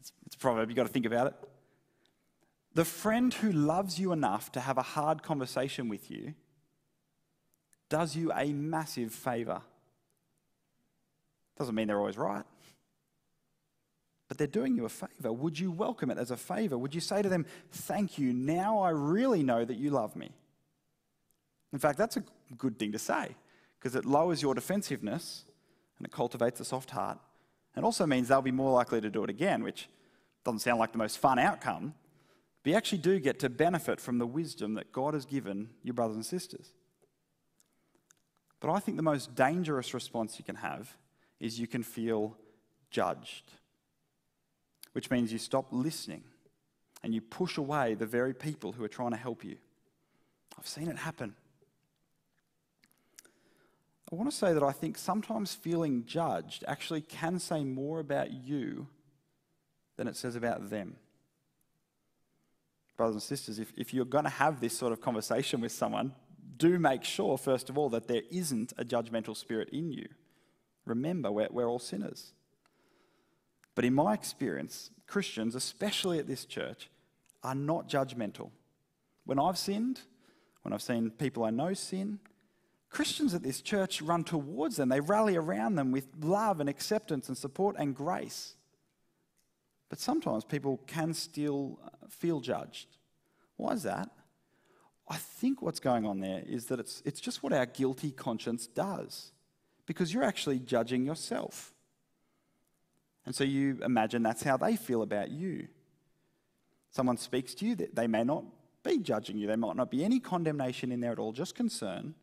It's, 0.00 0.12
it's 0.26 0.34
a 0.34 0.38
proverb, 0.38 0.68
you've 0.68 0.76
got 0.76 0.86
to 0.86 0.92
think 0.92 1.06
about 1.06 1.28
it. 1.28 1.34
The 2.74 2.84
friend 2.84 3.32
who 3.32 3.52
loves 3.52 4.00
you 4.00 4.10
enough 4.10 4.50
to 4.52 4.60
have 4.60 4.76
a 4.76 4.82
hard 4.82 5.22
conversation 5.22 5.88
with 5.88 6.10
you 6.10 6.34
does 7.88 8.16
you 8.16 8.32
a 8.32 8.52
massive 8.52 9.12
favor. 9.12 9.62
Doesn't 11.56 11.74
mean 11.76 11.86
they're 11.86 12.00
always 12.00 12.18
right, 12.18 12.44
but 14.28 14.38
they're 14.38 14.46
doing 14.46 14.76
you 14.76 14.84
a 14.84 14.88
favor. 14.88 15.32
Would 15.32 15.58
you 15.58 15.70
welcome 15.70 16.10
it 16.10 16.18
as 16.18 16.30
a 16.30 16.36
favor? 16.36 16.76
Would 16.76 16.94
you 16.94 17.00
say 17.00 17.22
to 17.22 17.28
them, 17.28 17.46
Thank 17.70 18.18
you, 18.18 18.32
now 18.32 18.78
I 18.78 18.90
really 18.90 19.42
know 19.42 19.64
that 19.64 19.76
you 19.76 19.90
love 19.90 20.16
me? 20.16 20.30
In 21.72 21.78
fact, 21.78 21.98
that's 21.98 22.16
a 22.16 22.24
good 22.56 22.78
thing 22.78 22.92
to 22.92 22.98
say 22.98 23.36
because 23.78 23.94
it 23.94 24.04
lowers 24.04 24.42
your 24.42 24.54
defensiveness 24.54 25.44
and 25.98 26.06
it 26.06 26.12
cultivates 26.12 26.60
a 26.60 26.64
soft 26.64 26.90
heart. 26.90 27.18
It 27.76 27.84
also 27.84 28.06
means 28.06 28.28
they'll 28.28 28.42
be 28.42 28.50
more 28.50 28.72
likely 28.72 29.00
to 29.00 29.10
do 29.10 29.22
it 29.22 29.30
again, 29.30 29.62
which 29.62 29.88
doesn't 30.44 30.60
sound 30.60 30.78
like 30.78 30.92
the 30.92 30.98
most 30.98 31.18
fun 31.18 31.38
outcome, 31.38 31.94
but 32.62 32.70
you 32.70 32.76
actually 32.76 32.98
do 32.98 33.20
get 33.20 33.38
to 33.40 33.48
benefit 33.48 34.00
from 34.00 34.18
the 34.18 34.26
wisdom 34.26 34.74
that 34.74 34.92
God 34.92 35.14
has 35.14 35.26
given 35.26 35.70
your 35.82 35.94
brothers 35.94 36.16
and 36.16 36.24
sisters. 36.24 36.70
But 38.60 38.70
I 38.70 38.78
think 38.80 38.96
the 38.96 39.02
most 39.02 39.34
dangerous 39.34 39.92
response 39.92 40.38
you 40.38 40.44
can 40.44 40.56
have 40.56 40.96
is 41.38 41.60
you 41.60 41.66
can 41.66 41.82
feel 41.82 42.36
judged, 42.90 43.44
which 44.96 45.10
means 45.10 45.30
you 45.30 45.38
stop 45.38 45.66
listening 45.70 46.24
and 47.04 47.14
you 47.14 47.20
push 47.20 47.58
away 47.58 47.92
the 47.94 48.06
very 48.06 48.32
people 48.32 48.72
who 48.72 48.82
are 48.82 48.88
trying 48.88 49.10
to 49.10 49.16
help 49.16 49.44
you. 49.44 49.56
I've 50.58 50.66
seen 50.66 50.88
it 50.88 50.96
happen. 50.96 51.34
I 54.10 54.14
want 54.14 54.30
to 54.30 54.36
say 54.36 54.54
that 54.54 54.62
I 54.62 54.72
think 54.72 54.96
sometimes 54.96 55.54
feeling 55.54 56.04
judged 56.06 56.64
actually 56.66 57.02
can 57.02 57.38
say 57.38 57.62
more 57.62 58.00
about 58.00 58.32
you 58.32 58.86
than 59.96 60.08
it 60.08 60.16
says 60.16 60.34
about 60.34 60.70
them 60.70 60.96
brothers 62.96 63.14
and 63.14 63.22
sisters, 63.22 63.58
if, 63.58 63.72
if 63.76 63.92
you're 63.92 64.04
going 64.04 64.24
to 64.24 64.30
have 64.30 64.60
this 64.60 64.76
sort 64.76 64.92
of 64.92 65.00
conversation 65.00 65.60
with 65.60 65.72
someone, 65.72 66.12
do 66.56 66.78
make 66.78 67.04
sure, 67.04 67.36
first 67.36 67.68
of 67.68 67.76
all, 67.76 67.90
that 67.90 68.08
there 68.08 68.22
isn't 68.30 68.72
a 68.78 68.84
judgmental 68.84 69.36
spirit 69.36 69.68
in 69.70 69.92
you. 69.92 70.08
Remember, 70.86 71.30
we're, 71.30 71.48
we're 71.50 71.68
all 71.68 71.78
sinners. 71.78 72.32
But 73.76 73.84
in 73.84 73.94
my 73.94 74.14
experience, 74.14 74.90
Christians, 75.06 75.54
especially 75.54 76.18
at 76.18 76.26
this 76.26 76.44
church, 76.44 76.90
are 77.44 77.54
not 77.54 77.88
judgmental. 77.88 78.50
When 79.24 79.38
I've 79.38 79.58
sinned, 79.58 80.00
when 80.62 80.72
I've 80.72 80.82
seen 80.82 81.10
people 81.10 81.44
I 81.44 81.50
know 81.50 81.74
sin, 81.74 82.18
Christians 82.88 83.34
at 83.34 83.42
this 83.42 83.60
church 83.60 84.00
run 84.00 84.24
towards 84.24 84.76
them. 84.76 84.88
They 84.88 85.00
rally 85.00 85.36
around 85.36 85.74
them 85.74 85.92
with 85.92 86.06
love 86.20 86.58
and 86.60 86.68
acceptance 86.68 87.28
and 87.28 87.36
support 87.36 87.76
and 87.78 87.94
grace. 87.94 88.54
But 89.88 90.00
sometimes 90.00 90.44
people 90.44 90.80
can 90.86 91.12
still 91.14 91.78
uh, 91.84 92.06
feel 92.08 92.40
judged. 92.40 92.88
Why 93.56 93.72
is 93.72 93.82
that? 93.82 94.10
I 95.08 95.16
think 95.16 95.62
what's 95.62 95.78
going 95.78 96.04
on 96.04 96.20
there 96.20 96.42
is 96.44 96.66
that 96.66 96.80
it's, 96.80 97.02
it's 97.04 97.20
just 97.20 97.42
what 97.42 97.52
our 97.52 97.66
guilty 97.66 98.10
conscience 98.10 98.66
does, 98.66 99.30
because 99.86 100.12
you're 100.12 100.24
actually 100.24 100.58
judging 100.58 101.04
yourself. 101.04 101.72
And 103.26 103.34
so 103.34 103.44
you 103.44 103.78
imagine 103.84 104.22
that's 104.22 104.44
how 104.44 104.56
they 104.56 104.76
feel 104.76 105.02
about 105.02 105.30
you. 105.30 105.66
Someone 106.90 107.18
speaks 107.18 107.54
to 107.56 107.66
you, 107.66 107.74
they 107.74 108.06
may 108.06 108.24
not 108.24 108.44
be 108.82 108.98
judging 108.98 109.36
you, 109.36 109.48
there 109.48 109.56
might 109.56 109.76
not 109.76 109.90
be 109.90 110.04
any 110.04 110.20
condemnation 110.20 110.92
in 110.92 111.00
there 111.00 111.12
at 111.12 111.18
all, 111.18 111.32
just 111.32 111.54
concern, 111.54 112.14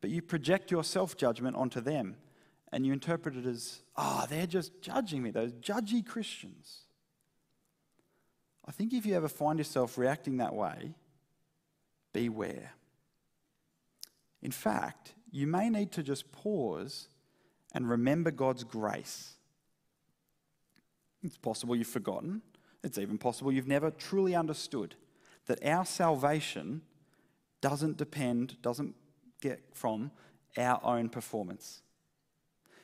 but 0.00 0.10
you 0.10 0.22
project 0.22 0.70
your 0.70 0.84
self 0.84 1.16
judgment 1.16 1.56
onto 1.56 1.80
them 1.80 2.16
and 2.72 2.86
you 2.86 2.92
interpret 2.92 3.36
it 3.36 3.46
as, 3.46 3.82
ah, 3.96 4.22
oh, 4.22 4.26
they're 4.28 4.46
just 4.46 4.80
judging 4.80 5.22
me, 5.22 5.30
those 5.30 5.52
judgy 5.54 6.06
Christians. 6.06 6.82
I 8.66 8.70
think 8.70 8.92
if 8.92 9.06
you 9.06 9.14
ever 9.14 9.28
find 9.28 9.58
yourself 9.58 9.98
reacting 9.98 10.36
that 10.36 10.54
way, 10.54 10.94
beware. 12.12 12.72
In 14.42 14.52
fact, 14.52 15.14
you 15.30 15.46
may 15.46 15.68
need 15.68 15.90
to 15.92 16.02
just 16.02 16.30
pause 16.30 17.08
and 17.74 17.88
remember 17.88 18.30
God's 18.30 18.64
grace. 18.64 19.37
It's 21.22 21.38
possible 21.38 21.74
you've 21.74 21.86
forgotten. 21.86 22.42
It's 22.84 22.98
even 22.98 23.18
possible 23.18 23.50
you've 23.50 23.66
never 23.66 23.90
truly 23.90 24.34
understood 24.34 24.94
that 25.46 25.64
our 25.64 25.84
salvation 25.84 26.82
doesn't 27.60 27.96
depend, 27.96 28.60
doesn't 28.62 28.94
get 29.40 29.60
from 29.72 30.10
our 30.56 30.80
own 30.84 31.08
performance. 31.08 31.82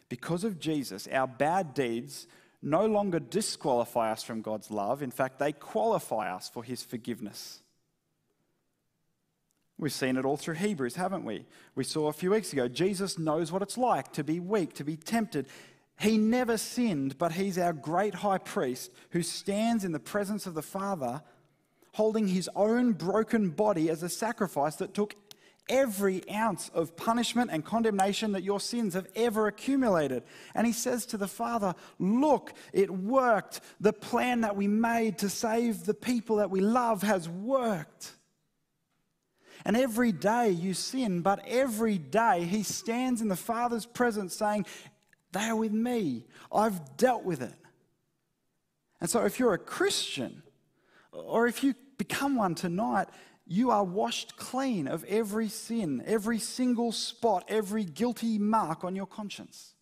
Because 0.09 0.45
of 0.45 0.59
Jesus, 0.59 1.09
our 1.09 1.27
bad 1.27 1.75
deeds 1.75 2.27
no 2.63 2.87
longer 2.87 3.21
disqualify 3.21 4.11
us 4.11 4.23
from 4.23 4.41
God's 4.41 4.71
love. 4.71 5.03
In 5.03 5.11
fact, 5.11 5.39
they 5.39 5.53
qualify 5.53 6.35
us 6.35 6.49
for 6.49 6.65
his 6.65 6.83
forgiveness. 6.83 7.61
We've 9.77 9.93
seen 9.93 10.17
it 10.17 10.25
all 10.25 10.37
through 10.37 10.55
Hebrews, 10.55 10.95
haven't 10.95 11.25
we? 11.25 11.47
We 11.75 11.85
saw 11.85 12.09
a 12.09 12.13
few 12.13 12.31
weeks 12.31 12.53
ago, 12.53 12.69
Jesus 12.69 13.19
knows 13.19 13.51
what 13.51 13.61
it's 13.61 13.77
like 13.77 14.13
to 14.13 14.25
be 14.25 14.41
weak, 14.41 14.73
to 14.75 14.85
be 14.85 14.97
tempted. 14.97 15.47
He 15.99 16.19
never 16.19 16.57
sinned, 16.57 17.19
but 17.19 17.33
he's 17.33 17.59
our 17.59 17.73
great 17.73 18.15
high 18.15 18.39
priest 18.39 18.91
who 19.11 19.23
stands 19.23 19.85
in 19.85 19.93
the 19.93 20.01
presence 20.01 20.47
of 20.47 20.55
the 20.55 20.63
Father, 20.63 21.23
holding 21.93 22.29
his 22.29 22.51
own 22.57 22.93
broken 22.93 23.51
body 23.51 23.89
as 23.89 24.03
a 24.03 24.09
sacrifice 24.09 24.77
that 24.77 24.95
took 24.95 25.15
every 25.69 26.29
ounce 26.31 26.69
of 26.75 26.97
punishment 26.97 27.51
and 27.51 27.65
condemnation 27.65 28.33
that 28.33 28.43
your 28.43 28.61
sins 28.61 28.95
have 28.95 29.07
ever 29.17 29.47
accumulated. 29.47 30.23
And 30.55 30.67
he 30.67 30.73
says 30.73 31.07
to 31.07 31.17
the 31.17 31.29
Father, 31.29 31.75
Look, 31.99 32.53
it 32.73 32.91
worked. 32.91 33.61
The 33.81 33.93
plan 33.93 34.43
that 34.43 34.57
we 34.57 34.67
made 34.67 35.19
to 35.19 35.29
save 35.29 35.85
the 35.85 35.95
people 35.95 36.37
that 36.37 36.51
we 36.51 36.61
love 36.61 37.03
has 37.03 37.29
worked. 37.29 38.13
And 39.65 39.77
every 39.77 40.13
day 40.13 40.51
you 40.51 40.75
sin, 40.75 41.23
but 41.23 41.43
every 41.47 41.97
day 41.97 42.45
he 42.45 42.63
stands 42.63 43.23
in 43.23 43.29
the 43.29 43.37
Father's 43.37 43.87
presence 43.87 44.35
saying, 44.35 44.67
They 45.35 45.49
are 45.49 45.57
with 45.57 45.73
me. 45.73 46.25
I've 46.53 46.97
dealt 46.97 47.25
with 47.25 47.43
it. 47.43 47.55
And 49.01 49.11
so, 49.11 49.25
if 49.25 49.39
you're 49.39 49.53
a 49.53 49.59
Christian, 49.59 50.43
or 51.13 51.47
if 51.47 51.63
you 51.63 51.75
become 51.99 52.37
one 52.37 52.55
tonight, 52.55 53.09
you 53.47 53.71
are 53.71 53.85
washed 53.85 54.37
clean 54.37 54.87
of 54.87 55.05
every 55.05 55.49
sin, 55.49 56.03
every 56.07 56.39
single 56.39 56.93
spot, 56.93 57.45
every 57.49 57.85
guilty 57.85 58.39
mark 58.39 58.85
on 58.85 58.95
your 58.95 59.07
conscience. 59.07 59.75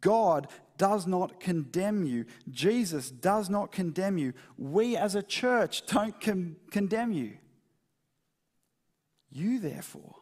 God 0.00 0.48
does 0.78 1.06
not 1.06 1.38
condemn 1.38 2.06
you. 2.06 2.24
Jesus 2.50 3.10
does 3.10 3.50
not 3.50 3.70
condemn 3.70 4.16
you. 4.16 4.32
We 4.56 4.96
as 4.96 5.14
a 5.14 5.22
church 5.22 5.84
don't 5.86 6.18
con- 6.18 6.56
condemn 6.70 7.12
you. 7.12 7.36
You, 9.30 9.58
therefore, 9.60 10.14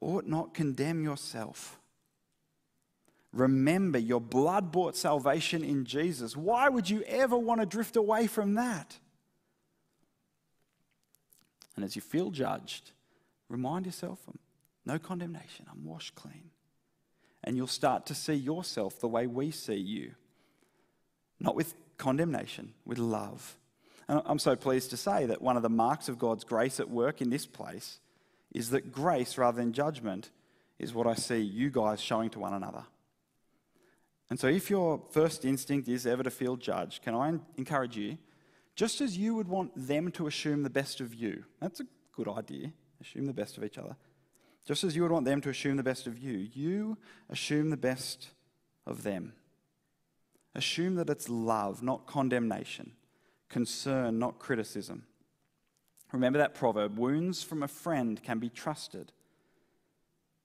ought 0.00 0.26
not 0.26 0.54
condemn 0.54 1.02
yourself. 1.02 1.81
Remember 3.32 3.98
your 3.98 4.20
blood 4.20 4.70
bought 4.70 4.96
salvation 4.96 5.64
in 5.64 5.84
Jesus. 5.84 6.36
Why 6.36 6.68
would 6.68 6.90
you 6.90 7.02
ever 7.06 7.36
want 7.36 7.60
to 7.60 7.66
drift 7.66 7.96
away 7.96 8.26
from 8.26 8.54
that? 8.54 8.98
And 11.74 11.84
as 11.84 11.96
you 11.96 12.02
feel 12.02 12.30
judged, 12.30 12.90
remind 13.48 13.86
yourself 13.86 14.18
no 14.84 14.98
condemnation, 14.98 15.66
I'm 15.70 15.84
washed 15.84 16.14
clean. 16.14 16.50
And 17.44 17.56
you'll 17.56 17.66
start 17.66 18.06
to 18.06 18.14
see 18.14 18.34
yourself 18.34 19.00
the 19.00 19.08
way 19.08 19.26
we 19.26 19.50
see 19.50 19.76
you. 19.76 20.12
Not 21.40 21.56
with 21.56 21.74
condemnation, 21.98 22.74
with 22.84 22.98
love. 22.98 23.56
And 24.08 24.20
I'm 24.26 24.38
so 24.38 24.54
pleased 24.56 24.90
to 24.90 24.96
say 24.96 25.26
that 25.26 25.40
one 25.40 25.56
of 25.56 25.62
the 25.62 25.68
marks 25.68 26.08
of 26.08 26.18
God's 26.18 26.44
grace 26.44 26.78
at 26.78 26.90
work 26.90 27.20
in 27.20 27.30
this 27.30 27.46
place 27.46 27.98
is 28.52 28.70
that 28.70 28.92
grace 28.92 29.38
rather 29.38 29.56
than 29.56 29.72
judgment 29.72 30.30
is 30.78 30.92
what 30.92 31.06
I 31.06 31.14
see 31.14 31.38
you 31.38 31.70
guys 31.70 32.00
showing 32.00 32.30
to 32.30 32.38
one 32.38 32.52
another. 32.52 32.84
And 34.32 34.40
so, 34.40 34.46
if 34.46 34.70
your 34.70 34.98
first 35.10 35.44
instinct 35.44 35.88
is 35.88 36.06
ever 36.06 36.22
to 36.22 36.30
feel 36.30 36.56
judged, 36.56 37.02
can 37.02 37.14
I 37.14 37.34
encourage 37.58 37.98
you, 37.98 38.16
just 38.74 39.02
as 39.02 39.18
you 39.18 39.34
would 39.34 39.46
want 39.46 39.72
them 39.76 40.10
to 40.12 40.26
assume 40.26 40.62
the 40.62 40.70
best 40.70 41.02
of 41.02 41.14
you, 41.14 41.44
that's 41.60 41.80
a 41.80 41.86
good 42.16 42.26
idea, 42.26 42.72
assume 42.98 43.26
the 43.26 43.34
best 43.34 43.58
of 43.58 43.64
each 43.64 43.76
other. 43.76 43.94
Just 44.64 44.84
as 44.84 44.96
you 44.96 45.02
would 45.02 45.10
want 45.10 45.26
them 45.26 45.42
to 45.42 45.50
assume 45.50 45.76
the 45.76 45.82
best 45.82 46.06
of 46.06 46.18
you, 46.18 46.48
you 46.54 46.96
assume 47.28 47.68
the 47.68 47.76
best 47.76 48.30
of 48.86 49.02
them. 49.02 49.34
Assume 50.54 50.94
that 50.94 51.10
it's 51.10 51.28
love, 51.28 51.82
not 51.82 52.06
condemnation, 52.06 52.92
concern, 53.50 54.18
not 54.18 54.38
criticism. 54.38 55.02
Remember 56.10 56.38
that 56.38 56.54
proverb 56.54 56.96
wounds 56.96 57.42
from 57.42 57.62
a 57.62 57.68
friend 57.68 58.22
can 58.22 58.38
be 58.38 58.48
trusted, 58.48 59.12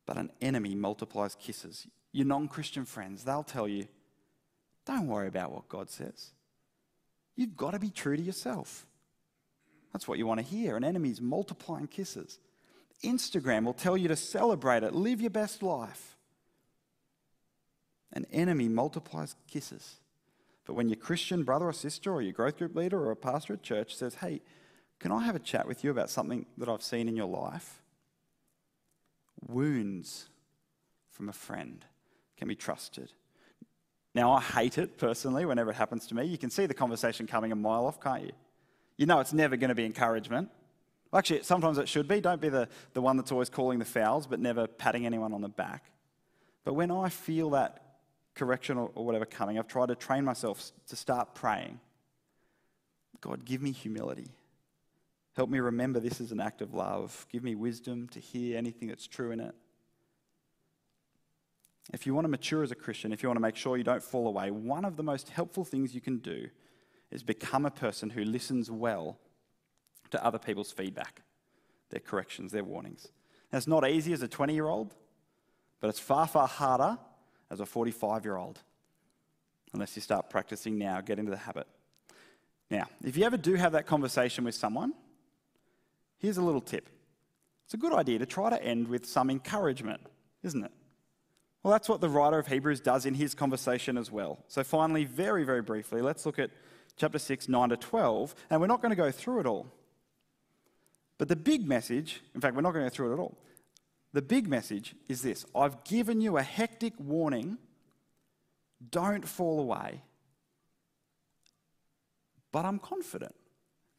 but 0.05 0.17
an 0.17 0.29
enemy 0.41 0.75
multiplies 0.75 1.35
kisses. 1.35 1.87
Your 2.11 2.25
non 2.25 2.47
Christian 2.47 2.85
friends, 2.85 3.23
they'll 3.23 3.43
tell 3.43 3.67
you, 3.67 3.87
don't 4.85 5.07
worry 5.07 5.27
about 5.27 5.51
what 5.51 5.67
God 5.67 5.89
says. 5.89 6.31
You've 7.35 7.57
got 7.57 7.71
to 7.71 7.79
be 7.79 7.89
true 7.89 8.17
to 8.17 8.23
yourself. 8.23 8.85
That's 9.93 10.07
what 10.07 10.17
you 10.17 10.25
want 10.25 10.39
to 10.39 10.45
hear. 10.45 10.75
An 10.75 10.83
enemy's 10.83 11.21
multiplying 11.21 11.87
kisses. 11.87 12.39
Instagram 13.03 13.65
will 13.65 13.73
tell 13.73 13.95
you 13.95 14.07
to 14.07 14.15
celebrate 14.15 14.83
it, 14.83 14.93
live 14.93 15.21
your 15.21 15.29
best 15.29 15.61
life. 15.61 16.17
An 18.13 18.25
enemy 18.31 18.67
multiplies 18.67 19.35
kisses. 19.47 19.97
But 20.65 20.73
when 20.73 20.89
your 20.89 20.97
Christian 20.97 21.43
brother 21.43 21.67
or 21.67 21.73
sister 21.73 22.11
or 22.11 22.21
your 22.21 22.33
growth 22.33 22.57
group 22.57 22.75
leader 22.75 22.99
or 22.99 23.11
a 23.11 23.15
pastor 23.15 23.53
at 23.53 23.63
church 23.63 23.95
says, 23.95 24.15
hey, 24.15 24.41
can 24.99 25.11
I 25.11 25.23
have 25.23 25.35
a 25.35 25.39
chat 25.39 25.67
with 25.67 25.83
you 25.83 25.91
about 25.91 26.09
something 26.09 26.45
that 26.57 26.67
I've 26.67 26.81
seen 26.81 27.07
in 27.07 27.15
your 27.15 27.27
life? 27.27 27.81
Wounds 29.47 30.29
from 31.11 31.29
a 31.29 31.33
friend 31.33 31.85
can 32.37 32.47
be 32.47 32.55
trusted. 32.55 33.11
Now, 34.13 34.31
I 34.31 34.41
hate 34.41 34.77
it 34.77 34.97
personally 34.97 35.45
whenever 35.45 35.71
it 35.71 35.75
happens 35.75 36.07
to 36.07 36.15
me. 36.15 36.25
You 36.25 36.37
can 36.37 36.49
see 36.49 36.65
the 36.65 36.73
conversation 36.73 37.27
coming 37.27 37.51
a 37.51 37.55
mile 37.55 37.85
off, 37.85 37.99
can't 37.99 38.23
you? 38.23 38.31
You 38.97 39.05
know 39.05 39.19
it's 39.19 39.33
never 39.33 39.57
going 39.57 39.69
to 39.69 39.75
be 39.75 39.85
encouragement. 39.85 40.49
Actually, 41.13 41.43
sometimes 41.43 41.77
it 41.77 41.87
should 41.87 42.07
be. 42.07 42.19
Don't 42.19 42.41
be 42.41 42.49
the, 42.49 42.67
the 42.93 43.01
one 43.01 43.17
that's 43.17 43.31
always 43.31 43.49
calling 43.49 43.79
the 43.79 43.85
fouls, 43.85 44.27
but 44.27 44.39
never 44.39 44.67
patting 44.67 45.05
anyone 45.05 45.33
on 45.33 45.41
the 45.41 45.49
back. 45.49 45.91
But 46.63 46.73
when 46.73 46.91
I 46.91 47.09
feel 47.09 47.51
that 47.51 47.81
correction 48.35 48.77
or, 48.77 48.91
or 48.95 49.05
whatever 49.05 49.25
coming, 49.25 49.57
I've 49.57 49.67
tried 49.67 49.89
to 49.89 49.95
train 49.95 50.25
myself 50.25 50.71
to 50.87 50.95
start 50.95 51.33
praying 51.33 51.79
God, 53.21 53.45
give 53.45 53.61
me 53.61 53.71
humility. 53.71 54.27
Help 55.35 55.49
me 55.49 55.59
remember 55.59 55.99
this 55.99 56.21
is 56.21 56.31
an 56.31 56.39
act 56.39 56.61
of 56.61 56.73
love. 56.73 57.25
Give 57.31 57.43
me 57.43 57.55
wisdom 57.55 58.07
to 58.09 58.19
hear 58.19 58.57
anything 58.57 58.87
that's 58.87 59.07
true 59.07 59.31
in 59.31 59.39
it. 59.39 59.55
If 61.93 62.05
you 62.05 62.13
want 62.13 62.25
to 62.25 62.29
mature 62.29 62.63
as 62.63 62.71
a 62.71 62.75
Christian, 62.75 63.13
if 63.13 63.23
you 63.23 63.29
want 63.29 63.37
to 63.37 63.41
make 63.41 63.55
sure 63.55 63.77
you 63.77 63.83
don't 63.83 64.03
fall 64.03 64.27
away, 64.27 64.51
one 64.51 64.85
of 64.85 64.97
the 64.97 65.03
most 65.03 65.29
helpful 65.29 65.63
things 65.63 65.95
you 65.95 66.01
can 66.01 66.17
do 66.17 66.49
is 67.11 67.23
become 67.23 67.65
a 67.65 67.71
person 67.71 68.09
who 68.09 68.23
listens 68.23 68.69
well 68.69 69.17
to 70.11 70.23
other 70.23 70.37
people's 70.37 70.71
feedback, 70.71 71.21
their 71.89 72.01
corrections, 72.01 72.51
their 72.51 72.63
warnings. 72.63 73.07
It's 73.53 73.67
not 73.67 73.87
easy 73.87 74.11
as 74.11 74.21
a 74.21 74.27
20 74.27 74.53
year 74.53 74.67
old, 74.67 74.95
but 75.79 75.87
it's 75.87 75.99
far, 75.99 76.27
far 76.27 76.47
harder 76.47 76.97
as 77.49 77.61
a 77.61 77.65
45 77.65 78.25
year 78.25 78.35
old, 78.35 78.59
unless 79.73 79.95
you 79.95 80.01
start 80.01 80.29
practicing 80.29 80.77
now, 80.77 80.99
get 80.99 81.19
into 81.19 81.31
the 81.31 81.37
habit. 81.37 81.67
Now, 82.69 82.87
if 83.03 83.15
you 83.15 83.23
ever 83.23 83.37
do 83.37 83.53
have 83.55 83.71
that 83.71 83.85
conversation 83.85 84.43
with 84.43 84.55
someone, 84.55 84.93
Here's 86.17 86.37
a 86.37 86.41
little 86.41 86.61
tip 86.61 86.89
it's 87.65 87.73
a 87.73 87.77
good 87.77 87.93
idea 87.93 88.19
to 88.19 88.25
try 88.25 88.49
to 88.49 88.61
end 88.63 88.87
with 88.87 89.05
some 89.05 89.29
encouragement, 89.29 89.99
isn't 90.43 90.63
it? 90.63 90.71
Well, 91.63 91.71
that's 91.71 91.89
what 91.89 92.01
the 92.01 92.09
writer 92.09 92.39
of 92.39 92.47
Hebrews 92.47 92.79
does 92.79 93.05
in 93.05 93.15
his 93.15 93.33
conversation 93.33 93.97
as 93.97 94.11
well. 94.11 94.43
So, 94.47 94.63
finally, 94.63 95.05
very, 95.05 95.43
very 95.43 95.61
briefly, 95.61 96.01
let's 96.01 96.25
look 96.25 96.39
at 96.39 96.51
chapter 96.95 97.19
6, 97.19 97.49
9 97.49 97.69
to 97.69 97.77
12, 97.77 98.35
and 98.49 98.61
we're 98.61 98.67
not 98.67 98.81
going 98.81 98.91
to 98.91 98.95
go 98.95 99.11
through 99.11 99.41
it 99.41 99.45
all. 99.45 99.67
But 101.17 101.27
the 101.27 101.35
big 101.35 101.67
message, 101.67 102.21
in 102.35 102.41
fact, 102.41 102.55
we're 102.55 102.61
not 102.61 102.73
going 102.73 102.85
to 102.85 102.89
go 102.89 102.95
through 102.95 103.11
it 103.11 103.13
at 103.15 103.19
all. 103.19 103.37
The 104.13 104.21
big 104.21 104.47
message 104.47 104.95
is 105.07 105.21
this 105.21 105.45
I've 105.55 105.83
given 105.83 106.21
you 106.21 106.37
a 106.37 106.43
hectic 106.43 106.93
warning. 106.99 107.57
Don't 108.91 109.27
fall 109.27 109.59
away. 109.59 110.01
But 112.51 112.65
I'm 112.65 112.79
confident 112.79 113.35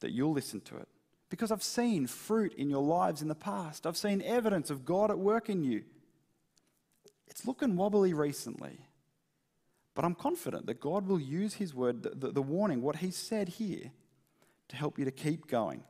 that 0.00 0.12
you'll 0.12 0.32
listen 0.32 0.60
to 0.62 0.76
it 0.76 0.88
because 1.30 1.50
I've 1.50 1.62
seen 1.62 2.06
fruit 2.06 2.54
in 2.54 2.70
your 2.70 2.82
lives 2.82 3.22
in 3.22 3.28
the 3.28 3.34
past. 3.34 3.86
I've 3.86 3.96
seen 3.96 4.22
evidence 4.22 4.70
of 4.70 4.84
God 4.84 5.10
at 5.10 5.18
work 5.18 5.48
in 5.48 5.64
you. 5.64 5.84
It's 7.28 7.46
looking 7.46 7.76
wobbly 7.76 8.14
recently, 8.14 8.78
but 9.94 10.04
I'm 10.04 10.14
confident 10.14 10.66
that 10.66 10.80
God 10.80 11.06
will 11.06 11.20
use 11.20 11.54
His 11.54 11.74
word, 11.74 12.02
the, 12.02 12.10
the, 12.10 12.32
the 12.32 12.42
warning, 12.42 12.82
what 12.82 12.96
He 12.96 13.10
said 13.10 13.48
here, 13.48 13.90
to 14.68 14.76
help 14.76 14.98
you 14.98 15.04
to 15.04 15.10
keep 15.10 15.46
going. 15.46 15.82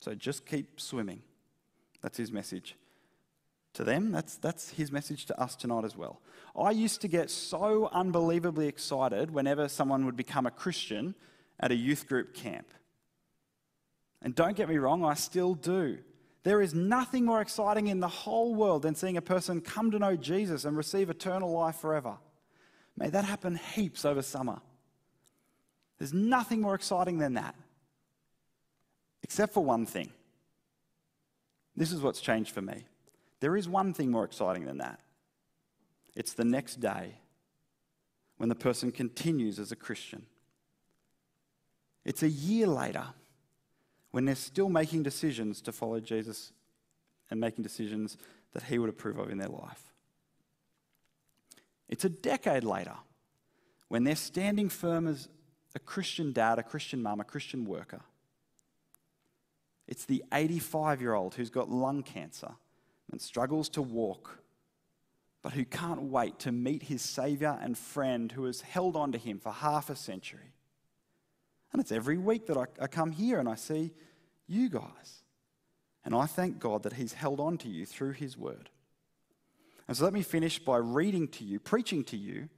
So 0.00 0.14
just 0.14 0.46
keep 0.46 0.80
swimming. 0.80 1.22
That's 2.02 2.18
His 2.18 2.30
message. 2.30 2.76
To 3.74 3.84
them, 3.84 4.12
that's, 4.12 4.36
that's 4.36 4.70
His 4.70 4.92
message 4.92 5.26
to 5.26 5.40
us 5.40 5.56
tonight 5.56 5.84
as 5.84 5.96
well. 5.96 6.20
I 6.56 6.70
used 6.70 7.00
to 7.00 7.08
get 7.08 7.30
so 7.30 7.88
unbelievably 7.92 8.68
excited 8.68 9.30
whenever 9.30 9.68
someone 9.68 10.04
would 10.04 10.16
become 10.16 10.46
a 10.46 10.50
Christian 10.50 11.14
at 11.58 11.72
a 11.72 11.76
youth 11.76 12.06
group 12.06 12.34
camp. 12.34 12.66
And 14.22 14.34
don't 14.34 14.56
get 14.56 14.68
me 14.68 14.78
wrong, 14.78 15.04
I 15.04 15.14
still 15.14 15.54
do. 15.54 15.98
There 16.44 16.60
is 16.60 16.74
nothing 16.74 17.24
more 17.24 17.40
exciting 17.40 17.86
in 17.86 18.00
the 18.00 18.08
whole 18.08 18.54
world 18.54 18.82
than 18.82 18.94
seeing 18.94 19.16
a 19.16 19.22
person 19.22 19.62
come 19.62 19.90
to 19.90 19.98
know 19.98 20.14
Jesus 20.14 20.66
and 20.66 20.76
receive 20.76 21.08
eternal 21.08 21.50
life 21.50 21.76
forever. 21.76 22.18
May 22.96 23.08
that 23.08 23.24
happen 23.24 23.56
heaps 23.56 24.04
over 24.04 24.20
summer. 24.22 24.60
There's 25.98 26.12
nothing 26.12 26.60
more 26.60 26.74
exciting 26.74 27.18
than 27.18 27.34
that. 27.34 27.54
Except 29.22 29.54
for 29.54 29.64
one 29.64 29.86
thing. 29.86 30.10
This 31.74 31.90
is 31.90 32.02
what's 32.02 32.20
changed 32.20 32.52
for 32.52 32.60
me. 32.60 32.84
There 33.40 33.56
is 33.56 33.66
one 33.66 33.94
thing 33.94 34.10
more 34.10 34.24
exciting 34.24 34.66
than 34.66 34.78
that. 34.78 35.00
It's 36.14 36.34
the 36.34 36.44
next 36.44 36.78
day 36.78 37.14
when 38.36 38.50
the 38.50 38.54
person 38.54 38.92
continues 38.92 39.58
as 39.58 39.72
a 39.72 39.76
Christian. 39.76 40.26
It's 42.04 42.22
a 42.22 42.28
year 42.28 42.66
later 42.66 43.06
when 44.14 44.26
they're 44.26 44.36
still 44.36 44.68
making 44.68 45.02
decisions 45.02 45.60
to 45.60 45.72
follow 45.72 45.98
Jesus 45.98 46.52
and 47.32 47.40
making 47.40 47.64
decisions 47.64 48.16
that 48.52 48.62
he 48.62 48.78
would 48.78 48.88
approve 48.88 49.18
of 49.18 49.28
in 49.28 49.38
their 49.38 49.48
life. 49.48 49.92
It's 51.88 52.04
a 52.04 52.08
decade 52.08 52.62
later 52.62 52.94
when 53.88 54.04
they're 54.04 54.14
standing 54.14 54.68
firm 54.68 55.08
as 55.08 55.28
a 55.74 55.80
Christian 55.80 56.32
dad, 56.32 56.60
a 56.60 56.62
Christian 56.62 57.02
mum, 57.02 57.18
a 57.18 57.24
Christian 57.24 57.64
worker. 57.64 58.02
It's 59.88 60.04
the 60.04 60.22
85 60.32 61.00
year 61.00 61.14
old 61.14 61.34
who's 61.34 61.50
got 61.50 61.68
lung 61.68 62.04
cancer 62.04 62.52
and 63.10 63.20
struggles 63.20 63.68
to 63.70 63.82
walk, 63.82 64.38
but 65.42 65.54
who 65.54 65.64
can't 65.64 66.02
wait 66.02 66.38
to 66.38 66.52
meet 66.52 66.84
his 66.84 67.02
Saviour 67.02 67.58
and 67.60 67.76
friend 67.76 68.30
who 68.30 68.44
has 68.44 68.60
held 68.60 68.94
on 68.94 69.10
to 69.10 69.18
him 69.18 69.40
for 69.40 69.50
half 69.50 69.90
a 69.90 69.96
century. 69.96 70.53
And 71.74 71.80
it's 71.80 71.90
every 71.90 72.18
week 72.18 72.46
that 72.46 72.56
I, 72.56 72.66
I 72.80 72.86
come 72.86 73.10
here 73.10 73.40
and 73.40 73.48
I 73.48 73.56
see 73.56 73.90
you 74.46 74.68
guys. 74.68 75.24
And 76.04 76.14
I 76.14 76.24
thank 76.24 76.60
God 76.60 76.84
that 76.84 76.92
He's 76.92 77.14
held 77.14 77.40
on 77.40 77.58
to 77.58 77.68
you 77.68 77.84
through 77.84 78.12
His 78.12 78.38
word. 78.38 78.70
And 79.88 79.96
so 79.96 80.04
let 80.04 80.12
me 80.12 80.22
finish 80.22 80.60
by 80.60 80.76
reading 80.76 81.26
to 81.28 81.42
you, 81.42 81.58
preaching 81.58 82.04
to 82.04 82.16
you, 82.16 82.48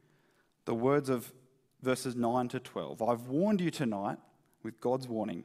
the 0.66 0.74
words 0.74 1.08
of 1.08 1.32
verses 1.80 2.14
9 2.14 2.48
to 2.48 2.60
12. 2.60 3.00
I've 3.00 3.28
warned 3.28 3.62
you 3.62 3.70
tonight 3.70 4.18
with 4.62 4.82
God's 4.82 5.08
warning. 5.08 5.44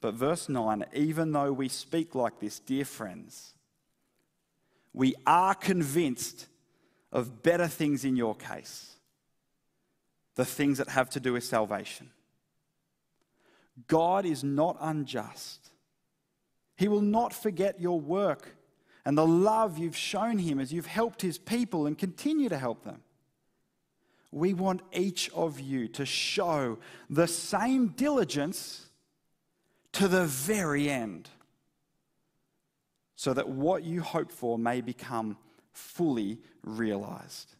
But 0.00 0.14
verse 0.14 0.48
9, 0.48 0.86
even 0.94 1.32
though 1.32 1.52
we 1.52 1.68
speak 1.68 2.14
like 2.14 2.40
this, 2.40 2.60
dear 2.60 2.86
friends, 2.86 3.52
we 4.94 5.14
are 5.26 5.54
convinced 5.54 6.46
of 7.12 7.42
better 7.42 7.68
things 7.68 8.06
in 8.06 8.16
your 8.16 8.34
case, 8.34 8.94
the 10.36 10.46
things 10.46 10.78
that 10.78 10.88
have 10.88 11.10
to 11.10 11.20
do 11.20 11.34
with 11.34 11.44
salvation. 11.44 12.08
God 13.86 14.24
is 14.24 14.44
not 14.44 14.76
unjust. 14.80 15.70
He 16.76 16.88
will 16.88 17.00
not 17.00 17.32
forget 17.32 17.80
your 17.80 18.00
work 18.00 18.56
and 19.04 19.16
the 19.16 19.26
love 19.26 19.78
you've 19.78 19.96
shown 19.96 20.38
him 20.38 20.58
as 20.58 20.72
you've 20.72 20.86
helped 20.86 21.22
his 21.22 21.38
people 21.38 21.86
and 21.86 21.96
continue 21.96 22.48
to 22.48 22.58
help 22.58 22.84
them. 22.84 23.02
We 24.32 24.54
want 24.54 24.82
each 24.92 25.30
of 25.30 25.58
you 25.60 25.88
to 25.88 26.06
show 26.06 26.78
the 27.08 27.26
same 27.26 27.88
diligence 27.88 28.86
to 29.92 30.06
the 30.06 30.24
very 30.24 30.88
end 30.88 31.28
so 33.16 33.34
that 33.34 33.48
what 33.48 33.82
you 33.84 34.00
hope 34.00 34.30
for 34.30 34.58
may 34.58 34.80
become 34.80 35.36
fully 35.72 36.38
realized. 36.62 37.54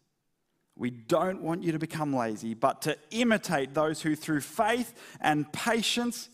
We 0.80 0.88
don't 0.88 1.42
want 1.42 1.62
you 1.62 1.72
to 1.72 1.78
become 1.78 2.16
lazy, 2.16 2.54
but 2.54 2.80
to 2.82 2.96
imitate 3.10 3.74
those 3.74 4.00
who, 4.00 4.16
through 4.16 4.40
faith 4.40 4.94
and 5.20 5.52
patience, 5.52 6.30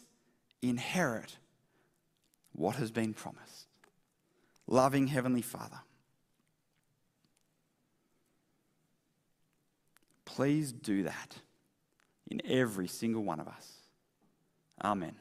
inherit 0.63 1.37
what 2.53 2.77
has 2.77 2.93
been 2.93 3.13
promised. 3.13 3.67
Loving 4.69 5.09
Heavenly 5.09 5.43
Father, 5.43 5.81
please 10.25 10.71
do 10.71 11.03
that 11.03 11.39
in 12.31 12.41
every 12.45 12.87
single 12.87 13.25
one 13.25 13.41
of 13.41 13.49
us. 13.49 13.69
Amen. 14.81 15.17